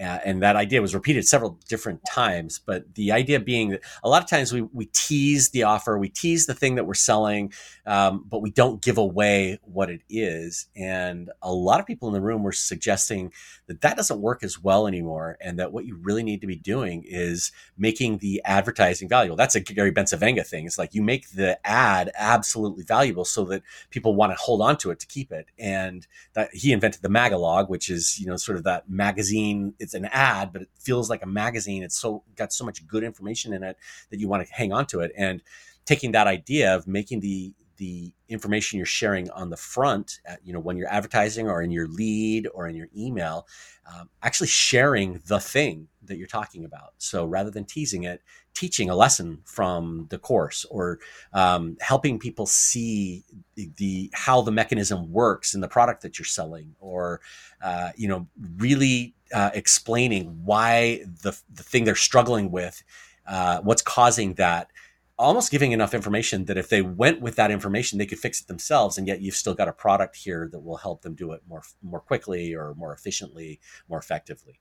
Uh, 0.00 0.18
and 0.24 0.42
that 0.42 0.56
idea 0.56 0.80
was 0.80 0.94
repeated 0.94 1.26
several 1.26 1.58
different 1.68 2.00
times 2.08 2.60
but 2.64 2.94
the 2.94 3.10
idea 3.12 3.40
being 3.40 3.70
that 3.70 3.80
a 4.02 4.08
lot 4.08 4.22
of 4.22 4.28
times 4.28 4.52
we, 4.52 4.62
we 4.62 4.86
tease 4.86 5.50
the 5.50 5.62
offer 5.62 5.98
we 5.98 6.08
tease 6.08 6.46
the 6.46 6.54
thing 6.54 6.76
that 6.76 6.86
we're 6.86 6.94
selling 6.94 7.52
um, 7.88 8.24
but 8.28 8.42
we 8.42 8.50
don't 8.50 8.82
give 8.82 8.98
away 8.98 9.58
what 9.62 9.88
it 9.88 10.02
is. 10.10 10.66
And 10.76 11.30
a 11.40 11.52
lot 11.52 11.80
of 11.80 11.86
people 11.86 12.06
in 12.08 12.14
the 12.14 12.20
room 12.20 12.42
were 12.42 12.52
suggesting 12.52 13.32
that 13.66 13.80
that 13.80 13.96
doesn't 13.96 14.20
work 14.20 14.44
as 14.44 14.62
well 14.62 14.86
anymore 14.86 15.38
and 15.40 15.58
that 15.58 15.72
what 15.72 15.86
you 15.86 15.96
really 15.96 16.22
need 16.22 16.42
to 16.42 16.46
be 16.46 16.56
doing 16.56 17.02
is 17.06 17.50
making 17.78 18.18
the 18.18 18.42
advertising 18.44 19.08
valuable. 19.08 19.36
That's 19.36 19.54
a 19.54 19.60
gary 19.60 19.90
bencivenga 19.90 20.46
thing. 20.46 20.66
It's 20.66 20.76
like 20.76 20.94
you 20.94 21.02
make 21.02 21.30
the 21.30 21.58
ad 21.66 22.10
absolutely 22.14 22.84
valuable 22.84 23.24
so 23.24 23.44
that 23.46 23.62
people 23.88 24.14
want 24.14 24.32
to 24.32 24.36
hold 24.36 24.60
on 24.60 24.76
to 24.78 24.90
it 24.90 25.00
to 25.00 25.06
keep 25.06 25.32
it. 25.32 25.46
And 25.58 26.06
that 26.34 26.54
he 26.54 26.72
invented 26.72 27.00
the 27.00 27.08
magalog 27.08 27.70
which 27.70 27.88
is 27.88 28.18
you 28.20 28.26
know 28.26 28.36
sort 28.36 28.58
of 28.58 28.64
that 28.64 28.88
magazine 28.90 29.74
it's 29.88 29.94
an 29.94 30.04
ad, 30.12 30.52
but 30.52 30.62
it 30.62 30.68
feels 30.78 31.08
like 31.08 31.22
a 31.22 31.26
magazine. 31.26 31.82
It's 31.82 31.98
so 31.98 32.22
got 32.36 32.52
so 32.52 32.64
much 32.64 32.86
good 32.86 33.04
information 33.04 33.54
in 33.54 33.62
it 33.62 33.76
that 34.10 34.20
you 34.20 34.28
want 34.28 34.46
to 34.46 34.52
hang 34.52 34.70
on 34.72 34.84
to 34.86 35.00
it. 35.00 35.12
And 35.16 35.42
taking 35.86 36.12
that 36.12 36.26
idea 36.26 36.76
of 36.76 36.86
making 36.86 37.20
the 37.20 37.54
the 37.78 38.12
information 38.28 38.76
you're 38.76 38.84
sharing 38.84 39.30
on 39.30 39.50
the 39.50 39.56
front, 39.56 40.18
at, 40.26 40.40
you 40.44 40.52
know, 40.52 40.58
when 40.58 40.76
you're 40.76 40.92
advertising 40.92 41.48
or 41.48 41.62
in 41.62 41.70
your 41.70 41.86
lead 41.86 42.48
or 42.52 42.66
in 42.66 42.74
your 42.74 42.88
email, 42.96 43.46
um, 43.86 44.10
actually 44.20 44.48
sharing 44.48 45.22
the 45.28 45.38
thing 45.38 45.86
that 46.02 46.16
you're 46.18 46.26
talking 46.26 46.64
about. 46.64 46.94
So 46.98 47.24
rather 47.24 47.52
than 47.52 47.64
teasing 47.64 48.02
it, 48.02 48.20
teaching 48.52 48.90
a 48.90 48.96
lesson 48.96 49.38
from 49.44 50.08
the 50.10 50.18
course 50.18 50.66
or 50.68 50.98
um, 51.32 51.76
helping 51.80 52.18
people 52.18 52.46
see 52.46 53.24
the, 53.54 53.70
the, 53.76 54.10
how 54.12 54.42
the 54.42 54.50
mechanism 54.50 55.12
works 55.12 55.54
in 55.54 55.60
the 55.60 55.68
product 55.68 56.02
that 56.02 56.18
you're 56.18 56.26
selling, 56.26 56.74
or 56.80 57.20
uh, 57.62 57.90
you 57.96 58.08
know, 58.08 58.26
really 58.56 59.14
uh, 59.32 59.50
explaining 59.54 60.44
why 60.44 61.04
the 61.22 61.38
the 61.52 61.62
thing 61.62 61.84
they're 61.84 61.94
struggling 61.94 62.50
with, 62.50 62.82
uh, 63.26 63.60
what's 63.60 63.82
causing 63.82 64.34
that 64.34 64.70
almost 65.18 65.50
giving 65.50 65.72
enough 65.72 65.94
information 65.94 66.44
that 66.44 66.56
if 66.56 66.68
they 66.68 66.80
went 66.80 67.20
with 67.20 67.34
that 67.36 67.50
information, 67.50 67.98
they 67.98 68.06
could 68.06 68.18
fix 68.18 68.40
it 68.40 68.46
themselves. 68.46 68.96
And 68.96 69.06
yet 69.06 69.20
you've 69.20 69.34
still 69.34 69.54
got 69.54 69.68
a 69.68 69.72
product 69.72 70.16
here 70.16 70.48
that 70.52 70.60
will 70.60 70.76
help 70.76 71.02
them 71.02 71.14
do 71.14 71.32
it 71.32 71.42
more, 71.48 71.62
more 71.82 72.00
quickly 72.00 72.54
or 72.54 72.74
more 72.74 72.94
efficiently, 72.94 73.58
more 73.88 73.98
effectively. 73.98 74.60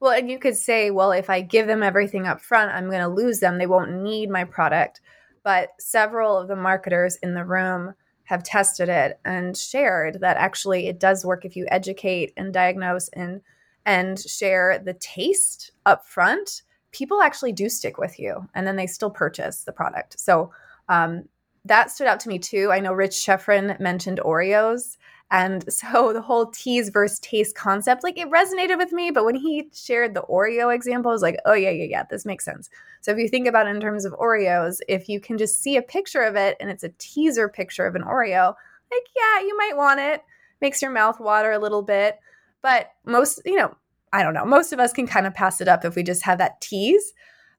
Well, 0.00 0.12
and 0.12 0.30
you 0.30 0.38
could 0.38 0.56
say, 0.56 0.90
well, 0.90 1.12
if 1.12 1.30
I 1.30 1.40
give 1.40 1.66
them 1.66 1.82
everything 1.82 2.26
up 2.26 2.40
front, 2.40 2.72
I'm 2.72 2.90
going 2.90 3.00
to 3.00 3.08
lose 3.08 3.40
them. 3.40 3.58
They 3.58 3.66
won't 3.66 4.02
need 4.02 4.30
my 4.30 4.44
product. 4.44 5.00
But 5.44 5.70
several 5.78 6.36
of 6.36 6.48
the 6.48 6.56
marketers 6.56 7.16
in 7.22 7.34
the 7.34 7.44
room 7.44 7.94
have 8.24 8.42
tested 8.42 8.88
it 8.88 9.18
and 9.24 9.56
shared 9.56 10.20
that 10.20 10.36
actually 10.36 10.88
it 10.88 11.00
does 11.00 11.24
work 11.24 11.44
if 11.44 11.56
you 11.56 11.66
educate 11.70 12.32
and 12.36 12.52
diagnose 12.52 13.08
and 13.08 13.40
and 13.88 14.20
share 14.20 14.78
the 14.78 14.92
taste 14.92 15.72
up 15.86 16.04
front 16.04 16.62
people 16.92 17.22
actually 17.22 17.52
do 17.52 17.68
stick 17.68 17.96
with 17.98 18.18
you 18.18 18.46
and 18.54 18.66
then 18.66 18.76
they 18.76 18.86
still 18.86 19.10
purchase 19.10 19.64
the 19.64 19.72
product. 19.72 20.20
So 20.20 20.52
um, 20.88 21.24
that 21.64 21.90
stood 21.90 22.06
out 22.06 22.20
to 22.20 22.28
me 22.28 22.38
too. 22.38 22.70
I 22.70 22.80
know 22.80 22.92
Rich 22.92 23.12
Schefren 23.12 23.80
mentioned 23.80 24.20
Oreos. 24.24 24.98
And 25.30 25.70
so 25.72 26.12
the 26.12 26.22
whole 26.22 26.46
tease 26.46 26.90
versus 26.90 27.18
taste 27.20 27.56
concept, 27.56 28.04
like 28.04 28.18
it 28.18 28.30
resonated 28.30 28.76
with 28.76 28.92
me. 28.92 29.10
But 29.10 29.24
when 29.24 29.34
he 29.34 29.68
shared 29.74 30.14
the 30.14 30.22
Oreo 30.22 30.74
example, 30.74 31.10
I 31.10 31.14
was 31.14 31.22
like, 31.22 31.38
oh, 31.46 31.54
yeah, 31.54 31.70
yeah, 31.70 31.84
yeah, 31.84 32.02
this 32.10 32.26
makes 32.26 32.44
sense. 32.44 32.68
So 33.00 33.10
if 33.10 33.18
you 33.18 33.28
think 33.28 33.46
about 33.46 33.66
it 33.66 33.74
in 33.74 33.80
terms 33.80 34.04
of 34.04 34.12
Oreos, 34.14 34.78
if 34.86 35.08
you 35.08 35.20
can 35.20 35.38
just 35.38 35.62
see 35.62 35.76
a 35.76 35.82
picture 35.82 36.22
of 36.22 36.36
it 36.36 36.56
and 36.60 36.70
it's 36.70 36.84
a 36.84 36.92
teaser 36.98 37.48
picture 37.48 37.86
of 37.86 37.94
an 37.94 38.02
Oreo, 38.02 38.54
like, 38.90 39.06
yeah, 39.16 39.40
you 39.46 39.56
might 39.56 39.76
want 39.76 40.00
it. 40.00 40.22
Makes 40.60 40.82
your 40.82 40.90
mouth 40.90 41.20
water 41.20 41.52
a 41.52 41.58
little 41.58 41.82
bit. 41.82 42.18
But 42.62 42.90
most, 43.04 43.40
you 43.44 43.56
know, 43.56 43.74
I 44.12 44.22
don't 44.22 44.34
know, 44.34 44.44
most 44.44 44.72
of 44.72 44.80
us 44.80 44.92
can 44.92 45.06
kind 45.06 45.26
of 45.26 45.34
pass 45.34 45.60
it 45.60 45.68
up 45.68 45.84
if 45.84 45.94
we 45.94 46.02
just 46.02 46.22
have 46.24 46.38
that 46.38 46.60
tease. 46.60 47.12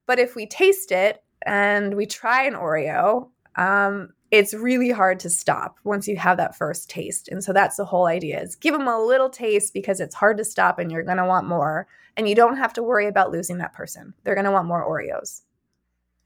But 0.05 0.19
if 0.19 0.35
we 0.35 0.45
taste 0.45 0.91
it 0.91 1.23
and 1.45 1.95
we 1.95 2.05
try 2.05 2.43
an 2.43 2.53
Oreo, 2.53 3.29
um, 3.55 4.09
it's 4.31 4.53
really 4.53 4.91
hard 4.91 5.19
to 5.21 5.29
stop 5.29 5.77
once 5.83 6.07
you 6.07 6.15
have 6.17 6.37
that 6.37 6.55
first 6.55 6.89
taste. 6.89 7.29
And 7.29 7.43
so 7.43 7.53
that's 7.53 7.77
the 7.77 7.85
whole 7.85 8.05
idea 8.05 8.41
is 8.41 8.55
give 8.55 8.73
them 8.73 8.87
a 8.87 9.03
little 9.03 9.29
taste 9.29 9.73
because 9.73 9.99
it's 9.99 10.15
hard 10.15 10.37
to 10.37 10.43
stop 10.43 10.79
and 10.79 10.91
you're 10.91 11.03
going 11.03 11.17
to 11.17 11.25
want 11.25 11.47
more. 11.47 11.87
And 12.17 12.27
you 12.27 12.35
don't 12.35 12.57
have 12.57 12.73
to 12.73 12.83
worry 12.83 13.07
about 13.07 13.31
losing 13.31 13.59
that 13.59 13.73
person. 13.73 14.13
They're 14.23 14.35
going 14.35 14.45
to 14.45 14.51
want 14.51 14.67
more 14.67 14.85
Oreos. 14.85 15.41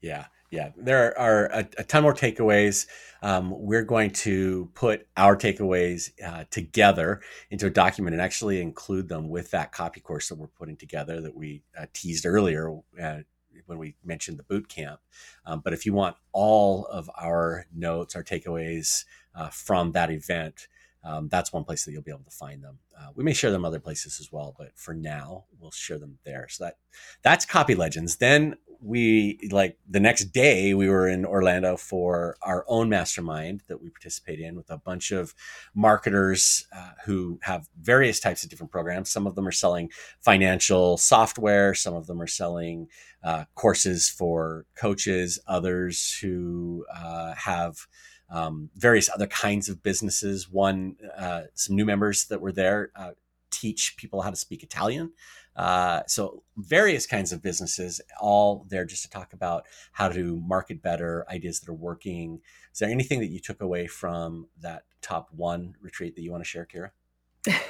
Yeah 0.00 0.26
yeah, 0.54 0.70
there 0.76 1.18
are 1.18 1.46
a, 1.46 1.68
a 1.78 1.84
ton 1.84 2.04
more 2.04 2.14
takeaways. 2.14 2.86
Um, 3.22 3.52
we're 3.56 3.82
going 3.82 4.10
to 4.10 4.70
put 4.74 5.06
our 5.16 5.36
takeaways 5.36 6.12
uh, 6.24 6.44
together 6.50 7.20
into 7.50 7.66
a 7.66 7.70
document 7.70 8.14
and 8.14 8.22
actually 8.22 8.60
include 8.60 9.08
them 9.08 9.28
with 9.28 9.50
that 9.50 9.72
copy 9.72 10.00
course 10.00 10.28
that 10.28 10.38
we're 10.38 10.46
putting 10.46 10.76
together 10.76 11.20
that 11.20 11.34
we 11.34 11.62
uh, 11.76 11.86
teased 11.92 12.24
earlier 12.24 12.78
uh, 13.02 13.18
when 13.66 13.78
we 13.78 13.96
mentioned 14.04 14.38
the 14.38 14.44
boot 14.44 14.68
camp. 14.68 15.00
Um, 15.44 15.60
but 15.60 15.72
if 15.72 15.84
you 15.86 15.92
want 15.92 16.16
all 16.32 16.86
of 16.86 17.10
our 17.20 17.66
notes, 17.74 18.14
our 18.14 18.22
takeaways 18.22 19.04
uh, 19.34 19.48
from 19.48 19.90
that 19.92 20.10
event, 20.10 20.68
um, 21.02 21.28
that's 21.28 21.52
one 21.52 21.64
place 21.64 21.84
that 21.84 21.92
you'll 21.92 22.02
be 22.02 22.12
able 22.12 22.24
to 22.24 22.30
find 22.30 22.62
them. 22.62 22.78
Uh, 22.96 23.08
we 23.14 23.24
may 23.24 23.32
share 23.32 23.50
them 23.50 23.64
other 23.64 23.80
places 23.80 24.20
as 24.20 24.30
well, 24.30 24.54
but 24.56 24.70
for 24.76 24.94
now, 24.94 25.44
we'll 25.58 25.72
share 25.72 25.98
them 25.98 26.18
there. 26.24 26.46
So 26.48 26.64
that 26.64 26.78
that's 27.22 27.44
Copy 27.44 27.74
Legends. 27.74 28.16
Then 28.16 28.56
we 28.84 29.38
like 29.50 29.78
the 29.88 29.98
next 29.98 30.26
day 30.26 30.74
we 30.74 30.90
were 30.90 31.08
in 31.08 31.24
Orlando 31.24 31.74
for 31.76 32.36
our 32.42 32.66
own 32.68 32.90
mastermind 32.90 33.62
that 33.66 33.80
we 33.80 33.88
participate 33.88 34.38
in 34.38 34.56
with 34.56 34.70
a 34.70 34.76
bunch 34.76 35.10
of 35.10 35.34
marketers 35.74 36.66
uh, 36.70 36.90
who 37.06 37.38
have 37.42 37.66
various 37.80 38.20
types 38.20 38.44
of 38.44 38.50
different 38.50 38.70
programs. 38.70 39.10
Some 39.10 39.26
of 39.26 39.36
them 39.36 39.48
are 39.48 39.52
selling 39.52 39.90
financial 40.20 40.98
software. 40.98 41.74
Some 41.74 41.94
of 41.94 42.06
them 42.06 42.20
are 42.20 42.26
selling 42.26 42.88
uh, 43.22 43.44
courses 43.54 44.10
for 44.10 44.66
coaches. 44.76 45.38
Others 45.46 46.18
who 46.20 46.84
uh, 46.94 47.34
have 47.36 47.86
um, 48.28 48.68
various 48.76 49.08
other 49.08 49.26
kinds 49.26 49.70
of 49.70 49.82
businesses. 49.82 50.50
One, 50.50 50.96
uh, 51.16 51.42
some 51.54 51.74
new 51.74 51.86
members 51.86 52.26
that 52.26 52.40
were 52.42 52.52
there 52.52 52.90
uh, 52.94 53.12
teach 53.58 53.96
people 53.96 54.22
how 54.22 54.30
to 54.30 54.36
speak 54.36 54.62
Italian. 54.62 55.12
Uh, 55.56 56.02
so 56.06 56.42
various 56.56 57.06
kinds 57.06 57.32
of 57.32 57.42
businesses, 57.42 58.00
all 58.20 58.66
there 58.68 58.84
just 58.84 59.02
to 59.02 59.10
talk 59.10 59.32
about 59.32 59.66
how 59.92 60.08
to 60.08 60.40
market 60.40 60.82
better, 60.82 61.24
ideas 61.28 61.60
that 61.60 61.70
are 61.70 61.74
working. 61.74 62.40
Is 62.72 62.80
there 62.80 62.90
anything 62.90 63.20
that 63.20 63.30
you 63.30 63.38
took 63.38 63.62
away 63.62 63.86
from 63.86 64.48
that 64.60 64.82
top 65.00 65.28
one 65.32 65.74
retreat 65.80 66.16
that 66.16 66.22
you 66.22 66.32
want 66.32 66.42
to 66.42 66.48
share, 66.48 66.66
Kira? 66.66 66.90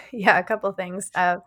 yeah, 0.13 0.39
a 0.39 0.43
couple 0.43 0.73
things. 0.73 1.11
Uh, 1.15 1.39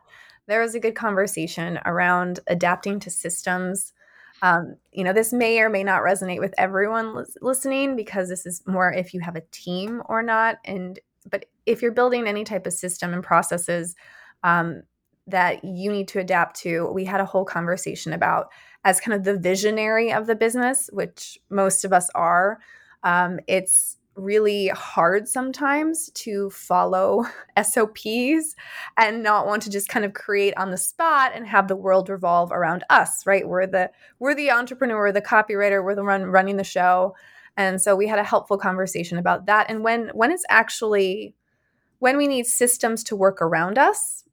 there 0.47 0.61
was 0.61 0.75
a 0.75 0.79
good 0.79 0.95
conversation 0.95 1.79
around 1.85 2.39
adapting 2.47 2.99
to 3.01 3.09
systems. 3.09 3.93
Um, 4.41 4.75
you 4.91 5.03
know, 5.03 5.13
this 5.13 5.33
may 5.33 5.59
or 5.59 5.69
may 5.69 5.83
not 5.83 6.03
resonate 6.03 6.39
with 6.39 6.53
everyone 6.57 7.25
listening 7.41 7.95
because 7.95 8.29
this 8.29 8.45
is 8.45 8.61
more 8.67 8.93
if 8.93 9.13
you 9.13 9.19
have 9.21 9.35
a 9.35 9.43
team 9.51 10.03
or 10.07 10.21
not. 10.21 10.57
And 10.63 10.99
but 11.29 11.45
if 11.65 11.81
you're 11.81 11.91
building 11.91 12.27
any 12.27 12.43
type 12.43 12.65
of 12.65 12.73
system 12.73 13.13
and 13.13 13.23
processes, 13.23 13.95
um, 14.43 14.83
that 15.27 15.63
you 15.63 15.91
need 15.91 16.07
to 16.09 16.19
adapt 16.19 16.59
to. 16.61 16.89
We 16.91 17.05
had 17.05 17.19
a 17.19 17.25
whole 17.25 17.45
conversation 17.45 18.13
about 18.13 18.49
as 18.83 19.01
kind 19.01 19.13
of 19.13 19.23
the 19.23 19.37
visionary 19.37 20.13
of 20.13 20.27
the 20.27 20.35
business, 20.35 20.89
which 20.93 21.37
most 21.49 21.83
of 21.83 21.91
us 21.91 22.09
are. 22.15 22.59
Um, 23.03 23.39
it's 23.47 23.97
really 24.17 24.69
hard 24.69 25.27
sometimes 25.27 26.09
to 26.11 26.49
follow 26.49 27.25
SOPs 27.61 28.55
and 28.97 29.21
not 29.21 29.45
want 29.45 29.61
to 29.63 29.69
just 29.69 29.89
kind 29.89 30.05
of 30.05 30.13
create 30.13 30.55
on 30.57 30.71
the 30.71 30.77
spot 30.77 31.31
and 31.35 31.45
have 31.45 31.67
the 31.67 31.75
world 31.75 32.09
revolve 32.09 32.51
around 32.51 32.83
us, 32.89 33.25
right? 33.25 33.47
We're 33.47 33.67
the 33.67 33.91
we're 34.19 34.35
the 34.35 34.51
entrepreneur, 34.51 35.11
the 35.11 35.21
copywriter, 35.21 35.83
we're 35.83 35.95
the 35.95 36.03
run 36.03 36.23
running 36.23 36.57
the 36.57 36.63
show. 36.63 37.15
And 37.55 37.81
so 37.81 37.95
we 37.95 38.07
had 38.07 38.19
a 38.19 38.23
helpful 38.23 38.57
conversation 38.57 39.17
about 39.17 39.45
that 39.45 39.69
and 39.69 39.83
when 39.83 40.09
when 40.13 40.31
it's 40.31 40.45
actually 40.49 41.35
when 41.99 42.17
we 42.17 42.27
need 42.27 42.45
systems 42.45 43.03
to 43.05 43.15
work 43.15 43.41
around 43.41 43.77
us 43.77 44.23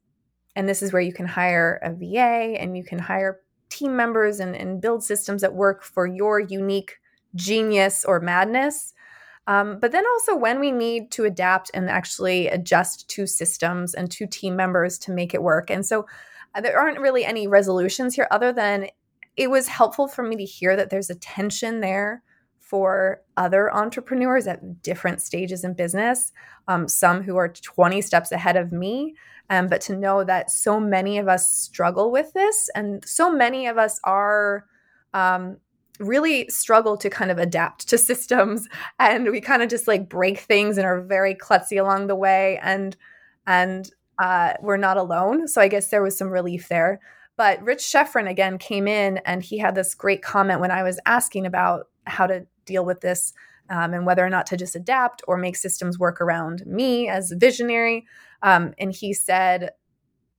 and 0.56 0.68
this 0.68 0.82
is 0.82 0.92
where 0.92 1.02
you 1.02 1.12
can 1.12 1.26
hire 1.26 1.80
a 1.82 1.92
VA 1.92 2.60
and 2.60 2.76
you 2.76 2.84
can 2.84 2.98
hire 2.98 3.40
team 3.70 3.96
members 3.96 4.40
and, 4.40 4.54
and 4.54 4.80
build 4.80 5.02
systems 5.02 5.42
that 5.42 5.54
work 5.54 5.82
for 5.82 6.06
your 6.06 6.38
unique 6.38 6.98
genius 7.34 8.04
or 8.04 8.20
madness. 8.20 8.92
Um, 9.46 9.78
but 9.80 9.92
then 9.92 10.04
also 10.14 10.36
when 10.36 10.60
we 10.60 10.70
need 10.70 11.10
to 11.12 11.24
adapt 11.24 11.70
and 11.74 11.90
actually 11.90 12.48
adjust 12.48 13.08
to 13.10 13.26
systems 13.26 13.94
and 13.94 14.10
to 14.12 14.26
team 14.26 14.56
members 14.56 14.98
to 15.00 15.10
make 15.12 15.34
it 15.34 15.42
work. 15.42 15.70
And 15.70 15.84
so 15.84 16.06
uh, 16.54 16.60
there 16.60 16.78
aren't 16.78 17.00
really 17.00 17.24
any 17.24 17.46
resolutions 17.46 18.14
here 18.14 18.28
other 18.30 18.52
than 18.52 18.88
it 19.36 19.50
was 19.50 19.68
helpful 19.68 20.06
for 20.06 20.22
me 20.22 20.36
to 20.36 20.44
hear 20.44 20.76
that 20.76 20.90
there's 20.90 21.10
a 21.10 21.16
tension 21.16 21.80
there 21.80 22.22
for 22.60 23.20
other 23.36 23.72
entrepreneurs 23.74 24.46
at 24.46 24.82
different 24.82 25.20
stages 25.20 25.64
in 25.64 25.74
business, 25.74 26.32
um, 26.66 26.88
some 26.88 27.22
who 27.22 27.36
are 27.36 27.48
20 27.48 28.00
steps 28.00 28.32
ahead 28.32 28.56
of 28.56 28.72
me. 28.72 29.14
Um, 29.50 29.68
but 29.68 29.80
to 29.82 29.96
know 29.96 30.24
that 30.24 30.50
so 30.50 30.80
many 30.80 31.18
of 31.18 31.28
us 31.28 31.54
struggle 31.54 32.10
with 32.10 32.32
this, 32.32 32.70
and 32.74 33.04
so 33.06 33.30
many 33.30 33.66
of 33.66 33.76
us 33.76 34.00
are 34.04 34.64
um, 35.12 35.58
really 36.00 36.48
struggle 36.48 36.96
to 36.96 37.10
kind 37.10 37.30
of 37.30 37.38
adapt 37.38 37.88
to 37.88 37.98
systems, 38.10 38.68
and 38.98 39.30
we 39.30 39.40
kind 39.40 39.62
of 39.62 39.68
just 39.68 39.86
like 39.86 40.08
break 40.08 40.38
things 40.38 40.78
and 40.78 40.86
are 40.86 41.02
very 41.02 41.34
klutzy 41.34 41.80
along 41.80 42.06
the 42.06 42.16
way, 42.16 42.58
and 42.62 42.96
and 43.46 43.90
uh, 44.18 44.54
we're 44.60 44.76
not 44.76 44.96
alone. 44.96 45.48
So 45.48 45.60
I 45.60 45.68
guess 45.68 45.88
there 45.88 46.02
was 46.02 46.16
some 46.16 46.28
relief 46.28 46.68
there. 46.68 47.00
But 47.36 47.62
Rich 47.62 47.80
Schefren 47.80 48.28
again 48.28 48.58
came 48.58 48.86
in 48.86 49.18
and 49.24 49.42
he 49.42 49.58
had 49.58 49.74
this 49.74 49.94
great 49.94 50.22
comment 50.22 50.60
when 50.60 50.70
I 50.70 50.82
was 50.82 51.00
asking 51.04 51.46
about 51.46 51.88
how 52.06 52.26
to 52.26 52.46
deal 52.64 52.84
with 52.84 53.00
this 53.00 53.32
um, 53.70 53.94
and 53.94 54.06
whether 54.06 54.24
or 54.24 54.30
not 54.30 54.46
to 54.46 54.56
just 54.56 54.76
adapt 54.76 55.22
or 55.26 55.36
make 55.36 55.56
systems 55.56 55.98
work 55.98 56.20
around 56.20 56.64
me 56.66 57.08
as 57.08 57.32
a 57.32 57.36
visionary. 57.36 58.06
Um, 58.44 58.74
and 58.78 58.92
he 58.92 59.12
said, 59.12 59.70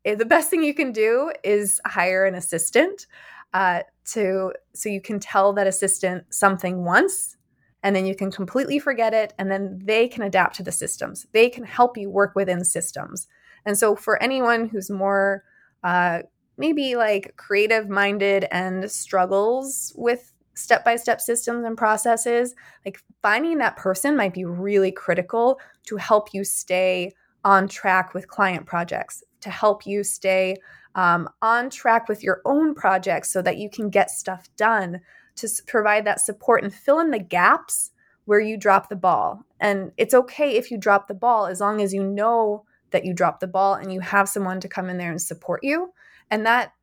eh, 0.06 0.16
the 0.16 0.26
best 0.26 0.50
thing 0.50 0.64
you 0.64 0.74
can 0.74 0.94
do 0.94 1.34
is 1.44 1.82
hire 1.86 2.26
an 2.26 2.36
assistant 2.36 3.08
uh, 3.54 3.82
to 4.06 4.54
so 4.74 4.90
you 4.90 5.02
can 5.02 5.20
tell 5.20 5.52
that 5.54 5.68
assistant 5.68 6.24
something 6.34 6.86
once 6.86 7.36
and 7.84 7.96
then 7.96 8.06
you 8.06 8.16
can 8.16 8.32
completely 8.32 8.80
forget 8.80 9.14
it 9.14 9.34
and 9.40 9.50
then 9.52 9.80
they 9.84 10.08
can 10.08 10.24
adapt 10.24 10.56
to 10.56 10.64
the 10.64 10.72
systems. 10.72 11.26
They 11.34 11.50
can 11.50 11.64
help 11.64 11.98
you 11.98 12.10
work 12.10 12.36
within 12.36 12.64
systems. 12.64 13.28
And 13.66 13.78
so 13.78 13.96
for 13.96 14.22
anyone 14.22 14.68
who's 14.68 14.90
more 14.90 15.44
uh, 15.84 16.22
maybe 16.58 16.96
like 16.96 17.36
creative 17.38 17.90
minded 17.90 18.46
and 18.52 18.90
struggles 18.90 19.94
with 19.96 20.32
step 20.54 20.86
by 20.86 20.96
step 20.96 21.22
systems 21.22 21.66
and 21.66 21.78
processes, 21.78 22.56
like 22.86 23.02
finding 23.22 23.58
that 23.58 23.78
person 23.78 24.16
might 24.16 24.34
be 24.34 24.46
really 24.46 24.92
critical 24.92 25.60
to 25.86 25.98
help 25.98 26.34
you 26.34 26.44
stay 26.44 27.12
on 27.46 27.70
track 27.70 28.14
with 28.14 28.28
client 28.28 28.66
projects, 28.66 29.24
to 29.40 29.50
help 29.50 29.86
you 29.86 30.04
stay 30.04 30.58
um, 30.96 31.30
on 31.42 31.70
track 31.70 32.10
with 32.10 32.24
your 32.24 32.42
own 32.44 32.76
projects 32.76 33.32
so 33.32 33.42
that 33.42 33.58
you 33.58 33.70
can 33.70 33.90
get 33.90 34.10
stuff 34.10 34.50
done, 34.58 35.00
to 35.36 35.48
provide 35.68 36.06
that 36.06 36.20
support 36.20 36.64
and 36.64 36.74
fill 36.74 37.00
in 37.00 37.12
the 37.12 37.20
gaps 37.20 37.92
where 38.26 38.40
you 38.40 38.58
drop 38.58 38.90
the 38.90 38.96
ball. 38.96 39.44
And 39.60 39.92
it's 39.98 40.14
okay 40.14 40.58
if 40.58 40.72
you 40.72 40.78
drop 40.78 41.08
the 41.08 41.14
ball 41.14 41.46
as 41.46 41.60
long 41.60 41.82
as 41.82 41.94
you 41.94 42.04
know 42.04 42.66
that 42.92 43.06
you 43.06 43.14
dropped 43.14 43.42
the 43.42 43.48
ball 43.48 43.76
and 43.76 43.94
you 43.94 44.00
have 44.00 44.30
someone 44.30 44.60
to 44.62 44.68
come 44.68 44.90
in 44.90 44.98
there 44.98 45.12
and 45.12 45.22
support 45.22 45.64
you. 45.64 45.92
And 46.32 46.46
that 46.46 46.74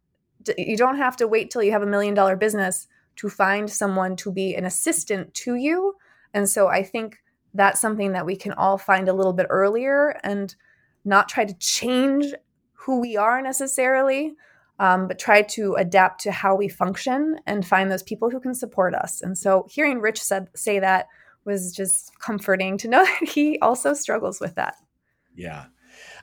you 0.56 0.76
don't 0.76 0.98
have 0.98 1.16
to 1.16 1.26
wait 1.28 1.50
till 1.50 1.62
you 1.62 1.72
have 1.72 1.82
a 1.82 1.86
million 1.86 2.14
dollar 2.14 2.36
business 2.36 2.86
to 3.16 3.28
find 3.28 3.70
someone 3.70 4.16
to 4.16 4.30
be 4.30 4.54
an 4.54 4.64
assistant 4.64 5.34
to 5.34 5.54
you. 5.54 5.94
And 6.34 6.48
so 6.48 6.68
I 6.68 6.82
think 6.82 7.18
that's 7.54 7.80
something 7.80 8.12
that 8.12 8.26
we 8.26 8.36
can 8.36 8.52
all 8.52 8.78
find 8.78 9.08
a 9.08 9.12
little 9.12 9.32
bit 9.32 9.46
earlier 9.50 10.20
and 10.22 10.54
not 11.04 11.28
try 11.28 11.44
to 11.44 11.54
change 11.58 12.32
who 12.72 13.00
we 13.00 13.16
are 13.16 13.42
necessarily, 13.42 14.34
um, 14.78 15.06
but 15.06 15.18
try 15.18 15.42
to 15.42 15.74
adapt 15.74 16.20
to 16.22 16.32
how 16.32 16.54
we 16.54 16.68
function 16.68 17.36
and 17.46 17.66
find 17.66 17.90
those 17.90 18.02
people 18.02 18.30
who 18.30 18.40
can 18.40 18.54
support 18.54 18.94
us. 18.94 19.20
And 19.20 19.36
so 19.36 19.66
hearing 19.70 20.00
Rich 20.00 20.22
said, 20.22 20.48
say 20.54 20.78
that 20.78 21.06
was 21.44 21.72
just 21.72 22.18
comforting 22.18 22.78
to 22.78 22.88
know 22.88 23.04
that 23.04 23.28
he 23.28 23.58
also 23.60 23.94
struggles 23.94 24.40
with 24.40 24.54
that. 24.56 24.76
Yeah. 25.34 25.66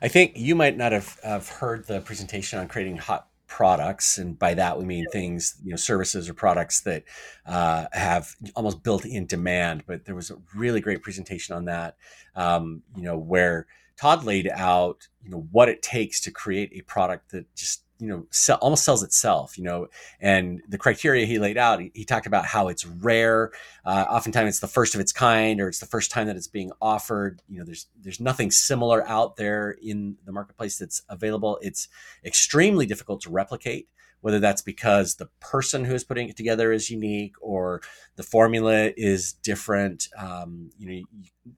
I 0.02 0.08
think 0.08 0.32
you 0.36 0.54
might 0.54 0.76
not 0.76 0.92
have, 0.92 1.18
have 1.22 1.48
heard 1.48 1.86
the 1.86 2.00
presentation 2.00 2.58
on 2.58 2.68
creating 2.68 2.96
hot 2.96 3.29
products 3.50 4.16
and 4.16 4.38
by 4.38 4.54
that 4.54 4.78
we 4.78 4.84
mean 4.84 5.04
things 5.10 5.56
you 5.64 5.70
know 5.70 5.76
services 5.76 6.28
or 6.28 6.34
products 6.34 6.82
that 6.82 7.02
uh, 7.46 7.86
have 7.92 8.36
almost 8.54 8.82
built-in 8.84 9.26
demand 9.26 9.82
but 9.88 10.04
there 10.04 10.14
was 10.14 10.30
a 10.30 10.36
really 10.54 10.80
great 10.80 11.02
presentation 11.02 11.54
on 11.54 11.64
that 11.64 11.96
um, 12.36 12.80
you 12.96 13.02
know 13.02 13.18
where 13.18 13.66
todd 13.96 14.24
laid 14.24 14.48
out 14.54 15.08
you 15.24 15.30
know 15.30 15.46
what 15.50 15.68
it 15.68 15.82
takes 15.82 16.20
to 16.20 16.30
create 16.30 16.70
a 16.72 16.80
product 16.82 17.32
that 17.32 17.44
just 17.56 17.82
you 18.00 18.08
know 18.08 18.26
sell, 18.30 18.58
almost 18.62 18.84
sells 18.84 19.02
itself 19.02 19.58
you 19.58 19.64
know 19.64 19.86
and 20.20 20.62
the 20.68 20.78
criteria 20.78 21.26
he 21.26 21.38
laid 21.38 21.58
out 21.58 21.80
he, 21.80 21.90
he 21.94 22.04
talked 22.04 22.26
about 22.26 22.46
how 22.46 22.68
it's 22.68 22.86
rare 22.86 23.52
uh, 23.84 24.06
oftentimes 24.10 24.48
it's 24.48 24.60
the 24.60 24.66
first 24.66 24.94
of 24.94 25.00
its 25.00 25.12
kind 25.12 25.60
or 25.60 25.68
it's 25.68 25.78
the 25.78 25.86
first 25.86 26.10
time 26.10 26.26
that 26.26 26.36
it's 26.36 26.48
being 26.48 26.70
offered. 26.80 27.40
You 27.48 27.58
know 27.58 27.64
there's 27.64 27.86
there's 28.00 28.20
nothing 28.20 28.50
similar 28.50 29.06
out 29.08 29.36
there 29.36 29.76
in 29.82 30.16
the 30.24 30.32
marketplace 30.32 30.78
that's 30.78 31.02
available. 31.08 31.58
It's 31.62 31.88
extremely 32.24 32.86
difficult 32.86 33.22
to 33.22 33.30
replicate 33.30 33.88
whether 34.22 34.38
that's 34.38 34.60
because 34.60 35.14
the 35.14 35.30
person 35.40 35.86
who 35.86 35.94
is 35.94 36.04
putting 36.04 36.28
it 36.28 36.36
together 36.36 36.72
is 36.72 36.90
unique 36.90 37.34
or 37.40 37.80
the 38.16 38.22
formula 38.22 38.92
is 38.96 39.32
different. 39.32 40.08
Um, 40.16 40.70
you 40.78 40.86
know 40.86 40.92
you 40.92 41.06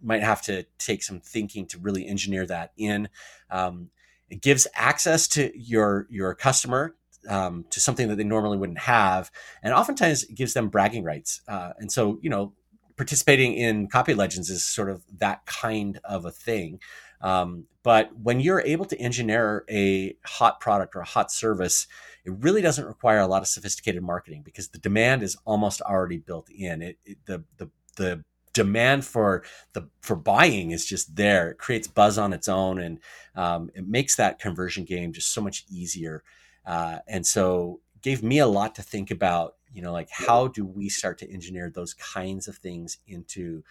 might 0.01 0.23
have 0.23 0.43
to 0.43 0.65
take 0.79 1.03
some 1.03 1.21
thinking 1.21 1.67
to 1.67 1.79
really 1.79 2.07
engineer 2.07 2.47
that 2.47 2.73
in. 2.77 3.09
Um, 3.51 3.91
it 4.33 4.41
gives 4.41 4.67
access 4.75 5.29
to 5.29 5.53
your 5.55 6.07
your 6.09 6.35
customer 6.35 6.97
um, 7.29 7.67
to 7.69 7.81
something 7.81 8.09
that 8.09 8.17
they 8.17 8.25
normally 8.25 8.57
wouldn't 8.57 8.79
have, 8.79 9.31
and 9.63 9.75
oftentimes 9.75 10.25
it 10.25 10.35
gives 10.35 10.55
them 10.55 10.69
bragging 10.69 11.05
rights. 11.05 11.43
Uh, 11.47 11.73
and 11.79 11.93
so, 11.93 12.19
you 12.23 12.31
know, 12.31 12.55
participating 12.97 13.53
in 13.53 13.89
Copy 13.89 14.15
Legends 14.15 14.49
is 14.49 14.65
sort 14.65 14.89
of 14.89 15.05
that 15.19 15.45
kind 15.45 16.01
of 16.03 16.25
a 16.25 16.31
thing. 16.31 16.81
Um, 17.21 17.67
but 17.83 18.17
when 18.17 18.41
you're 18.41 18.63
able 18.63 18.87
to 18.87 18.99
engineer 18.99 19.65
a 19.69 20.17
hot 20.25 20.61
product 20.61 20.97
or 20.97 21.01
a 21.01 21.05
hot 21.05 21.31
service, 21.31 21.87
it 22.25 22.33
really 22.41 22.63
doesn't 22.63 22.87
require 22.87 23.19
a 23.19 23.27
lot 23.27 23.43
of 23.43 23.49
sophisticated 23.49 24.03
marketing 24.03 24.43
because 24.43 24.69
the 24.69 24.79
demand 24.79 25.23
is 25.23 25.37
almost 25.45 25.83
already 25.83 26.19
built 26.19 26.49
in. 26.49 26.81
It, 26.81 26.99
it 27.05 27.19
the 27.27 27.45
the 27.59 27.71
the 27.97 28.25
demand 28.53 29.05
for 29.05 29.45
the 29.73 29.89
for 30.01 30.17
buying 30.17 30.71
is 30.71 30.87
just 30.87 31.17
there. 31.17 31.51
It 31.51 31.59
creates 31.59 31.89
buzz 31.89 32.19
on 32.19 32.33
its 32.33 32.49
own, 32.49 32.79
and 32.79 32.99
um, 33.35 33.71
it 33.75 33.87
makes 33.87 34.17
that 34.17 34.39
conversion 34.39 34.85
game 34.85 35.13
just 35.13 35.33
so 35.33 35.41
much 35.41 35.65
easier. 35.71 36.23
Uh, 36.65 36.99
and 37.09 37.27
so, 37.27 37.81
gave 38.03 38.23
me 38.23 38.39
a 38.39 38.47
lot 38.47 38.75
to 38.77 38.83
think 38.83 39.11
about. 39.11 39.57
You 39.73 39.81
know, 39.81 39.93
like 39.93 40.11
how 40.11 40.49
do 40.49 40.67
we 40.67 40.91
start 40.91 41.17
to 41.19 41.33
engineer 41.33 41.71
those 41.71 41.95
kinds 41.95 42.47
of 42.47 42.57
things 42.57 42.99
into 43.07 43.63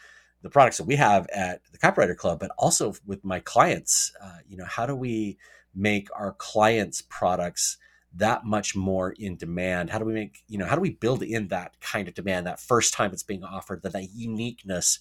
the 0.41 0.49
products 0.49 0.77
that 0.77 0.85
we 0.87 0.95
have 0.95 1.27
at 1.27 1.61
the 1.71 1.77
Copywriter 1.77 2.17
Club, 2.17 2.39
but 2.39 2.51
also 2.57 2.95
with 3.05 3.23
my 3.23 3.39
clients. 3.39 4.11
Uh, 4.21 4.37
you 4.47 4.57
know, 4.57 4.65
how 4.65 4.87
do 4.87 4.95
we 4.95 5.37
make 5.75 6.09
our 6.15 6.33
clients' 6.33 7.03
products 7.07 7.77
that 8.15 8.45
much 8.45 8.75
more 8.75 9.11
in 9.11 9.37
demand? 9.37 9.89
How 9.89 9.99
do 9.99 10.05
we 10.05 10.13
make, 10.13 10.43
you 10.47 10.57
know, 10.57 10.65
how 10.65 10.75
do 10.75 10.81
we 10.81 10.91
build 10.91 11.23
in 11.23 11.47
that 11.49 11.79
kind 11.79 12.07
of 12.07 12.13
demand 12.13 12.45
that 12.47 12.59
first 12.59 12.93
time 12.93 13.11
it's 13.13 13.23
being 13.23 13.43
offered, 13.43 13.83
that, 13.83 13.93
that 13.93 14.09
uniqueness, 14.13 14.99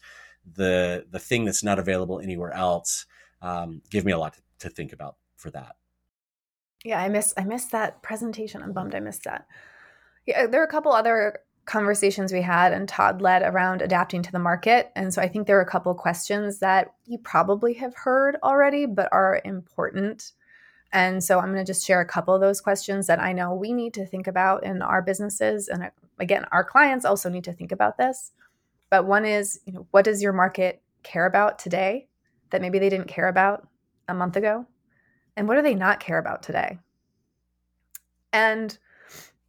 the 0.55 1.07
the 1.11 1.19
thing 1.19 1.45
that's 1.45 1.65
not 1.65 1.79
available 1.79 2.21
anywhere 2.21 2.53
else? 2.53 3.07
Um, 3.43 3.83
give 3.91 4.05
me 4.05 4.13
a 4.13 4.19
lot 4.19 4.35
to, 4.35 4.43
to 4.61 4.71
think 4.71 4.93
about 4.93 5.17
for 5.37 5.51
that. 5.51 5.77
Yeah, 6.85 7.01
I 7.01 7.09
miss 7.09 7.35
I 7.37 7.45
missed 7.45 7.73
that 7.73 8.03
presentation. 8.03 8.63
I'm 8.63 8.73
bummed 8.73 8.95
I 8.95 9.01
missed 9.01 9.25
that. 9.25 9.47
Yeah, 10.27 10.47
there 10.47 10.61
are 10.61 10.67
a 10.67 10.71
couple 10.71 10.93
other 10.93 11.41
conversations 11.67 12.33
we 12.33 12.43
had 12.43 12.73
and 12.73 12.89
Todd 12.89 13.23
led 13.23 13.43
around 13.43 13.83
adapting 13.83 14.23
to 14.23 14.33
the 14.33 14.39
market. 14.39 14.91
And 14.97 15.13
so 15.13 15.23
I 15.23 15.29
think 15.29 15.47
there 15.47 15.59
are 15.59 15.63
a 15.63 15.71
couple 15.71 15.95
questions 15.95 16.59
that 16.61 16.95
you 17.05 17.19
probably 17.19 17.75
have 17.75 17.95
heard 17.95 18.37
already, 18.43 18.87
but 18.87 19.09
are 19.13 19.41
important 19.45 20.33
and 20.93 21.23
so 21.23 21.39
I'm 21.39 21.53
going 21.53 21.65
to 21.65 21.71
just 21.71 21.87
share 21.87 22.01
a 22.01 22.07
couple 22.07 22.35
of 22.35 22.41
those 22.41 22.61
questions 22.61 23.07
that 23.07 23.21
I 23.21 23.33
know 23.33 23.55
we 23.55 23.73
need 23.73 23.95
to 23.95 24.07
think 24.07 24.27
about 24.27 24.65
in 24.65 24.83
our 24.83 25.03
businesses. 25.03 25.69
And 25.69 25.85
uh, 25.85 25.91
again, 26.19 26.45
our 26.51 26.65
clients 26.65 27.05
also 27.05 27.29
need 27.29 27.45
to 27.45 27.53
think 27.53 27.71
about 27.71 27.97
this. 27.97 28.33
But 28.91 29.07
one 29.07 29.25
is, 29.25 29.61
you 29.67 29.73
know, 29.73 29.87
what 29.93 30.05
does 30.05 30.21
your 30.21 30.33
market 30.33 30.83
care 31.05 31.27
about 31.27 31.59
today 31.59 32.09
that 32.51 32.61
maybe 32.61 32.81
they 32.81 32.89
didn't 32.89 33.07
care 33.07 33.29
about 33.29 33.69
a 34.09 34.15
month 34.15 34.37
ago? 34.37 34.67
And 35.37 35.47
what 35.47 35.55
do 35.55 35.63
they 35.63 35.77
not 35.77 36.01
care 36.01 36.19
about 36.19 36.43
today? 36.43 36.79
And 38.33 38.77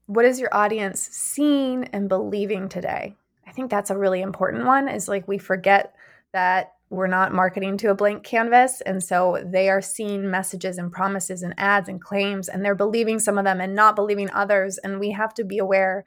what 0.05 0.25
is 0.25 0.39
your 0.39 0.53
audience 0.53 1.01
seeing 1.01 1.85
and 1.85 2.07
believing 2.07 2.69
today? 2.69 3.15
I 3.47 3.51
think 3.51 3.71
that's 3.71 3.89
a 3.89 3.97
really 3.97 4.21
important 4.21 4.65
one 4.65 4.87
is 4.87 5.07
like 5.07 5.27
we 5.27 5.39
forget 5.39 5.95
that 6.33 6.75
we're 6.91 7.07
not 7.07 7.33
marketing 7.33 7.77
to 7.77 7.89
a 7.89 7.95
blank 7.95 8.21
canvas. 8.21 8.81
And 8.81 9.01
so 9.01 9.41
they 9.45 9.69
are 9.69 9.81
seeing 9.81 10.29
messages 10.29 10.77
and 10.77 10.91
promises 10.91 11.41
and 11.41 11.53
ads 11.57 11.87
and 11.87 12.01
claims, 12.01 12.49
and 12.49 12.63
they're 12.63 12.75
believing 12.75 13.17
some 13.17 13.37
of 13.37 13.45
them 13.45 13.61
and 13.61 13.73
not 13.73 13.95
believing 13.95 14.29
others. 14.33 14.77
And 14.77 14.99
we 14.99 15.11
have 15.11 15.33
to 15.35 15.45
be 15.45 15.57
aware 15.57 16.05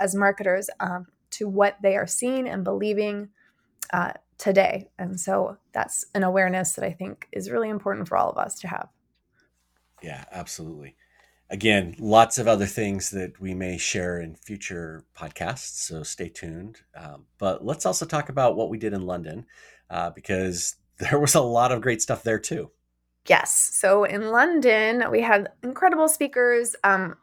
as 0.00 0.14
marketers 0.14 0.70
um, 0.80 1.06
to 1.32 1.46
what 1.46 1.76
they 1.82 1.96
are 1.96 2.06
seeing 2.06 2.48
and 2.48 2.64
believing 2.64 3.28
uh, 3.92 4.14
today. 4.38 4.88
And 4.98 5.20
so 5.20 5.58
that's 5.72 6.06
an 6.14 6.22
awareness 6.22 6.72
that 6.72 6.84
I 6.84 6.92
think 6.92 7.28
is 7.30 7.50
really 7.50 7.68
important 7.68 8.08
for 8.08 8.16
all 8.16 8.30
of 8.30 8.38
us 8.38 8.58
to 8.60 8.68
have. 8.68 8.88
Yeah, 10.02 10.24
absolutely. 10.32 10.96
Again, 11.50 11.94
lots 11.98 12.38
of 12.38 12.48
other 12.48 12.64
things 12.64 13.10
that 13.10 13.38
we 13.38 13.52
may 13.52 13.76
share 13.76 14.18
in 14.18 14.36
future 14.36 15.04
podcasts, 15.14 15.84
so 15.84 16.02
stay 16.02 16.30
tuned. 16.30 16.80
Um, 16.96 17.26
but 17.36 17.62
let's 17.62 17.84
also 17.84 18.06
talk 18.06 18.30
about 18.30 18.56
what 18.56 18.70
we 18.70 18.78
did 18.78 18.94
in 18.94 19.02
London 19.02 19.44
uh, 19.92 20.10
because 20.10 20.76
there 20.98 21.18
was 21.18 21.34
a 21.34 21.40
lot 21.40 21.70
of 21.70 21.82
great 21.82 22.02
stuff 22.02 22.22
there 22.22 22.38
too. 22.38 22.70
Yes. 23.28 23.70
So 23.74 24.02
in 24.02 24.30
London, 24.30 25.04
we 25.10 25.20
had 25.20 25.50
incredible 25.62 26.08
speakers. 26.08 26.74
Um, 26.82 27.16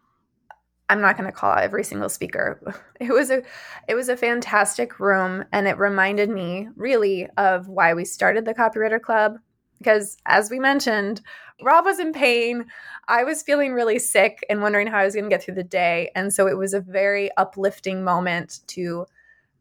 I'm 0.87 1.01
not 1.01 1.17
going 1.17 1.29
to 1.29 1.35
call 1.35 1.57
every 1.57 1.83
single 1.83 2.09
speaker. 2.09 2.61
It 3.01 3.13
was 3.13 3.31
a 3.31 3.43
it 3.87 3.95
was 3.95 4.09
a 4.09 4.17
fantastic 4.17 4.99
room 4.99 5.45
and 5.53 5.69
it 5.69 5.77
reminded 5.77 6.29
me 6.29 6.67
really 6.75 7.29
of 7.37 7.69
why 7.69 7.93
we 7.93 8.03
started 8.03 8.43
the 8.43 8.53
Copywriter 8.53 9.01
Club 9.01 9.37
because 9.77 10.17
as 10.25 10.51
we 10.51 10.59
mentioned, 10.59 11.21
Rob 11.61 11.85
was 11.85 11.97
in 11.97 12.11
pain. 12.11 12.65
I 13.07 13.23
was 13.23 13.41
feeling 13.41 13.71
really 13.71 13.99
sick 13.99 14.45
and 14.49 14.61
wondering 14.61 14.87
how 14.87 14.97
I 14.97 15.05
was 15.05 15.15
going 15.15 15.23
to 15.23 15.29
get 15.29 15.41
through 15.41 15.55
the 15.55 15.63
day. 15.63 16.11
And 16.13 16.33
so 16.33 16.45
it 16.45 16.57
was 16.57 16.73
a 16.73 16.81
very 16.81 17.29
uplifting 17.37 18.03
moment 18.03 18.59
to 18.67 19.05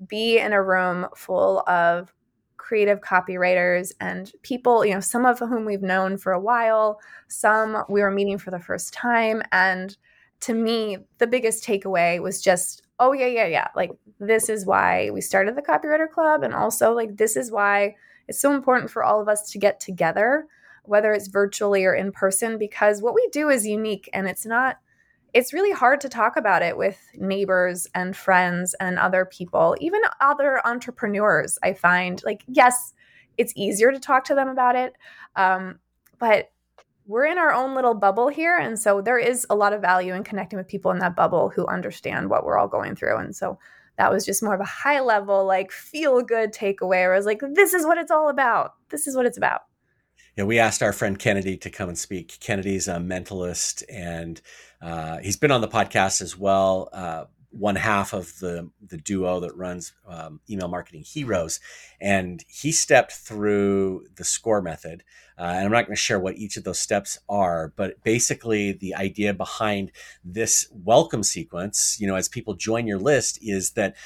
be 0.05 0.39
in 0.39 0.53
a 0.53 0.61
room 0.61 1.07
full 1.15 1.61
of 1.69 2.13
creative 2.69 3.01
copywriters 3.01 3.93
and 3.99 4.31
people, 4.43 4.85
you 4.85 4.93
know, 4.93 5.01
some 5.01 5.25
of 5.25 5.39
whom 5.39 5.65
we've 5.65 5.81
known 5.81 6.19
for 6.19 6.33
a 6.33 6.41
while, 6.41 7.01
some 7.29 7.83
we 7.89 8.03
were 8.03 8.11
meeting 8.11 8.37
for 8.37 8.51
the 8.51 8.59
first 8.59 8.93
time. 8.93 9.43
And 9.53 9.97
to 10.41 10.53
me, 10.53 10.99
the 11.17 11.27
biggest 11.27 11.65
takeaway 11.65 12.21
was 12.23 12.43
just, 12.43 12.83
oh, 13.01 13.15
yeah, 13.15 13.27
yeah, 13.27 13.47
yeah. 13.47 13.69
Like, 13.75 13.93
this 14.21 14.51
is 14.51 14.67
why 14.67 15.09
we 15.09 15.23
started 15.23 15.57
the 15.57 15.63
Copywriter 15.63 16.11
Club. 16.11 16.43
And 16.43 16.53
also, 16.53 16.93
like, 16.93 17.17
this 17.17 17.39
is 17.39 17.51
why 17.51 17.97
it's 18.29 18.39
so 18.39 18.53
important 18.53 18.91
for 18.91 19.03
all 19.03 19.23
of 19.23 19.29
us 19.29 19.51
to 19.53 19.59
get 19.59 19.81
together, 19.81 20.47
whether 20.83 21.13
it's 21.13 21.29
virtually 21.29 21.87
or 21.87 21.95
in 21.95 22.13
person, 22.13 22.59
because 22.59 23.01
what 23.01 23.15
we 23.15 23.27
do 23.33 23.49
is 23.49 23.67
unique 23.67 24.11
and 24.13 24.29
it's 24.29 24.45
not 24.45 24.77
it's 25.35 25.53
really 25.53 25.73
hard 25.73 26.01
to 26.01 26.09
talk 26.09 26.37
about 26.37 26.63
it 26.63 26.77
with 26.77 26.99
neighbors 27.15 27.87
and 27.95 28.17
friends 28.17 28.75
and 28.81 28.99
other 28.99 29.25
people, 29.25 29.77
even 29.81 30.01
other 30.21 30.67
entrepreneurs. 30.67 31.59
I 31.63 31.75
find 31.75 32.23
like, 32.25 32.45
yes, 32.47 32.95
it's 33.37 33.53
easier 33.57 33.93
to 33.93 34.01
talk 34.01 34.25
to 34.25 34.35
them 34.35 34.49
about 34.49 34.77
it. 34.77 34.95
Um, 35.37 35.79
but 36.19 36.51
we're 37.07 37.27
in 37.27 37.39
our 37.39 37.53
own 37.53 37.75
little 37.75 37.95
bubble 37.95 38.29
here. 38.29 38.59
And 38.59 38.79
so 38.79 39.01
there 39.01 39.19
is 39.19 39.47
a 39.49 39.57
lot 39.57 39.73
of 39.73 39.81
value 39.81 40.13
in 40.15 40.25
connecting 40.25 40.59
with 40.59 40.69
people 40.69 40.91
in 40.91 40.99
that 40.99 41.17
bubble 41.17 41.49
who 41.49 41.67
understand 41.67 42.29
what 42.29 42.45
we're 42.45 42.59
all 42.59 42.69
going 42.69 42.97
through. 42.97 43.17
And 43.17 43.35
so 43.35 43.59
that 43.97 44.13
was 44.13 44.27
just 44.27 44.43
more 44.43 44.55
of 44.55 44.61
a 44.61 44.65
high 44.65 45.01
level, 45.01 45.45
like 45.45 45.73
feel 45.73 46.23
good 46.23 46.53
takeaway 46.53 46.89
where 46.89 47.15
I 47.15 47.17
was 47.17 47.27
like, 47.27 47.41
this 47.55 47.75
is 47.75 47.87
what 47.87 47.99
it's 47.99 48.11
all 48.11 48.29
about. 48.29 48.75
This 48.91 49.07
is 49.07 49.17
what 49.17 49.27
it's 49.27 49.39
about. 49.39 49.63
Yeah, 50.37 50.45
we 50.45 50.59
asked 50.59 50.83
our 50.83 50.93
friend 50.93 51.19
Kennedy 51.19 51.57
to 51.57 51.71
come 51.71 51.89
and 51.89 51.99
speak. 51.99 52.39
Kennedy's 52.41 52.87
a 52.87 52.97
mentalist 52.97 53.83
and 53.89 54.41
uh, 54.81 55.19
he's 55.19 55.37
been 55.37 55.51
on 55.51 55.61
the 55.61 55.69
podcast 55.69 56.21
as 56.21 56.37
well. 56.37 56.89
Uh, 56.93 57.25
one 57.51 57.77
half 57.77 58.13
of 58.13 58.39
the 58.41 58.71
the 58.87 58.99
duo 58.99 59.41
that 59.41 59.57
runs 59.57 59.93
um, 60.07 60.41
email 60.51 60.69
marketing 60.69 61.03
heroes 61.03 61.61
and 62.01 62.45
he 62.47 62.71
stepped 62.71 63.13
through 63.13 64.05
the 64.17 64.25
score 64.25 64.61
method 64.61 65.03
uh, 65.39 65.45
and 65.45 65.65
i'm 65.65 65.73
not 65.73 65.87
going 65.87 65.97
to 65.97 66.01
share 66.01 66.21
what 66.21 66.37
each 66.37 66.59
of 66.59 66.65
those 66.65 66.79
steps 66.79 67.19
are 67.29 67.73
but 67.75 68.03
basically 68.05 68.73
the 68.73 68.95
idea 68.95 69.33
behind 69.33 69.91
this 70.23 70.69
welcome 70.73 71.23
sequence 71.23 71.97
you 71.99 72.07
know 72.07 72.17
as 72.17 72.29
people 72.29 72.53
join 72.53 72.87
your 72.87 72.99
list 72.99 73.39
is 73.41 73.71
that 73.71 73.97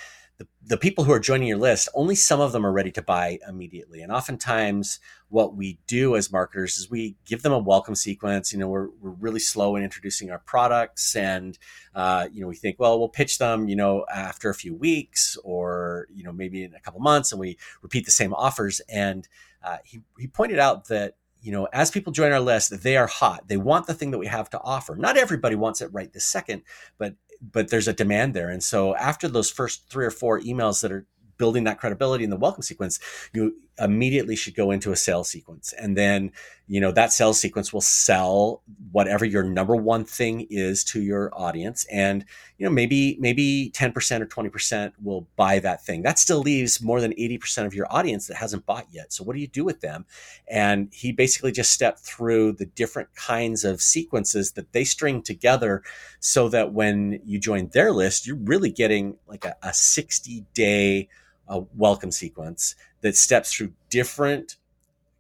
the, 0.42 0.48
the 0.66 0.76
people 0.76 1.04
who 1.04 1.12
are 1.12 1.20
joining 1.20 1.46
your 1.46 1.58
list, 1.58 1.88
only 1.94 2.14
some 2.14 2.40
of 2.40 2.52
them 2.52 2.66
are 2.66 2.72
ready 2.72 2.90
to 2.92 3.02
buy 3.02 3.38
immediately. 3.48 4.02
And 4.02 4.10
oftentimes, 4.10 4.98
what 5.28 5.54
we 5.54 5.78
do 5.86 6.16
as 6.16 6.32
marketers 6.32 6.78
is 6.78 6.90
we 6.90 7.16
give 7.24 7.42
them 7.42 7.52
a 7.52 7.58
welcome 7.58 7.94
sequence. 7.94 8.52
You 8.52 8.58
know, 8.58 8.68
we're, 8.68 8.88
we're 9.00 9.10
really 9.10 9.38
slow 9.38 9.76
in 9.76 9.84
introducing 9.84 10.30
our 10.30 10.40
products. 10.40 11.14
And, 11.14 11.58
uh, 11.94 12.28
you 12.32 12.40
know, 12.40 12.48
we 12.48 12.56
think, 12.56 12.78
well, 12.78 12.98
we'll 12.98 13.08
pitch 13.08 13.38
them, 13.38 13.68
you 13.68 13.76
know, 13.76 14.04
after 14.12 14.50
a 14.50 14.54
few 14.54 14.74
weeks 14.74 15.38
or, 15.44 16.08
you 16.12 16.24
know, 16.24 16.32
maybe 16.32 16.64
in 16.64 16.74
a 16.74 16.80
couple 16.80 17.00
months 17.00 17.32
and 17.32 17.40
we 17.40 17.56
repeat 17.82 18.04
the 18.04 18.10
same 18.10 18.34
offers. 18.34 18.80
And 18.88 19.28
uh, 19.62 19.78
he, 19.84 20.00
he 20.18 20.26
pointed 20.26 20.58
out 20.58 20.88
that 20.88 21.16
you 21.42 21.50
know, 21.50 21.66
as 21.72 21.90
people 21.90 22.12
join 22.12 22.30
our 22.30 22.40
list, 22.40 22.82
they 22.82 22.96
are 22.96 23.08
hot. 23.08 23.48
They 23.48 23.56
want 23.56 23.88
the 23.88 23.94
thing 23.94 24.12
that 24.12 24.18
we 24.18 24.28
have 24.28 24.48
to 24.50 24.60
offer. 24.60 24.94
Not 24.94 25.16
everybody 25.16 25.56
wants 25.56 25.80
it 25.80 25.92
right 25.92 26.10
this 26.12 26.24
second, 26.24 26.62
but 26.98 27.16
but 27.50 27.68
there's 27.68 27.88
a 27.88 27.92
demand 27.92 28.34
there. 28.34 28.48
And 28.48 28.62
so 28.62 28.94
after 28.96 29.28
those 29.28 29.50
first 29.50 29.88
three 29.90 30.06
or 30.06 30.10
four 30.10 30.40
emails 30.40 30.80
that 30.82 30.92
are 30.92 31.06
building 31.38 31.64
that 31.64 31.78
credibility 31.78 32.24
in 32.24 32.30
the 32.30 32.36
welcome 32.36 32.62
sequence, 32.62 33.00
you 33.32 33.56
immediately 33.78 34.36
should 34.36 34.54
go 34.54 34.70
into 34.70 34.92
a 34.92 34.96
sales 34.96 35.28
sequence. 35.28 35.72
And 35.72 35.96
then, 35.96 36.32
you 36.66 36.80
know, 36.80 36.92
that 36.92 37.12
sales 37.12 37.40
sequence 37.40 37.72
will 37.72 37.80
sell 37.80 38.62
whatever 38.92 39.24
your 39.24 39.42
number 39.42 39.74
one 39.74 40.04
thing 40.04 40.46
is 40.50 40.84
to 40.84 41.00
your 41.00 41.30
audience. 41.32 41.86
And, 41.90 42.24
you 42.58 42.66
know, 42.66 42.72
maybe, 42.72 43.16
maybe 43.18 43.72
10% 43.74 44.20
or 44.20 44.26
20% 44.26 44.92
will 45.02 45.26
buy 45.36 45.58
that 45.60 45.84
thing. 45.84 46.02
That 46.02 46.18
still 46.18 46.40
leaves 46.40 46.82
more 46.82 47.00
than 47.00 47.12
80% 47.12 47.66
of 47.66 47.74
your 47.74 47.86
audience 47.90 48.26
that 48.26 48.36
hasn't 48.36 48.66
bought 48.66 48.86
yet. 48.90 49.12
So 49.12 49.24
what 49.24 49.34
do 49.34 49.40
you 49.40 49.48
do 49.48 49.64
with 49.64 49.80
them? 49.80 50.04
And 50.48 50.88
he 50.92 51.10
basically 51.12 51.52
just 51.52 51.72
stepped 51.72 52.00
through 52.00 52.52
the 52.52 52.66
different 52.66 53.14
kinds 53.14 53.64
of 53.64 53.80
sequences 53.80 54.52
that 54.52 54.72
they 54.72 54.84
string 54.84 55.22
together 55.22 55.82
so 56.20 56.48
that 56.50 56.72
when 56.72 57.20
you 57.24 57.38
join 57.38 57.68
their 57.68 57.90
list, 57.90 58.26
you're 58.26 58.36
really 58.36 58.70
getting 58.70 59.16
like 59.26 59.46
a, 59.46 59.56
a 59.62 59.72
60 59.72 60.44
day 60.52 61.08
uh, 61.48 61.60
welcome 61.74 62.12
sequence 62.12 62.76
that 63.02 63.16
steps 63.16 63.52
through 63.52 63.72
different 63.90 64.56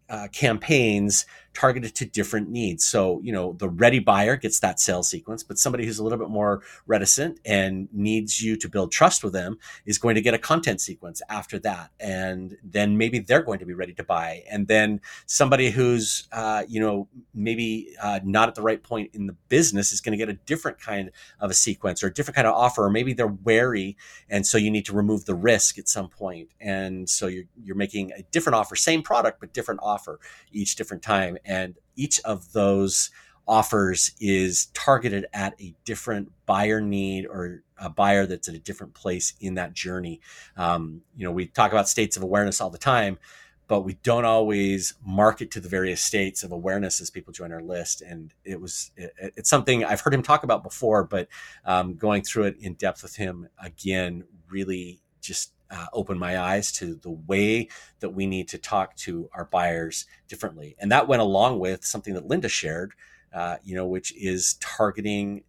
uh, 0.08 0.28
campaigns 0.32 1.26
targeted 1.54 1.94
to 1.94 2.04
different 2.04 2.48
needs. 2.48 2.84
So, 2.84 3.20
you 3.22 3.32
know, 3.32 3.52
the 3.58 3.68
ready 3.68 3.98
buyer 3.98 4.36
gets 4.36 4.60
that 4.60 4.80
sales 4.80 5.08
sequence, 5.08 5.42
but 5.42 5.58
somebody 5.58 5.84
who's 5.84 5.98
a 5.98 6.02
little 6.02 6.18
bit 6.18 6.30
more 6.30 6.62
reticent 6.86 7.40
and 7.44 7.88
needs 7.92 8.42
you 8.42 8.56
to 8.56 8.68
build 8.68 8.90
trust 8.92 9.22
with 9.22 9.32
them 9.32 9.58
is 9.84 9.98
going 9.98 10.14
to 10.14 10.20
get 10.20 10.34
a 10.34 10.38
content 10.38 10.80
sequence 10.80 11.20
after 11.28 11.58
that. 11.60 11.90
And 12.00 12.56
then 12.62 12.96
maybe 12.96 13.18
they're 13.18 13.42
going 13.42 13.58
to 13.58 13.66
be 13.66 13.74
ready 13.74 13.92
to 13.94 14.04
buy. 14.04 14.44
And 14.50 14.66
then 14.66 15.00
somebody 15.26 15.70
who's, 15.70 16.28
uh, 16.32 16.64
you 16.68 16.80
know, 16.80 17.08
maybe 17.34 17.94
uh, 18.02 18.20
not 18.24 18.48
at 18.48 18.54
the 18.54 18.62
right 18.62 18.82
point 18.82 19.10
in 19.14 19.26
the 19.26 19.36
business 19.48 19.92
is 19.92 20.00
going 20.00 20.12
to 20.12 20.18
get 20.18 20.28
a 20.28 20.38
different 20.46 20.80
kind 20.80 21.10
of 21.40 21.50
a 21.50 21.54
sequence 21.54 22.02
or 22.02 22.06
a 22.06 22.12
different 22.12 22.36
kind 22.36 22.46
of 22.46 22.54
offer, 22.54 22.84
or 22.84 22.90
maybe 22.90 23.12
they're 23.12 23.26
wary. 23.26 23.96
And 24.30 24.46
so 24.46 24.58
you 24.58 24.70
need 24.70 24.86
to 24.86 24.92
remove 24.92 25.26
the 25.26 25.34
risk 25.34 25.78
at 25.78 25.88
some 25.88 26.08
point. 26.08 26.50
And 26.60 27.08
so 27.08 27.26
you're, 27.26 27.44
you're 27.62 27.76
making 27.76 28.12
a 28.12 28.22
different 28.30 28.56
offer, 28.56 28.74
same 28.76 29.02
product, 29.02 29.40
but 29.40 29.52
different 29.52 29.80
offer 29.82 30.18
each 30.50 30.76
different 30.76 31.02
time 31.02 31.36
and 31.44 31.74
each 31.96 32.20
of 32.20 32.52
those 32.52 33.10
offers 33.46 34.12
is 34.20 34.66
targeted 34.66 35.26
at 35.32 35.60
a 35.60 35.74
different 35.84 36.30
buyer 36.46 36.80
need 36.80 37.26
or 37.26 37.62
a 37.76 37.90
buyer 37.90 38.26
that's 38.26 38.48
at 38.48 38.54
a 38.54 38.58
different 38.58 38.94
place 38.94 39.34
in 39.40 39.54
that 39.54 39.72
journey. 39.72 40.20
Um, 40.56 41.02
you 41.16 41.24
know, 41.24 41.32
we 41.32 41.46
talk 41.46 41.72
about 41.72 41.88
states 41.88 42.16
of 42.16 42.22
awareness 42.22 42.60
all 42.60 42.70
the 42.70 42.78
time, 42.78 43.18
but 43.66 43.80
we 43.80 43.94
don't 44.02 44.24
always 44.24 44.94
market 45.04 45.50
to 45.52 45.60
the 45.60 45.68
various 45.68 46.00
states 46.00 46.42
of 46.42 46.52
awareness 46.52 47.00
as 47.00 47.10
people 47.10 47.32
join 47.32 47.52
our 47.52 47.62
list. 47.62 48.02
And 48.02 48.32
it 48.44 48.60
was 48.60 48.92
it, 48.96 49.12
it's 49.18 49.50
something 49.50 49.84
I've 49.84 50.00
heard 50.00 50.14
him 50.14 50.22
talk 50.22 50.44
about 50.44 50.62
before, 50.62 51.04
but 51.04 51.28
um, 51.64 51.94
going 51.94 52.22
through 52.22 52.44
it 52.44 52.56
in 52.60 52.74
depth 52.74 53.02
with 53.02 53.16
him 53.16 53.48
again 53.62 54.24
really 54.48 55.00
just 55.20 55.52
uh, 55.72 55.86
opened 55.92 56.20
my 56.20 56.38
eyes 56.38 56.70
to 56.70 56.94
the 56.96 57.10
way 57.10 57.68
that 58.00 58.10
we 58.10 58.26
need 58.26 58.46
to 58.48 58.58
talk 58.58 58.94
to 58.96 59.28
our 59.32 59.46
buyers 59.46 60.06
differently. 60.28 60.76
And 60.78 60.92
that 60.92 61.08
went 61.08 61.22
along 61.22 61.58
with 61.58 61.84
something 61.84 62.12
that 62.14 62.26
Linda 62.26 62.48
shared, 62.48 62.92
uh, 63.32 63.56
you 63.64 63.74
know, 63.74 63.86
which 63.86 64.14
is 64.14 64.54
targeting 64.60 65.44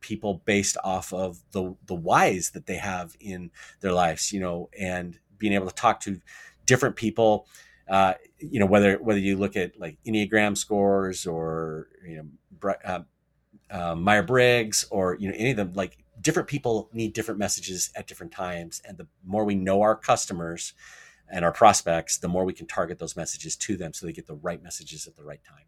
people 0.00 0.42
based 0.44 0.76
off 0.84 1.12
of 1.12 1.40
the 1.52 1.74
the 1.86 1.94
whys 1.94 2.50
that 2.50 2.66
they 2.66 2.76
have 2.76 3.16
in 3.20 3.50
their 3.80 3.92
lives, 3.92 4.32
you 4.32 4.40
know, 4.40 4.68
and 4.78 5.18
being 5.38 5.52
able 5.52 5.68
to 5.68 5.74
talk 5.74 6.00
to 6.00 6.20
different 6.66 6.96
people. 6.96 7.46
Uh, 7.88 8.14
you 8.38 8.58
know, 8.58 8.66
whether 8.66 8.96
whether 8.96 9.20
you 9.20 9.36
look 9.36 9.56
at 9.56 9.78
like 9.78 9.96
Enneagram 10.06 10.56
scores 10.56 11.26
or 11.26 11.88
you 12.06 12.16
know 12.62 12.74
uh, 12.84 13.00
uh, 13.70 13.94
Meyer 13.94 14.22
Briggs 14.22 14.84
or 14.90 15.16
you 15.18 15.28
know 15.28 15.34
any 15.38 15.52
of 15.52 15.56
them, 15.56 15.72
like 15.74 15.98
different 16.20 16.48
people 16.48 16.88
need 16.92 17.12
different 17.12 17.38
messages 17.38 17.90
at 17.94 18.06
different 18.06 18.32
times. 18.32 18.82
And 18.84 18.98
the 18.98 19.06
more 19.24 19.44
we 19.44 19.54
know 19.54 19.82
our 19.82 19.96
customers 19.96 20.74
and 21.30 21.44
our 21.44 21.52
prospects, 21.52 22.18
the 22.18 22.28
more 22.28 22.44
we 22.44 22.52
can 22.52 22.66
target 22.66 22.98
those 22.98 23.16
messages 23.16 23.56
to 23.56 23.76
them 23.76 23.92
so 23.92 24.06
they 24.06 24.12
get 24.12 24.26
the 24.26 24.34
right 24.34 24.62
messages 24.62 25.06
at 25.06 25.16
the 25.16 25.24
right 25.24 25.42
time. 25.44 25.64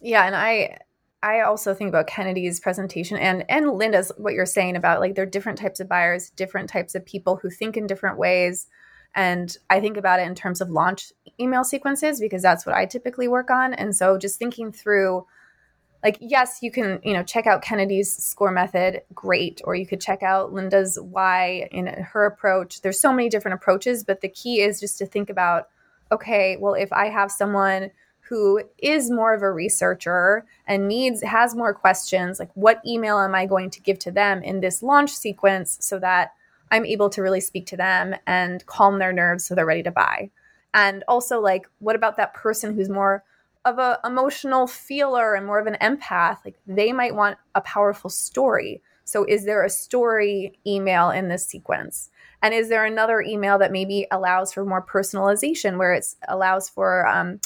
Yeah. 0.00 0.26
And 0.26 0.36
I, 0.36 0.78
I 1.22 1.40
also 1.40 1.72
think 1.72 1.88
about 1.88 2.06
Kennedy's 2.06 2.60
presentation 2.60 3.16
and 3.16 3.46
and 3.48 3.70
Linda's 3.70 4.12
what 4.18 4.34
you're 4.34 4.44
saying 4.44 4.76
about 4.76 5.00
like 5.00 5.14
there 5.14 5.22
are 5.22 5.26
different 5.26 5.58
types 5.58 5.80
of 5.80 5.88
buyers, 5.88 6.28
different 6.30 6.68
types 6.68 6.94
of 6.94 7.06
people 7.06 7.36
who 7.36 7.48
think 7.48 7.78
in 7.78 7.86
different 7.86 8.18
ways. 8.18 8.66
And 9.14 9.56
I 9.70 9.80
think 9.80 9.96
about 9.96 10.20
it 10.20 10.26
in 10.26 10.34
terms 10.34 10.60
of 10.60 10.68
launch 10.68 11.12
email 11.40 11.64
sequences 11.64 12.20
because 12.20 12.42
that's 12.42 12.66
what 12.66 12.74
I 12.74 12.84
typically 12.84 13.28
work 13.28 13.50
on. 13.50 13.72
And 13.72 13.96
so 13.96 14.18
just 14.18 14.38
thinking 14.38 14.70
through 14.70 15.24
like 16.04 16.18
yes 16.20 16.58
you 16.60 16.70
can 16.70 17.00
you 17.02 17.12
know 17.12 17.24
check 17.24 17.46
out 17.46 17.62
kennedy's 17.62 18.14
score 18.14 18.52
method 18.52 19.00
great 19.14 19.60
or 19.64 19.74
you 19.74 19.86
could 19.86 20.00
check 20.00 20.22
out 20.22 20.52
linda's 20.52 20.98
why 21.00 21.66
in 21.72 21.86
her 21.86 22.26
approach. 22.26 22.82
There's 22.82 23.00
so 23.00 23.12
many 23.12 23.28
different 23.28 23.54
approaches 23.54 24.04
but 24.04 24.20
the 24.20 24.28
key 24.28 24.60
is 24.60 24.78
just 24.78 24.98
to 24.98 25.06
think 25.06 25.30
about 25.30 25.68
okay 26.12 26.56
well 26.58 26.74
if 26.74 26.92
i 26.92 27.06
have 27.06 27.32
someone 27.32 27.90
who 28.28 28.62
is 28.78 29.10
more 29.10 29.34
of 29.34 29.42
a 29.42 29.52
researcher 29.52 30.46
and 30.66 30.88
needs 30.88 31.22
has 31.22 31.54
more 31.54 31.74
questions 31.74 32.38
like 32.38 32.50
what 32.54 32.80
email 32.86 33.18
am 33.18 33.34
i 33.34 33.46
going 33.46 33.70
to 33.70 33.80
give 33.80 33.98
to 33.98 34.12
them 34.12 34.42
in 34.42 34.60
this 34.60 34.82
launch 34.82 35.10
sequence 35.10 35.78
so 35.80 35.98
that 35.98 36.32
i'm 36.70 36.84
able 36.84 37.08
to 37.08 37.22
really 37.22 37.40
speak 37.40 37.66
to 37.66 37.76
them 37.76 38.14
and 38.26 38.64
calm 38.66 38.98
their 38.98 39.12
nerves 39.12 39.44
so 39.44 39.54
they're 39.54 39.66
ready 39.66 39.82
to 39.82 39.90
buy? 39.90 40.30
And 40.74 41.04
also 41.06 41.40
like 41.40 41.68
what 41.78 41.96
about 41.96 42.16
that 42.16 42.34
person 42.34 42.74
who's 42.74 42.88
more 42.90 43.22
of 43.64 43.78
a 43.78 43.98
emotional 44.04 44.66
feeler 44.66 45.34
and 45.34 45.46
more 45.46 45.58
of 45.58 45.66
an 45.66 45.76
empath 45.80 46.38
like 46.44 46.56
they 46.66 46.92
might 46.92 47.14
want 47.14 47.38
a 47.54 47.60
powerful 47.60 48.10
story. 48.10 48.82
So 49.04 49.24
is 49.24 49.44
there 49.44 49.64
a 49.64 49.70
story 49.70 50.58
email 50.66 51.10
in 51.10 51.28
this 51.28 51.46
sequence? 51.46 52.10
And 52.42 52.52
is 52.52 52.68
there 52.68 52.84
another 52.84 53.20
email 53.20 53.58
that 53.58 53.72
maybe 53.72 54.06
allows 54.10 54.52
for 54.52 54.64
more 54.64 54.84
personalization 54.84 55.78
where 55.78 55.94
it 55.94 56.06
allows 56.28 56.68
for 56.68 57.06
um, 57.06 57.40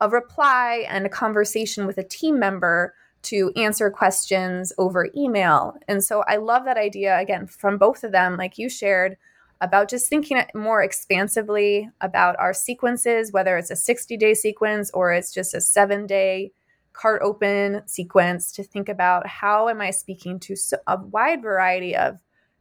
a 0.00 0.08
reply 0.08 0.84
and 0.88 1.06
a 1.06 1.10
conversation 1.10 1.86
with 1.86 1.98
a 1.98 2.04
team 2.04 2.38
member 2.38 2.94
to 3.22 3.52
answer 3.54 3.88
questions 3.88 4.72
over 4.78 5.08
email? 5.16 5.76
And 5.86 6.02
so 6.02 6.24
i 6.26 6.36
love 6.36 6.64
that 6.64 6.76
idea 6.76 7.18
again 7.18 7.46
from 7.46 7.78
both 7.78 8.02
of 8.02 8.10
them 8.10 8.36
like 8.36 8.58
you 8.58 8.68
shared 8.68 9.16
about 9.62 9.88
just 9.88 10.08
thinking 10.08 10.42
more 10.54 10.82
expansively 10.82 11.88
about 12.00 12.36
our 12.38 12.52
sequences, 12.52 13.32
whether 13.32 13.56
it's 13.56 13.70
a 13.70 13.76
60 13.76 14.16
day 14.16 14.34
sequence 14.34 14.90
or 14.92 15.12
it's 15.12 15.32
just 15.32 15.54
a 15.54 15.60
seven 15.60 16.04
day 16.06 16.50
cart 16.92 17.22
open 17.24 17.80
sequence, 17.86 18.50
to 18.52 18.64
think 18.64 18.88
about 18.88 19.26
how 19.26 19.68
am 19.68 19.80
I 19.80 19.92
speaking 19.92 20.40
to 20.40 20.56
a 20.88 20.98
wide 21.00 21.42
variety 21.42 21.96
of 21.96 22.18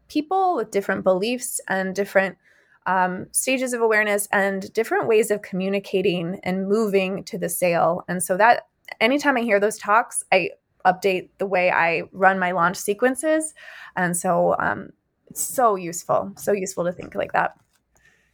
people 0.08 0.56
with 0.56 0.70
different 0.70 1.04
beliefs 1.04 1.60
and 1.68 1.96
different 1.96 2.38
um, 2.86 3.28
stages 3.32 3.74
of 3.74 3.82
awareness 3.82 4.28
and 4.32 4.72
different 4.72 5.08
ways 5.08 5.32
of 5.32 5.42
communicating 5.42 6.40
and 6.44 6.68
moving 6.68 7.24
to 7.26 7.38
the 7.38 7.50
sale. 7.50 8.04
And 8.08 8.22
so 8.22 8.38
that 8.38 8.68
anytime 9.00 9.38
I 9.38 9.42
hear 9.42 9.60
those 9.60 9.78
talks, 9.78 10.24
I 10.32 10.52
update 10.86 11.30
the 11.40 11.46
way 11.48 11.72
I 11.72 12.04
run 12.12 12.40
my 12.40 12.52
launch 12.52 12.78
sequences. 12.78 13.54
And 13.96 14.16
so 14.16 14.56
um, 14.60 14.92
so 15.38 15.76
useful, 15.76 16.34
so 16.36 16.52
useful 16.52 16.86
to 16.86 16.92
think 16.92 17.16
like 17.16 17.32
that. 17.34 17.56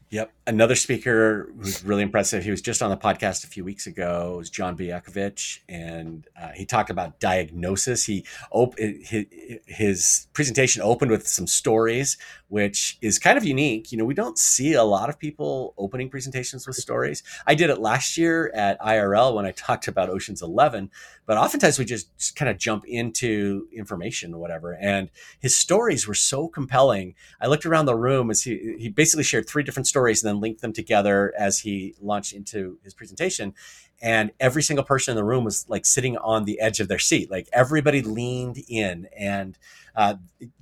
Yep. 0.09 0.31
Another 0.47 0.75
speaker 0.75 1.51
who's 1.59 1.83
really 1.83 2.01
impressive. 2.01 2.41
He 2.41 2.51
was 2.51 2.61
just 2.61 2.81
on 2.81 2.89
the 2.89 2.95
podcast 2.95 3.43
a 3.43 3.47
few 3.47 3.65
weeks 3.65 3.87
ago. 3.87 4.35
It 4.35 4.37
was 4.37 4.49
John 4.49 4.77
Bejakovic, 4.77 5.59
and 5.67 6.25
uh, 6.41 6.51
he 6.55 6.65
talked 6.65 6.89
about 6.89 7.19
diagnosis. 7.19 8.05
He 8.05 8.23
op- 8.51 8.79
his, 8.79 10.27
presentation 10.31 10.81
opened 10.81 11.11
with 11.11 11.27
some 11.27 11.47
stories, 11.47 12.15
which 12.47 12.97
is 13.01 13.19
kind 13.19 13.37
of 13.37 13.43
unique. 13.43 13.91
You 13.91 13.97
know, 13.97 14.05
we 14.05 14.13
don't 14.13 14.37
see 14.37 14.73
a 14.73 14.83
lot 14.83 15.09
of 15.09 15.19
people 15.19 15.73
opening 15.77 16.09
presentations 16.09 16.65
with 16.65 16.77
stories. 16.77 17.21
I 17.45 17.55
did 17.55 17.69
it 17.69 17.79
last 17.79 18.17
year 18.17 18.49
at 18.53 18.79
IRL 18.79 19.35
when 19.35 19.45
I 19.45 19.51
talked 19.51 19.89
about 19.89 20.09
Ocean's 20.09 20.41
Eleven, 20.41 20.89
but 21.25 21.37
oftentimes 21.37 21.79
we 21.79 21.83
just, 21.83 22.15
just 22.17 22.37
kind 22.37 22.47
of 22.47 22.57
jump 22.57 22.85
into 22.85 23.67
information 23.73 24.33
or 24.33 24.39
whatever. 24.39 24.77
And 24.79 25.09
his 25.39 25.57
stories 25.57 26.07
were 26.07 26.13
so 26.13 26.47
compelling. 26.47 27.15
I 27.41 27.47
looked 27.47 27.65
around 27.65 27.87
the 27.87 27.95
room 27.95 28.31
as 28.31 28.43
he 28.43 28.75
he 28.77 28.87
basically 28.87 29.23
shared 29.23 29.49
three 29.49 29.63
different 29.63 29.87
stories 29.87 29.96
and 30.05 30.29
then 30.29 30.39
linked 30.39 30.61
them 30.61 30.73
together 30.73 31.33
as 31.37 31.59
he 31.59 31.95
launched 32.01 32.33
into 32.33 32.79
his 32.83 32.93
presentation. 32.93 33.53
And 34.01 34.31
every 34.39 34.61
single 34.61 34.85
person 34.85 35.11
in 35.11 35.15
the 35.15 35.23
room 35.23 35.43
was 35.43 35.65
like 35.67 35.85
sitting 35.85 36.17
on 36.17 36.45
the 36.45 36.59
edge 36.59 36.79
of 36.79 36.87
their 36.87 36.99
seat. 36.99 37.31
Like 37.31 37.49
everybody 37.51 38.01
leaned 38.01 38.59
in, 38.67 39.07
and 39.17 39.57
uh, 39.95 40.15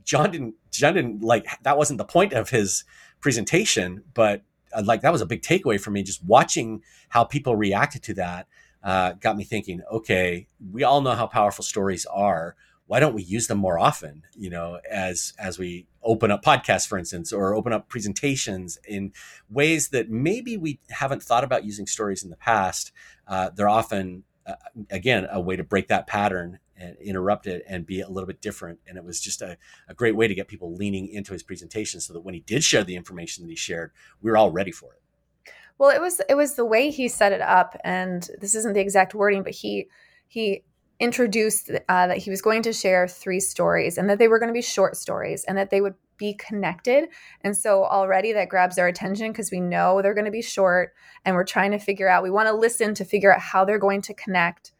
John 0.03 0.31
didn't. 0.31 0.55
John 0.71 0.93
didn't 0.93 1.21
like 1.21 1.45
that. 1.63 1.77
Wasn't 1.77 1.97
the 1.97 2.05
point 2.05 2.33
of 2.33 2.49
his 2.49 2.86
presentation, 3.19 4.03
but 4.13 4.43
uh, 4.73 4.83
like 4.86 5.01
that 5.01 5.11
was 5.11 5.21
a 5.21 5.25
big 5.25 5.41
takeaway 5.41 5.79
for 5.79 5.91
me. 5.91 6.03
Just 6.03 6.23
watching 6.23 6.81
how 7.09 7.23
people 7.25 7.55
reacted 7.55 8.03
to 8.03 8.13
that 8.13 8.47
uh, 8.83 9.13
got 9.13 9.36
me 9.36 9.43
thinking. 9.43 9.81
Okay, 9.91 10.47
we 10.71 10.83
all 10.83 11.01
know 11.01 11.13
how 11.13 11.27
powerful 11.27 11.63
stories 11.63 12.05
are 12.05 12.55
why 12.88 12.99
don't 12.99 13.15
we 13.15 13.23
use 13.23 13.47
them 13.47 13.57
more 13.57 13.79
often 13.79 14.23
you 14.36 14.49
know 14.49 14.79
as 14.89 15.33
as 15.39 15.57
we 15.57 15.86
open 16.03 16.31
up 16.31 16.43
podcasts 16.43 16.88
for 16.88 16.97
instance 16.97 17.33
or 17.33 17.55
open 17.55 17.73
up 17.73 17.89
presentations 17.89 18.77
in 18.88 19.11
ways 19.49 19.89
that 19.89 20.09
maybe 20.09 20.57
we 20.57 20.79
haven't 20.89 21.23
thought 21.23 21.43
about 21.43 21.65
using 21.65 21.88
stories 21.88 22.23
in 22.23 22.29
the 22.29 22.36
past 22.36 22.91
uh, 23.27 23.49
they're 23.55 23.69
often 23.69 24.23
uh, 24.45 24.53
again 24.89 25.27
a 25.31 25.41
way 25.41 25.55
to 25.55 25.63
break 25.63 25.88
that 25.88 26.07
pattern 26.07 26.59
and 26.77 26.97
interrupt 26.97 27.47
it 27.47 27.63
and 27.67 27.86
be 27.86 28.01
a 28.01 28.07
little 28.07 28.27
bit 28.27 28.41
different. 28.41 28.79
And 28.88 28.97
it 28.97 29.03
was 29.03 29.21
just 29.21 29.41
a, 29.41 29.57
a 29.88 29.93
great 29.93 30.15
way 30.15 30.27
to 30.27 30.36
get 30.36 30.47
people 30.47 30.75
leaning 30.75 31.07
into 31.07 31.33
his 31.33 31.43
presentation 31.43 32.01
so 32.01 32.13
that 32.13 32.21
when 32.21 32.33
he 32.33 32.41
did 32.41 32.63
share 32.63 32.83
the 32.83 32.95
information 32.95 33.43
that 33.43 33.49
he 33.49 33.55
shared 33.55 33.91
we 34.21 34.29
were 34.29 34.38
all 34.38 34.51
ready 34.51 34.71
for 34.71 34.93
it. 34.93 35.01
Well 35.77 35.89
it 35.89 36.01
was 36.01 36.21
it 36.29 36.36
was 36.36 36.55
the 36.55 36.65
way 36.65 36.89
he 36.89 37.07
set 37.07 37.31
it 37.31 37.41
up 37.41 37.77
and 37.83 38.29
this 38.39 38.55
isn't 38.55 38.73
the 38.73 38.81
exact 38.81 39.13
wording 39.13 39.43
but 39.43 39.53
he 39.53 39.88
he 40.27 40.63
introduced 40.99 41.69
uh, 41.69 42.07
that 42.07 42.17
he 42.17 42.29
was 42.29 42.41
going 42.41 42.61
to 42.63 42.73
share 42.73 43.07
three 43.07 43.39
stories 43.39 43.97
and 43.97 44.09
that 44.09 44.19
they 44.19 44.27
were 44.27 44.39
going 44.39 44.49
to 44.49 44.53
be 44.53 44.61
short 44.61 44.95
stories 44.95 45.43
and 45.43 45.57
that 45.57 45.69
they 45.69 45.81
would 45.81 45.95
be 46.17 46.33
connected. 46.33 47.09
And 47.41 47.55
so 47.55 47.83
already 47.83 48.31
that 48.33 48.49
grabs 48.49 48.77
our 48.77 48.87
attention 48.87 49.31
because 49.31 49.51
we 49.51 49.59
know 49.59 50.01
they're 50.01 50.13
going 50.13 50.25
to 50.25 50.31
be 50.31 50.41
short 50.41 50.93
and 51.25 51.35
we're 51.35 51.43
trying 51.43 51.71
to 51.71 51.79
figure 51.79 52.07
out, 52.07 52.23
we 52.23 52.31
want 52.31 52.47
to 52.47 52.55
listen 52.55 52.93
to 52.95 53.05
figure 53.05 53.33
out 53.33 53.41
how 53.41 53.65
they're 53.65 53.79
going 53.79 54.01
to 54.03 54.13
connect. 54.13 54.71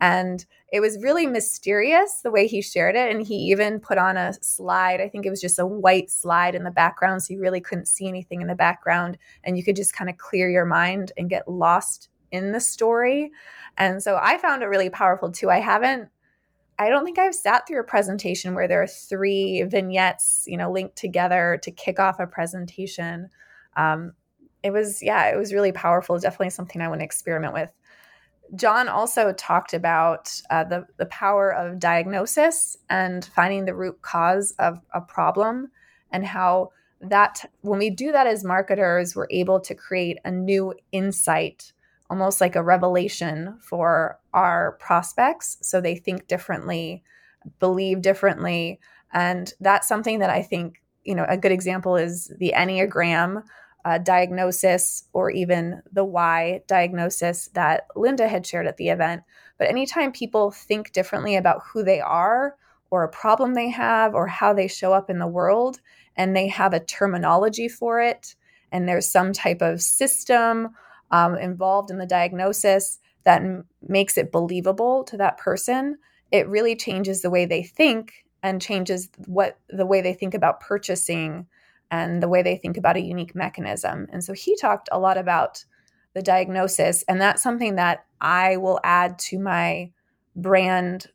And 0.00 0.44
it 0.72 0.80
was 0.80 1.02
really 1.02 1.26
mysterious 1.26 2.20
the 2.22 2.30
way 2.30 2.46
he 2.46 2.60
shared 2.60 2.96
it. 2.96 3.10
And 3.10 3.26
he 3.26 3.34
even 3.34 3.80
put 3.80 3.98
on 3.98 4.16
a 4.16 4.34
slide. 4.42 5.00
I 5.00 5.08
think 5.08 5.24
it 5.24 5.30
was 5.30 5.40
just 5.40 5.58
a 5.58 5.66
white 5.66 6.10
slide 6.10 6.54
in 6.54 6.64
the 6.64 6.70
background. 6.70 7.22
So 7.22 7.32
you 7.32 7.40
really 7.40 7.60
couldn't 7.60 7.88
see 7.88 8.06
anything 8.06 8.40
in 8.40 8.48
the 8.48 8.54
background. 8.54 9.18
And 9.44 9.56
you 9.56 9.64
could 9.64 9.76
just 9.76 9.94
kind 9.94 10.10
of 10.10 10.18
clear 10.18 10.50
your 10.50 10.64
mind 10.66 11.12
and 11.16 11.30
get 11.30 11.48
lost 11.48 12.08
in 12.34 12.52
the 12.52 12.60
story. 12.60 13.30
And 13.78 14.02
so 14.02 14.18
I 14.20 14.38
found 14.38 14.62
it 14.62 14.66
really 14.66 14.90
powerful 14.90 15.32
too. 15.32 15.50
I 15.50 15.60
haven't 15.60 16.10
I 16.78 16.88
don't 16.88 17.04
think 17.04 17.18
I've 17.18 17.34
sat 17.34 17.66
through 17.66 17.80
a 17.80 17.84
presentation 17.84 18.54
where 18.54 18.66
there 18.66 18.82
are 18.82 18.86
three 18.86 19.62
vignettes, 19.62 20.44
you 20.48 20.56
know, 20.56 20.72
linked 20.72 20.96
together 20.96 21.58
to 21.62 21.70
kick 21.70 22.00
off 22.00 22.18
a 22.18 22.26
presentation. 22.26 23.28
Um, 23.76 24.12
it 24.62 24.72
was, 24.72 25.02
yeah, 25.02 25.32
it 25.32 25.36
was 25.36 25.52
really 25.52 25.72
powerful. 25.72 26.18
Definitely 26.18 26.50
something 26.50 26.80
I 26.80 26.88
want 26.88 27.00
to 27.00 27.04
experiment 27.04 27.52
with. 27.52 27.70
John 28.56 28.88
also 28.88 29.32
talked 29.32 29.72
about 29.72 30.40
uh, 30.50 30.64
the 30.64 30.86
the 30.96 31.06
power 31.06 31.50
of 31.50 31.78
diagnosis 31.78 32.76
and 32.90 33.24
finding 33.24 33.64
the 33.64 33.74
root 33.74 34.02
cause 34.02 34.52
of 34.58 34.80
a 34.92 35.00
problem, 35.00 35.70
and 36.10 36.26
how 36.26 36.70
that 37.00 37.44
when 37.62 37.78
we 37.78 37.88
do 37.90 38.12
that 38.12 38.26
as 38.26 38.44
marketers, 38.44 39.16
we're 39.16 39.28
able 39.30 39.60
to 39.60 39.74
create 39.74 40.18
a 40.24 40.30
new 40.30 40.74
insight 40.92 41.72
almost 42.14 42.40
like 42.40 42.54
a 42.54 42.62
revelation 42.62 43.58
for 43.60 44.20
our 44.32 44.78
prospects. 44.78 45.58
So 45.62 45.80
they 45.80 45.96
think 45.96 46.28
differently 46.28 47.02
believe 47.58 48.02
differently. 48.02 48.78
And 49.12 49.52
that's 49.60 49.88
something 49.88 50.20
that 50.20 50.30
i 50.30 50.42
think 50.42 50.80
you 51.02 51.14
know 51.14 51.26
a 51.28 51.36
good 51.36 51.52
example 51.52 51.96
is 51.96 52.32
the 52.38 52.52
enneagram 52.56 53.42
uh, 53.84 53.98
diagnosis 53.98 55.04
or 55.12 55.30
even 55.30 55.82
the 55.92 56.04
why 56.04 56.62
diagnosis 56.68 57.48
that 57.48 57.86
linda 57.96 58.28
had 58.28 58.46
shared 58.46 58.68
at 58.68 58.76
the 58.76 58.90
event. 58.90 59.22
But 59.58 59.68
anytime 59.68 60.12
people 60.12 60.52
think 60.52 60.92
differently 60.92 61.34
about 61.34 61.62
who 61.66 61.82
they 61.82 62.00
are 62.00 62.54
or 62.90 63.02
a 63.02 63.08
problem 63.08 63.54
they 63.54 63.70
have 63.70 64.14
or 64.14 64.28
how 64.28 64.52
they 64.54 64.68
show 64.68 64.92
up 64.92 65.10
in 65.10 65.18
the 65.18 65.34
world 65.40 65.80
and 66.16 66.34
they 66.34 66.46
have 66.46 66.72
a 66.72 66.80
terminology 66.80 67.68
for 67.68 68.00
it 68.00 68.36
and 68.70 68.88
there's 68.88 69.10
some 69.10 69.32
type 69.32 69.62
of 69.62 69.82
system 69.82 70.70
um, 71.10 71.36
involved 71.36 71.90
in 71.90 71.98
the 71.98 72.06
diagnosis 72.06 72.98
that 73.24 73.42
m- 73.42 73.64
makes 73.86 74.16
it 74.16 74.32
believable 74.32 75.04
to 75.04 75.16
that 75.16 75.38
person, 75.38 75.98
it 76.30 76.48
really 76.48 76.76
changes 76.76 77.22
the 77.22 77.30
way 77.30 77.46
they 77.46 77.62
think 77.62 78.24
and 78.42 78.60
changes 78.60 79.08
what 79.26 79.58
the 79.68 79.86
way 79.86 80.00
they 80.00 80.12
think 80.12 80.34
about 80.34 80.60
purchasing 80.60 81.46
and 81.90 82.22
the 82.22 82.28
way 82.28 82.42
they 82.42 82.56
think 82.56 82.76
about 82.76 82.96
a 82.96 83.00
unique 83.00 83.34
mechanism. 83.34 84.06
And 84.12 84.22
so 84.22 84.32
he 84.32 84.56
talked 84.56 84.88
a 84.92 84.98
lot 84.98 85.16
about 85.16 85.64
the 86.14 86.22
diagnosis, 86.22 87.02
and 87.08 87.20
that's 87.20 87.42
something 87.42 87.76
that 87.76 88.04
I 88.20 88.56
will 88.56 88.80
add 88.84 89.18
to 89.20 89.38
my 89.38 89.90
brand, 90.36 91.06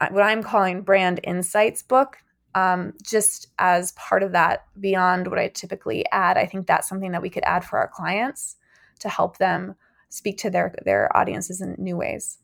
uh, 0.00 0.08
what 0.10 0.22
I'm 0.22 0.42
calling 0.42 0.82
brand 0.82 1.20
insights 1.24 1.82
book. 1.82 2.18
Um, 2.54 2.94
just 3.02 3.48
as 3.58 3.92
part 3.92 4.22
of 4.22 4.32
that, 4.32 4.64
beyond 4.80 5.28
what 5.28 5.38
I 5.38 5.48
typically 5.48 6.04
add, 6.10 6.36
I 6.38 6.46
think 6.46 6.66
that's 6.66 6.88
something 6.88 7.12
that 7.12 7.22
we 7.22 7.30
could 7.30 7.44
add 7.44 7.64
for 7.64 7.78
our 7.78 7.88
clients 7.88 8.56
to 8.98 9.08
help 9.08 9.38
them 9.38 9.74
speak 10.08 10.38
to 10.38 10.50
their 10.50 10.74
their 10.84 11.14
audiences 11.16 11.60
in 11.60 11.74
new 11.78 11.96
ways. 11.96 12.38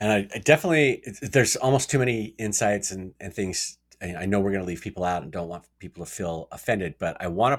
And 0.00 0.12
I, 0.12 0.28
I 0.34 0.38
definitely 0.38 1.02
there's 1.22 1.56
almost 1.56 1.90
too 1.90 1.98
many 1.98 2.34
insights 2.38 2.90
and, 2.90 3.14
and 3.20 3.32
things 3.32 3.78
i 4.02 4.26
know 4.26 4.40
we're 4.40 4.50
going 4.50 4.60
to 4.60 4.66
leave 4.66 4.82
people 4.82 5.04
out 5.04 5.22
and 5.22 5.32
don't 5.32 5.48
want 5.48 5.64
people 5.78 6.04
to 6.04 6.10
feel 6.10 6.48
offended 6.52 6.94
but 6.98 7.16
i 7.18 7.26
want 7.26 7.58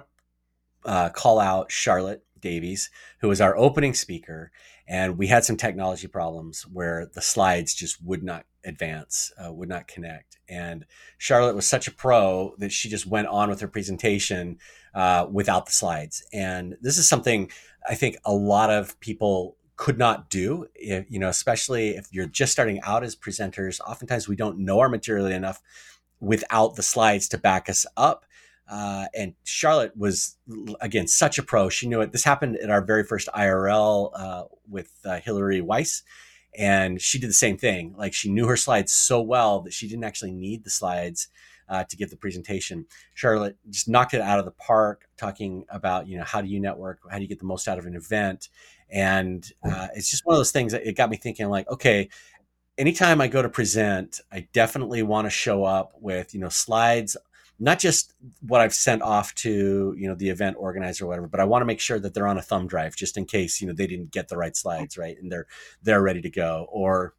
to 0.84 0.88
uh, 0.88 1.10
call 1.10 1.40
out 1.40 1.72
charlotte 1.72 2.24
davies 2.40 2.92
who 3.22 3.28
was 3.28 3.42
our 3.42 3.58
opening 3.58 3.92
speaker 3.92 4.52
and 4.88 5.18
we 5.18 5.28
had 5.28 5.44
some 5.44 5.58
technology 5.58 6.08
problems 6.08 6.66
where 6.66 7.08
the 7.14 7.22
slides 7.22 7.74
just 7.74 8.02
would 8.04 8.24
not 8.24 8.46
advance 8.64 9.32
uh, 9.44 9.52
would 9.52 9.70
not 9.70 9.88
connect. 9.88 10.38
And 10.48 10.86
charlotte 11.18 11.56
was 11.56 11.68
such 11.68 11.88
a 11.88 11.92
pro 11.92 12.54
that 12.60 12.72
she 12.72 12.90
just 12.90 13.06
went 13.06 13.28
on 13.28 13.50
with 13.50 13.60
her 13.60 13.68
presentation 13.68 14.60
uh, 14.98 15.28
without 15.32 15.68
the 15.68 15.72
slides 15.72 16.26
and 16.34 16.76
this 16.82 16.98
is 16.98 17.08
something 17.08 17.52
i 17.88 17.94
think 17.94 18.18
a 18.26 18.34
lot 18.34 18.72
of 18.72 19.00
people 19.00 19.56
could 19.76 20.00
not 20.00 20.28
do 20.28 20.66
if, 20.74 21.06
you 21.08 21.20
know 21.20 21.30
especially 21.30 21.90
if 21.90 22.08
you're 22.12 22.26
just 22.26 22.52
starting 22.52 22.82
out 22.82 23.04
as 23.04 23.16
presenters 23.16 23.80
oftentimes 23.82 24.28
we 24.28 24.36
don't 24.36 24.58
know 24.58 24.80
our 24.80 24.90
material 24.90 25.28
enough 25.28 25.62
without 26.20 26.76
the 26.76 26.82
slides 26.82 27.30
to 27.30 27.38
back 27.38 27.70
us 27.70 27.86
up 27.96 28.26
uh, 28.70 29.06
and 29.16 29.34
Charlotte 29.46 29.96
was 29.96 30.36
again 30.82 31.08
such 31.08 31.38
a 31.38 31.44
pro. 31.44 31.70
She 31.70 31.88
knew 31.88 32.02
it. 32.02 32.12
This 32.12 32.26
happened 32.26 32.58
at 32.58 32.70
our 32.70 32.82
very 32.82 33.06
first 33.06 33.30
IRL 33.34 34.12
uh, 34.14 34.44
with 34.68 34.92
uh, 35.06 35.22
Hillary 35.22 35.62
Weiss, 35.62 36.04
and 36.54 37.02
she 37.02 37.18
did 37.18 37.30
the 37.30 37.34
same 37.34 37.58
thing. 37.58 37.96
Like 37.98 38.14
she 38.14 38.30
knew 38.30 38.46
her 38.48 38.58
slides 38.58 38.92
so 38.92 39.22
well 39.22 39.62
that 39.62 39.72
she 39.72 39.88
didn't 39.88 40.04
actually 40.04 40.34
need 40.34 40.66
the 40.66 40.70
slides 40.70 41.30
uh, 41.70 41.84
to 41.86 41.98
give 41.98 42.10
the 42.10 42.18
presentation. 42.18 42.86
Charlotte 43.14 43.58
just 43.70 43.88
knocked 43.88 44.14
it 44.14 44.22
out 44.22 44.40
of 44.40 44.46
the 44.46 44.52
park, 44.52 45.08
talking 45.18 45.66
about 45.70 46.08
you 46.08 46.18
know 46.18 46.24
how 46.24 46.42
do 46.42 46.48
you 46.48 46.60
network, 46.60 47.00
how 47.10 47.18
do 47.18 47.24
you 47.24 47.30
get 47.30 47.40
the 47.40 47.46
most 47.46 47.68
out 47.68 47.78
of 47.78 47.86
an 47.86 47.96
event, 47.96 48.50
and 48.90 49.52
uh, 49.64 49.88
it's 49.96 50.10
just 50.10 50.26
one 50.26 50.36
of 50.36 50.40
those 50.40 50.52
things 50.52 50.72
that 50.72 50.88
it 50.88 50.96
got 50.96 51.10
me 51.10 51.18
thinking. 51.18 51.50
Like, 51.50 51.70
okay, 51.70 52.10
anytime 52.78 53.22
I 53.22 53.28
go 53.28 53.42
to 53.42 53.50
present, 53.50 54.22
I 54.32 54.48
definitely 54.54 55.04
want 55.04 55.26
to 55.26 55.32
show 55.32 55.64
up 55.64 55.94
with 56.00 56.34
you 56.34 56.40
know 56.40 56.50
slides 56.50 57.18
not 57.60 57.80
just 57.80 58.14
what 58.42 58.62
I've 58.62 58.74
sent 58.74 59.02
off 59.02 59.34
to 59.36 59.96
you 59.98 60.08
know 60.08 60.16
the 60.16 60.30
event 60.30 60.58
organizer 60.60 61.06
or 61.06 61.08
whatever, 61.08 61.28
but 61.28 61.40
I 61.40 61.46
want 61.46 61.62
to 61.62 61.66
make 61.66 61.80
sure 61.80 62.00
that 62.00 62.14
they're 62.14 62.28
on 62.28 62.38
a 62.38 62.42
thumb 62.42 62.68
drive 62.68 62.96
just 62.96 63.18
in 63.18 63.26
case 63.26 63.62
you 63.62 63.68
know 63.68 63.74
they 63.74 63.88
didn't 63.88 64.12
get 64.12 64.28
the 64.28 64.38
right 64.38 64.56
slides 64.56 64.98
right 64.98 65.18
and 65.20 65.32
they're 65.32 65.48
they're 65.82 66.02
ready 66.02 66.22
to 66.22 66.30
go. 66.30 66.68
Or 66.70 67.14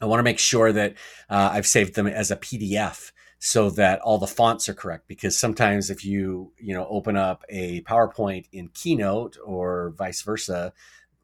I 0.00 0.06
want 0.06 0.20
to 0.20 0.24
make 0.24 0.38
sure 0.38 0.72
that 0.72 0.94
uh, 1.28 1.50
I've 1.52 1.66
saved 1.66 1.94
them 1.94 2.06
as 2.06 2.30
a 2.30 2.36
PDF 2.36 3.12
so 3.46 3.70
that 3.70 4.00
all 4.00 4.18
the 4.18 4.26
fonts 4.26 4.68
are 4.68 4.74
correct 4.74 5.06
because 5.06 5.38
sometimes 5.38 5.88
if 5.88 6.04
you 6.04 6.52
you 6.58 6.74
know 6.74 6.84
open 6.90 7.16
up 7.16 7.44
a 7.48 7.80
PowerPoint 7.82 8.46
in 8.50 8.66
Keynote 8.74 9.38
or 9.44 9.94
vice 9.96 10.22
versa 10.22 10.72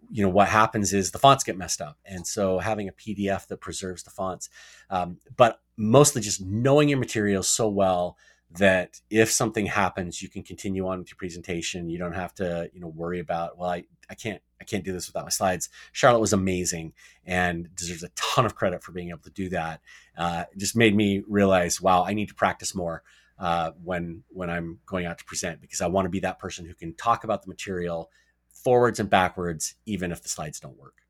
you 0.09 0.23
know 0.23 0.31
what 0.31 0.47
happens 0.47 0.93
is 0.93 1.11
the 1.11 1.19
fonts 1.19 1.43
get 1.43 1.59
messed 1.59 1.81
up. 1.81 1.99
And 2.05 2.25
so 2.25 2.61
having 2.61 2.89
a 2.89 2.93
pdf 2.93 3.49
that 3.49 3.61
preserves 3.61 4.05
the 4.05 4.11
fonts 4.11 4.49
um, 4.89 5.19
but 5.37 5.61
mostly 5.77 6.23
just 6.23 6.41
knowing 6.41 6.89
your 6.89 7.01
materials 7.01 7.49
so 7.49 7.69
well 7.69 8.17
that 8.59 9.01
if 9.11 9.31
something 9.31 9.67
happens, 9.67 10.23
you 10.23 10.29
can 10.29 10.43
continue 10.43 10.87
on 10.87 10.99
with 10.99 11.11
your 11.11 11.17
presentation. 11.17 11.89
You 11.89 11.99
don't 11.99 12.13
have 12.13 12.35
to, 12.35 12.71
you 12.73 12.81
know, 12.81 12.89
worry 12.89 13.21
about, 13.21 13.57
well, 13.59 13.71
I, 13.71 13.85
I 14.11 14.15
can't, 14.15 14.43
I 14.61 14.65
can't 14.65 14.85
do 14.85 14.93
this 14.93 15.07
without 15.07 15.25
my 15.25 15.31
slides. 15.31 15.69
Charlotte 15.93 16.21
was 16.21 16.33
amazing 16.33 16.93
and 17.25 17.75
deserves 17.75 18.03
a 18.03 18.11
ton 18.11 18.45
of 18.45 18.55
credit 18.55 18.83
for 18.83 18.93
being 18.93 19.11
able 19.11 19.21
to 19.21 19.31
do 19.31 19.49
that. 19.51 19.81
Uh, 20.17 20.45
it 20.53 20.59
just 20.59 20.77
made 20.77 20.95
me 20.95 21.23
realize, 21.27 21.81
wow, 21.81 22.05
I 22.05 22.15
need 22.15 22.29
to 22.29 22.35
practice 22.35 22.75
more 22.75 23.03
uh, 23.39 23.73
when 23.83 24.23
when 24.29 24.51
I'm 24.51 24.79
going 24.87 25.07
out 25.07 25.19
to 25.19 25.25
present 25.25 25.61
because 25.61 25.81
I 25.81 25.89
want 25.89 26.07
to 26.07 26.11
be 26.11 26.21
that 26.21 26.39
person 26.39 26.65
who 26.67 26.75
can 26.75 26.95
talk 26.95 27.25
about 27.25 27.43
the 27.43 27.49
material 27.49 28.11
forwards 28.53 29.01
and 29.01 29.11
backwards, 29.11 29.75
even 29.87 30.13
if 30.13 30.23
the 30.23 30.29
slides 30.29 30.61
don't 30.61 30.79
work. 30.79 31.02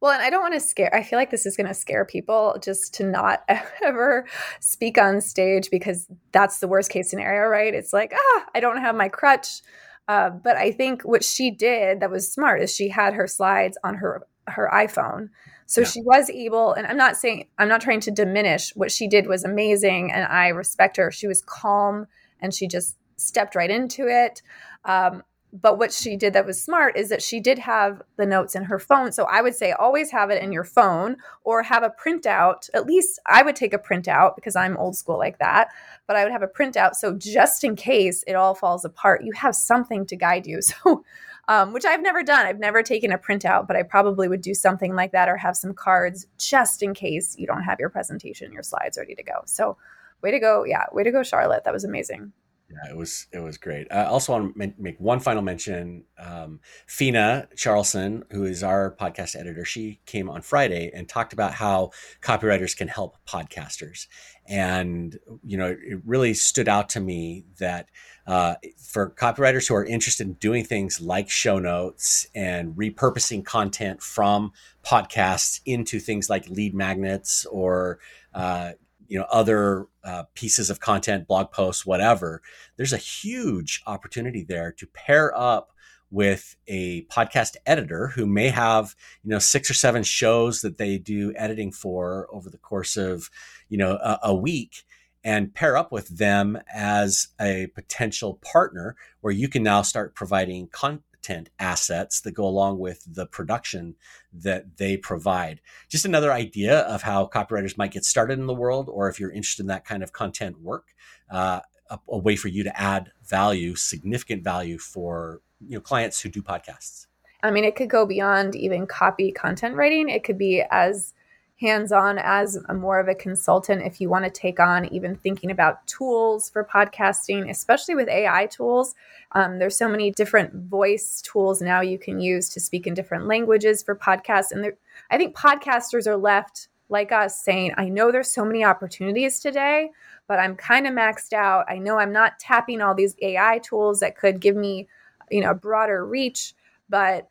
Well, 0.00 0.12
and 0.12 0.22
I 0.22 0.30
don't 0.30 0.40
want 0.40 0.54
to 0.54 0.60
scare, 0.60 0.94
I 0.94 1.02
feel 1.02 1.18
like 1.18 1.30
this 1.30 1.44
is 1.44 1.56
going 1.56 1.66
to 1.66 1.74
scare 1.74 2.04
people 2.04 2.56
just 2.62 2.94
to 2.94 3.04
not 3.04 3.44
ever 3.84 4.26
speak 4.60 4.96
on 4.96 5.20
stage 5.20 5.70
because 5.70 6.08
that's 6.32 6.58
the 6.58 6.68
worst 6.68 6.90
case 6.90 7.10
scenario, 7.10 7.48
right? 7.48 7.74
It's 7.74 7.92
like, 7.92 8.12
ah, 8.14 8.46
I 8.54 8.60
don't 8.60 8.78
have 8.78 8.94
my 8.94 9.08
crutch. 9.08 9.60
Uh, 10.08 10.30
but 10.30 10.56
I 10.56 10.72
think 10.72 11.02
what 11.02 11.22
she 11.22 11.50
did 11.50 12.00
that 12.00 12.10
was 12.10 12.32
smart 12.32 12.62
is 12.62 12.74
she 12.74 12.88
had 12.88 13.14
her 13.14 13.26
slides 13.26 13.78
on 13.84 13.94
her 13.96 14.26
her 14.48 14.68
iPhone. 14.72 15.28
So 15.66 15.82
yeah. 15.82 15.86
she 15.86 16.02
was 16.02 16.28
able, 16.30 16.72
and 16.72 16.86
I'm 16.86 16.96
not 16.96 17.16
saying, 17.16 17.46
I'm 17.58 17.68
not 17.68 17.80
trying 17.80 18.00
to 18.00 18.10
diminish 18.10 18.74
what 18.74 18.90
she 18.90 19.06
did 19.06 19.28
was 19.28 19.44
amazing 19.44 20.10
and 20.10 20.24
I 20.24 20.48
respect 20.48 20.96
her. 20.96 21.12
She 21.12 21.28
was 21.28 21.42
calm 21.42 22.06
and 22.40 22.52
she 22.52 22.66
just 22.66 22.96
stepped 23.16 23.54
right 23.54 23.70
into 23.70 24.08
it. 24.08 24.42
Um, 24.84 25.22
but 25.52 25.78
what 25.78 25.92
she 25.92 26.16
did 26.16 26.32
that 26.34 26.46
was 26.46 26.62
smart 26.62 26.96
is 26.96 27.08
that 27.08 27.22
she 27.22 27.40
did 27.40 27.58
have 27.58 28.02
the 28.16 28.26
notes 28.26 28.54
in 28.54 28.64
her 28.64 28.78
phone. 28.78 29.12
So 29.12 29.24
I 29.24 29.42
would 29.42 29.54
say 29.54 29.72
always 29.72 30.10
have 30.10 30.30
it 30.30 30.42
in 30.42 30.52
your 30.52 30.64
phone 30.64 31.16
or 31.44 31.62
have 31.62 31.82
a 31.82 31.90
printout. 31.90 32.70
At 32.72 32.86
least 32.86 33.18
I 33.26 33.42
would 33.42 33.56
take 33.56 33.74
a 33.74 33.78
printout 33.78 34.36
because 34.36 34.54
I'm 34.54 34.76
old 34.76 34.96
school 34.96 35.18
like 35.18 35.38
that. 35.38 35.68
But 36.06 36.16
I 36.16 36.24
would 36.24 36.32
have 36.32 36.42
a 36.42 36.48
printout. 36.48 36.94
So 36.94 37.16
just 37.16 37.64
in 37.64 37.74
case 37.74 38.22
it 38.26 38.34
all 38.34 38.54
falls 38.54 38.84
apart, 38.84 39.24
you 39.24 39.32
have 39.32 39.54
something 39.56 40.06
to 40.06 40.16
guide 40.16 40.46
you. 40.46 40.60
So, 40.70 41.04
um, 41.48 41.72
which 41.72 41.84
I've 41.84 42.02
never 42.02 42.22
done. 42.22 42.46
I've 42.46 42.60
never 42.60 42.82
taken 42.82 43.10
a 43.10 43.18
printout, 43.18 43.66
but 43.66 43.74
I 43.74 43.82
probably 43.82 44.28
would 44.28 44.40
do 44.40 44.54
something 44.54 44.94
like 44.94 45.10
that 45.12 45.28
or 45.28 45.36
have 45.36 45.56
some 45.56 45.74
cards 45.74 46.26
just 46.38 46.80
in 46.80 46.94
case 46.94 47.34
you 47.36 47.46
don't 47.46 47.62
have 47.62 47.80
your 47.80 47.88
presentation, 47.88 48.52
your 48.52 48.62
slides 48.62 48.96
ready 48.96 49.16
to 49.16 49.22
go. 49.24 49.40
So, 49.46 49.76
way 50.22 50.30
to 50.30 50.38
go. 50.38 50.64
Yeah, 50.64 50.84
way 50.92 51.02
to 51.02 51.10
go, 51.10 51.24
Charlotte. 51.24 51.64
That 51.64 51.72
was 51.72 51.82
amazing. 51.82 52.32
Yeah, 52.70 52.92
it 52.92 52.96
was 52.96 53.26
it 53.32 53.40
was 53.40 53.58
great. 53.58 53.88
I 53.90 54.04
also 54.04 54.32
want 54.32 54.54
to 54.56 54.72
make 54.78 55.00
one 55.00 55.18
final 55.18 55.42
mention. 55.42 56.04
Um, 56.18 56.60
Fina 56.86 57.48
Charlson, 57.56 58.22
who 58.30 58.44
is 58.44 58.62
our 58.62 58.94
podcast 58.94 59.34
editor, 59.34 59.64
she 59.64 60.00
came 60.06 60.30
on 60.30 60.40
Friday 60.42 60.90
and 60.94 61.08
talked 61.08 61.32
about 61.32 61.52
how 61.52 61.90
copywriters 62.22 62.76
can 62.76 62.86
help 62.86 63.16
podcasters, 63.26 64.06
and 64.46 65.18
you 65.42 65.56
know 65.56 65.66
it 65.66 66.00
really 66.06 66.32
stood 66.32 66.68
out 66.68 66.88
to 66.90 67.00
me 67.00 67.44
that 67.58 67.88
uh, 68.28 68.54
for 68.78 69.10
copywriters 69.10 69.66
who 69.66 69.74
are 69.74 69.84
interested 69.84 70.26
in 70.28 70.34
doing 70.34 70.62
things 70.64 71.00
like 71.00 71.28
show 71.28 71.58
notes 71.58 72.28
and 72.36 72.76
repurposing 72.76 73.44
content 73.44 74.00
from 74.00 74.52
podcasts 74.84 75.60
into 75.66 75.98
things 75.98 76.30
like 76.30 76.48
lead 76.48 76.72
magnets 76.72 77.46
or 77.46 77.98
uh, 78.32 78.72
you 79.10 79.18
know 79.18 79.26
other 79.30 79.86
uh, 80.04 80.22
pieces 80.34 80.70
of 80.70 80.80
content 80.80 81.26
blog 81.26 81.50
posts 81.50 81.84
whatever 81.84 82.40
there's 82.76 82.94
a 82.94 82.98
huge 82.98 83.82
opportunity 83.86 84.42
there 84.42 84.72
to 84.72 84.86
pair 84.86 85.36
up 85.36 85.72
with 86.10 86.56
a 86.66 87.02
podcast 87.04 87.56
editor 87.66 88.08
who 88.08 88.26
may 88.26 88.48
have 88.48 88.94
you 89.22 89.30
know 89.30 89.38
six 89.38 89.68
or 89.70 89.74
seven 89.74 90.02
shows 90.02 90.62
that 90.62 90.78
they 90.78 90.96
do 90.96 91.32
editing 91.36 91.70
for 91.70 92.28
over 92.32 92.48
the 92.48 92.58
course 92.58 92.96
of 92.96 93.30
you 93.68 93.76
know 93.76 93.92
a, 94.02 94.18
a 94.24 94.34
week 94.34 94.84
and 95.22 95.54
pair 95.54 95.76
up 95.76 95.92
with 95.92 96.08
them 96.08 96.58
as 96.72 97.28
a 97.40 97.66
potential 97.74 98.38
partner 98.42 98.96
where 99.20 99.32
you 99.32 99.48
can 99.48 99.62
now 99.62 99.82
start 99.82 100.14
providing 100.14 100.66
con- 100.68 101.02
content 101.20 101.50
assets 101.58 102.20
that 102.22 102.32
go 102.32 102.46
along 102.46 102.78
with 102.78 103.04
the 103.06 103.26
production 103.26 103.94
that 104.32 104.76
they 104.78 104.96
provide. 104.96 105.60
Just 105.88 106.04
another 106.04 106.32
idea 106.32 106.80
of 106.80 107.02
how 107.02 107.26
copywriters 107.26 107.76
might 107.76 107.92
get 107.92 108.04
started 108.04 108.38
in 108.38 108.46
the 108.46 108.54
world, 108.54 108.88
or 108.90 109.08
if 109.08 109.20
you're 109.20 109.30
interested 109.30 109.62
in 109.62 109.68
that 109.68 109.84
kind 109.84 110.02
of 110.02 110.12
content 110.12 110.60
work, 110.60 110.88
uh, 111.30 111.60
a, 111.90 111.98
a 112.08 112.18
way 112.18 112.36
for 112.36 112.48
you 112.48 112.64
to 112.64 112.80
add 112.80 113.12
value, 113.26 113.74
significant 113.74 114.42
value 114.42 114.78
for 114.78 115.40
you 115.60 115.74
know 115.74 115.80
clients 115.80 116.20
who 116.20 116.28
do 116.28 116.42
podcasts. 116.42 117.06
I 117.42 117.50
mean, 117.50 117.64
it 117.64 117.74
could 117.76 117.90
go 117.90 118.06
beyond 118.06 118.54
even 118.54 118.86
copy 118.86 119.32
content 119.32 119.74
writing. 119.74 120.08
It 120.08 120.24
could 120.24 120.38
be 120.38 120.62
as 120.70 121.14
hands 121.60 121.92
on 121.92 122.18
as 122.18 122.58
a 122.68 122.74
more 122.74 122.98
of 122.98 123.08
a 123.08 123.14
consultant 123.14 123.82
if 123.82 124.00
you 124.00 124.08
want 124.08 124.24
to 124.24 124.30
take 124.30 124.58
on 124.58 124.86
even 124.86 125.14
thinking 125.14 125.50
about 125.50 125.86
tools 125.86 126.48
for 126.48 126.64
podcasting, 126.64 127.50
especially 127.50 127.94
with 127.94 128.08
AI 128.08 128.46
tools. 128.46 128.94
Um, 129.32 129.58
there's 129.58 129.76
so 129.76 129.88
many 129.88 130.10
different 130.10 130.54
voice 130.54 131.20
tools 131.20 131.60
now 131.60 131.82
you 131.82 131.98
can 131.98 132.18
use 132.18 132.48
to 132.50 132.60
speak 132.60 132.86
in 132.86 132.94
different 132.94 133.26
languages 133.26 133.82
for 133.82 133.94
podcasts. 133.94 134.52
And 134.52 134.72
I 135.10 135.18
think 135.18 135.36
podcasters 135.36 136.06
are 136.06 136.16
left 136.16 136.68
like 136.88 137.12
us 137.12 137.38
saying, 137.38 137.74
I 137.76 137.88
know 137.90 138.10
there's 138.10 138.32
so 138.32 138.44
many 138.44 138.64
opportunities 138.64 139.38
today, 139.38 139.90
but 140.26 140.40
I'm 140.40 140.56
kind 140.56 140.86
of 140.86 140.94
maxed 140.94 141.34
out. 141.34 141.66
I 141.68 141.78
know 141.78 141.98
I'm 141.98 142.12
not 142.12 142.38
tapping 142.38 142.80
all 142.80 142.94
these 142.94 143.14
AI 143.20 143.58
tools 143.58 144.00
that 144.00 144.16
could 144.16 144.40
give 144.40 144.56
me, 144.56 144.88
you 145.30 145.42
know, 145.42 145.52
broader 145.54 146.06
reach, 146.06 146.54
but 146.88 147.28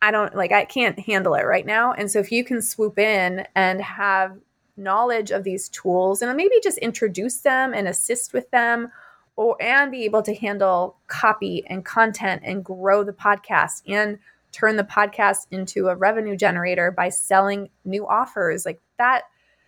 I 0.00 0.10
don't 0.10 0.34
like 0.34 0.52
I 0.52 0.64
can't 0.64 0.98
handle 0.98 1.34
it 1.34 1.44
right 1.44 1.66
now. 1.66 1.92
And 1.92 2.10
so 2.10 2.18
if 2.20 2.30
you 2.30 2.44
can 2.44 2.62
swoop 2.62 2.98
in 2.98 3.46
and 3.54 3.82
have 3.82 4.38
knowledge 4.76 5.30
of 5.30 5.44
these 5.44 5.68
tools 5.68 6.22
and 6.22 6.36
maybe 6.36 6.54
just 6.62 6.78
introduce 6.78 7.40
them 7.40 7.74
and 7.74 7.88
assist 7.88 8.32
with 8.32 8.50
them 8.50 8.90
or 9.36 9.56
and 9.60 9.90
be 9.90 10.04
able 10.04 10.22
to 10.22 10.34
handle 10.34 10.96
copy 11.08 11.64
and 11.66 11.84
content 11.84 12.42
and 12.44 12.64
grow 12.64 13.02
the 13.02 13.12
podcast 13.12 13.82
and 13.86 14.18
turn 14.52 14.76
the 14.76 14.84
podcast 14.84 15.46
into 15.50 15.88
a 15.88 15.96
revenue 15.96 16.36
generator 16.36 16.90
by 16.90 17.08
selling 17.08 17.68
new 17.84 18.06
offers 18.06 18.64
like 18.64 18.80
that 18.98 19.24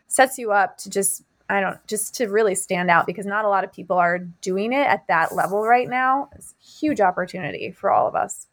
sets 0.06 0.38
you 0.38 0.52
up 0.52 0.78
to 0.78 0.90
just 0.90 1.22
I 1.48 1.60
don't 1.60 1.84
just 1.88 2.14
to 2.16 2.28
really 2.28 2.54
stand 2.54 2.90
out 2.90 3.06
because 3.06 3.26
not 3.26 3.44
a 3.44 3.48
lot 3.48 3.64
of 3.64 3.72
people 3.72 3.98
are 3.98 4.18
doing 4.18 4.72
it 4.72 4.86
at 4.86 5.08
that 5.08 5.34
level 5.34 5.62
right 5.62 5.88
now. 5.88 6.28
It's 6.36 6.52
a 6.52 6.64
huge 6.64 7.00
opportunity 7.00 7.72
for 7.72 7.90
all 7.90 8.06
of 8.06 8.14
us. 8.14 8.46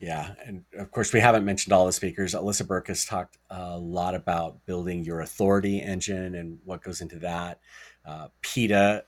Yeah, 0.00 0.32
and 0.46 0.64
of 0.78 0.90
course 0.90 1.12
we 1.12 1.20
haven't 1.20 1.44
mentioned 1.44 1.74
all 1.74 1.84
the 1.84 1.92
speakers. 1.92 2.34
Alyssa 2.34 2.66
Burke 2.66 2.88
has 2.88 3.04
talked 3.04 3.36
a 3.50 3.78
lot 3.78 4.14
about 4.14 4.64
building 4.64 5.04
your 5.04 5.20
authority 5.20 5.82
engine 5.82 6.34
and 6.34 6.58
what 6.64 6.82
goes 6.82 7.02
into 7.02 7.18
that. 7.18 7.60
Uh, 8.06 8.28
Peta 8.40 9.04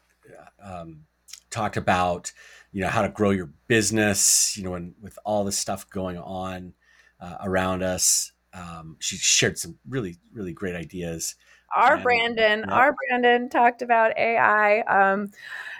um, 0.62 1.04
talked 1.48 1.78
about 1.78 2.30
you 2.72 2.82
know 2.82 2.88
how 2.88 3.00
to 3.00 3.08
grow 3.08 3.30
your 3.30 3.50
business. 3.68 4.54
You 4.56 4.64
know, 4.64 4.74
and 4.74 4.94
with 5.00 5.18
all 5.24 5.44
this 5.44 5.58
stuff 5.58 5.88
going 5.88 6.18
on 6.18 6.74
uh, 7.18 7.38
around 7.42 7.82
us, 7.82 8.32
um, 8.52 8.96
she 8.98 9.16
shared 9.16 9.58
some 9.58 9.78
really 9.88 10.18
really 10.34 10.52
great 10.52 10.74
ideas. 10.74 11.36
Our 11.74 11.94
and, 11.94 12.02
Brandon, 12.02 12.64
yeah. 12.68 12.74
our 12.74 12.94
Brandon 13.08 13.48
talked 13.48 13.80
about 13.80 14.16
AI. 14.18 14.80
Um, 14.80 15.30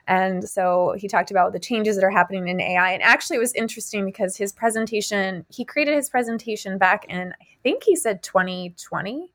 and 0.07 0.49
so 0.49 0.95
he 0.99 1.07
talked 1.07 1.31
about 1.31 1.53
the 1.53 1.61
changes 1.61 1.97
that 1.97 2.05
are 2.05 2.11
happening 2.11 2.49
in 2.49 2.61
AI. 2.61 2.93
And 2.93 3.03
actually, 3.03 3.37
it 3.37 3.41
was 3.41 3.55
interesting 3.55 4.05
because 4.05 4.37
his 4.37 4.53
presentation, 4.53 5.47
he 5.49 5.65
created 5.65 5.95
his 5.95 6.11
presentation 6.11 6.77
back 6.77 7.05
in, 7.09 7.33
I 7.41 7.47
think 7.63 7.85
he 7.85 7.95
said 7.95 8.23
2020 8.23 9.31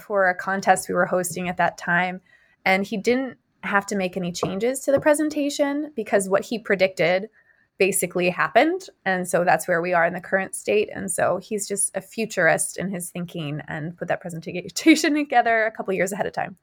for 0.00 0.28
a 0.28 0.34
contest 0.34 0.88
we 0.88 0.94
were 0.94 1.06
hosting 1.06 1.48
at 1.48 1.56
that 1.56 1.78
time. 1.78 2.20
And 2.66 2.86
he 2.86 2.96
didn't 2.96 3.38
have 3.62 3.86
to 3.86 3.96
make 3.96 4.16
any 4.16 4.30
changes 4.30 4.80
to 4.80 4.92
the 4.92 5.00
presentation 5.00 5.90
because 5.96 6.28
what 6.28 6.44
he 6.44 6.58
predicted 6.58 7.30
basically 7.78 8.28
happened. 8.28 8.88
And 9.06 9.26
so 9.26 9.42
that's 9.42 9.66
where 9.66 9.80
we 9.80 9.94
are 9.94 10.04
in 10.04 10.12
the 10.12 10.20
current 10.20 10.54
state. 10.54 10.90
And 10.94 11.10
so 11.10 11.38
he's 11.38 11.66
just 11.66 11.96
a 11.96 12.00
futurist 12.00 12.76
in 12.76 12.90
his 12.90 13.10
thinking 13.10 13.62
and 13.68 13.96
put 13.96 14.08
that 14.08 14.20
presentation 14.20 15.14
together 15.14 15.64
a 15.64 15.72
couple 15.72 15.94
years 15.94 16.12
ahead 16.12 16.26
of 16.26 16.34
time 16.34 16.56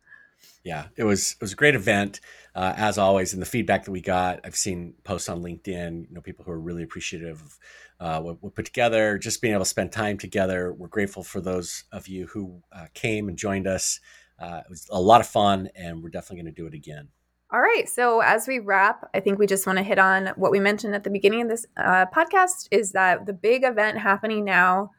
yeah, 0.64 0.88
it 0.96 1.04
was 1.04 1.34
it 1.34 1.42
was 1.42 1.54
a 1.54 1.56
great 1.56 1.76
event 1.76 2.20
uh, 2.56 2.74
as 2.76 2.98
always. 2.98 3.34
And 3.34 3.42
the 3.42 3.48
feedback 3.48 3.86
that 3.86 3.92
we 3.92 4.02
got, 4.02 4.42
I've 4.44 4.56
seen 4.56 4.94
posts 5.04 5.30
on 5.30 5.42
LinkedIn. 5.42 6.08
You 6.10 6.14
know, 6.14 6.22
people 6.22 6.46
who 6.46 6.52
are 6.52 6.60
really 6.60 6.84
appreciative 6.84 7.42
of 7.42 7.60
uh, 8.00 8.22
what 8.22 8.38
we 8.42 8.50
put 8.50 8.66
together, 8.66 9.18
just 9.18 9.42
being 9.42 9.54
able 9.54 9.64
to 9.64 9.70
spend 9.70 9.92
time 9.92 10.18
together. 10.18 10.74
We're 10.74 10.88
grateful 10.88 11.24
for 11.24 11.42
those 11.42 11.84
of 11.92 12.08
you 12.08 12.28
who 12.28 12.62
uh, 12.72 12.88
came 12.94 13.28
and 13.28 13.38
joined 13.38 13.68
us. 13.68 14.00
Uh, 14.40 14.62
it 14.66 14.70
was 14.70 14.88
a 14.92 15.00
lot 15.00 15.22
of 15.22 15.28
fun, 15.28 15.70
and 15.76 16.02
we're 16.02 16.10
definitely 16.10 16.44
going 16.44 16.54
to 16.54 16.62
do 16.62 16.68
it 16.68 16.74
again. 16.74 17.10
All 17.54 17.62
right. 17.62 17.88
So 17.88 18.22
as 18.22 18.48
we 18.48 18.60
wrap, 18.60 19.10
I 19.14 19.20
think 19.20 19.38
we 19.38 19.46
just 19.46 19.68
want 19.68 19.78
to 19.78 19.84
hit 19.84 20.00
on 20.00 20.28
what 20.36 20.52
we 20.52 20.60
mentioned 20.60 20.96
at 20.96 21.04
the 21.04 21.10
beginning 21.10 21.42
of 21.42 21.50
this 21.50 21.66
uh, 21.78 22.06
podcast: 22.14 22.68
is 22.72 22.92
that 22.92 23.26
the 23.26 23.34
big 23.34 23.64
event 23.64 23.98
happening 23.98 24.46
now 24.46 24.92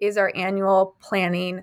is 0.00 0.16
our 0.16 0.32
annual 0.34 0.96
planning 1.00 1.62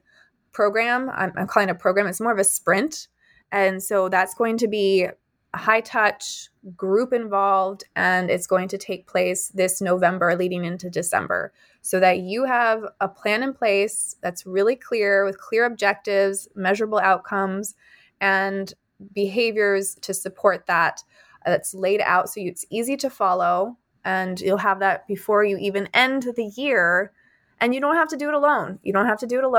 program. 0.53 1.09
I'm, 1.13 1.33
I'm 1.35 1.47
calling 1.47 1.69
it 1.69 1.73
a 1.73 1.75
program. 1.75 2.07
It's 2.07 2.21
more 2.21 2.31
of 2.31 2.39
a 2.39 2.43
sprint 2.43 3.07
and 3.51 3.81
so 3.81 4.09
that's 4.09 4.33
going 4.33 4.57
to 4.57 4.67
be 4.67 5.07
high 5.53 5.81
touch, 5.81 6.49
group 6.75 7.13
involved, 7.13 7.83
and 7.95 8.29
it's 8.29 8.47
going 8.47 8.67
to 8.69 8.77
take 8.77 9.07
place 9.07 9.49
this 9.49 9.81
November 9.81 10.35
leading 10.35 10.65
into 10.65 10.89
December. 10.89 11.53
So 11.81 11.99
that 12.01 12.19
you 12.19 12.43
have 12.43 12.83
a 12.99 13.07
plan 13.07 13.43
in 13.43 13.53
place 13.53 14.17
that's 14.21 14.45
really 14.45 14.75
clear 14.75 15.23
with 15.25 15.39
clear 15.39 15.65
objectives, 15.65 16.47
measurable 16.53 16.99
outcomes, 16.99 17.75
and 18.19 18.73
behaviors 19.13 19.95
to 20.01 20.13
support 20.13 20.65
that. 20.67 21.01
Uh, 21.45 21.51
that's 21.51 21.73
laid 21.73 22.01
out 22.01 22.29
so 22.29 22.41
it's 22.41 22.65
easy 22.71 22.97
to 22.97 23.09
follow 23.09 23.77
and 24.07 24.39
you'll 24.39 24.57
have 24.57 24.79
that 24.79 25.05
before 25.05 25.43
you 25.43 25.57
even 25.57 25.89
end 25.93 26.23
the 26.35 26.51
year. 26.55 27.11
And 27.59 27.73
you 27.73 27.81
don't 27.81 27.95
have 27.95 28.07
to 28.09 28.17
do 28.17 28.29
it 28.29 28.35
alone. 28.35 28.79
You 28.83 28.93
don't 28.93 29.07
have 29.07 29.19
to 29.19 29.27
do 29.27 29.37
it 29.39 29.43
alone 29.43 29.55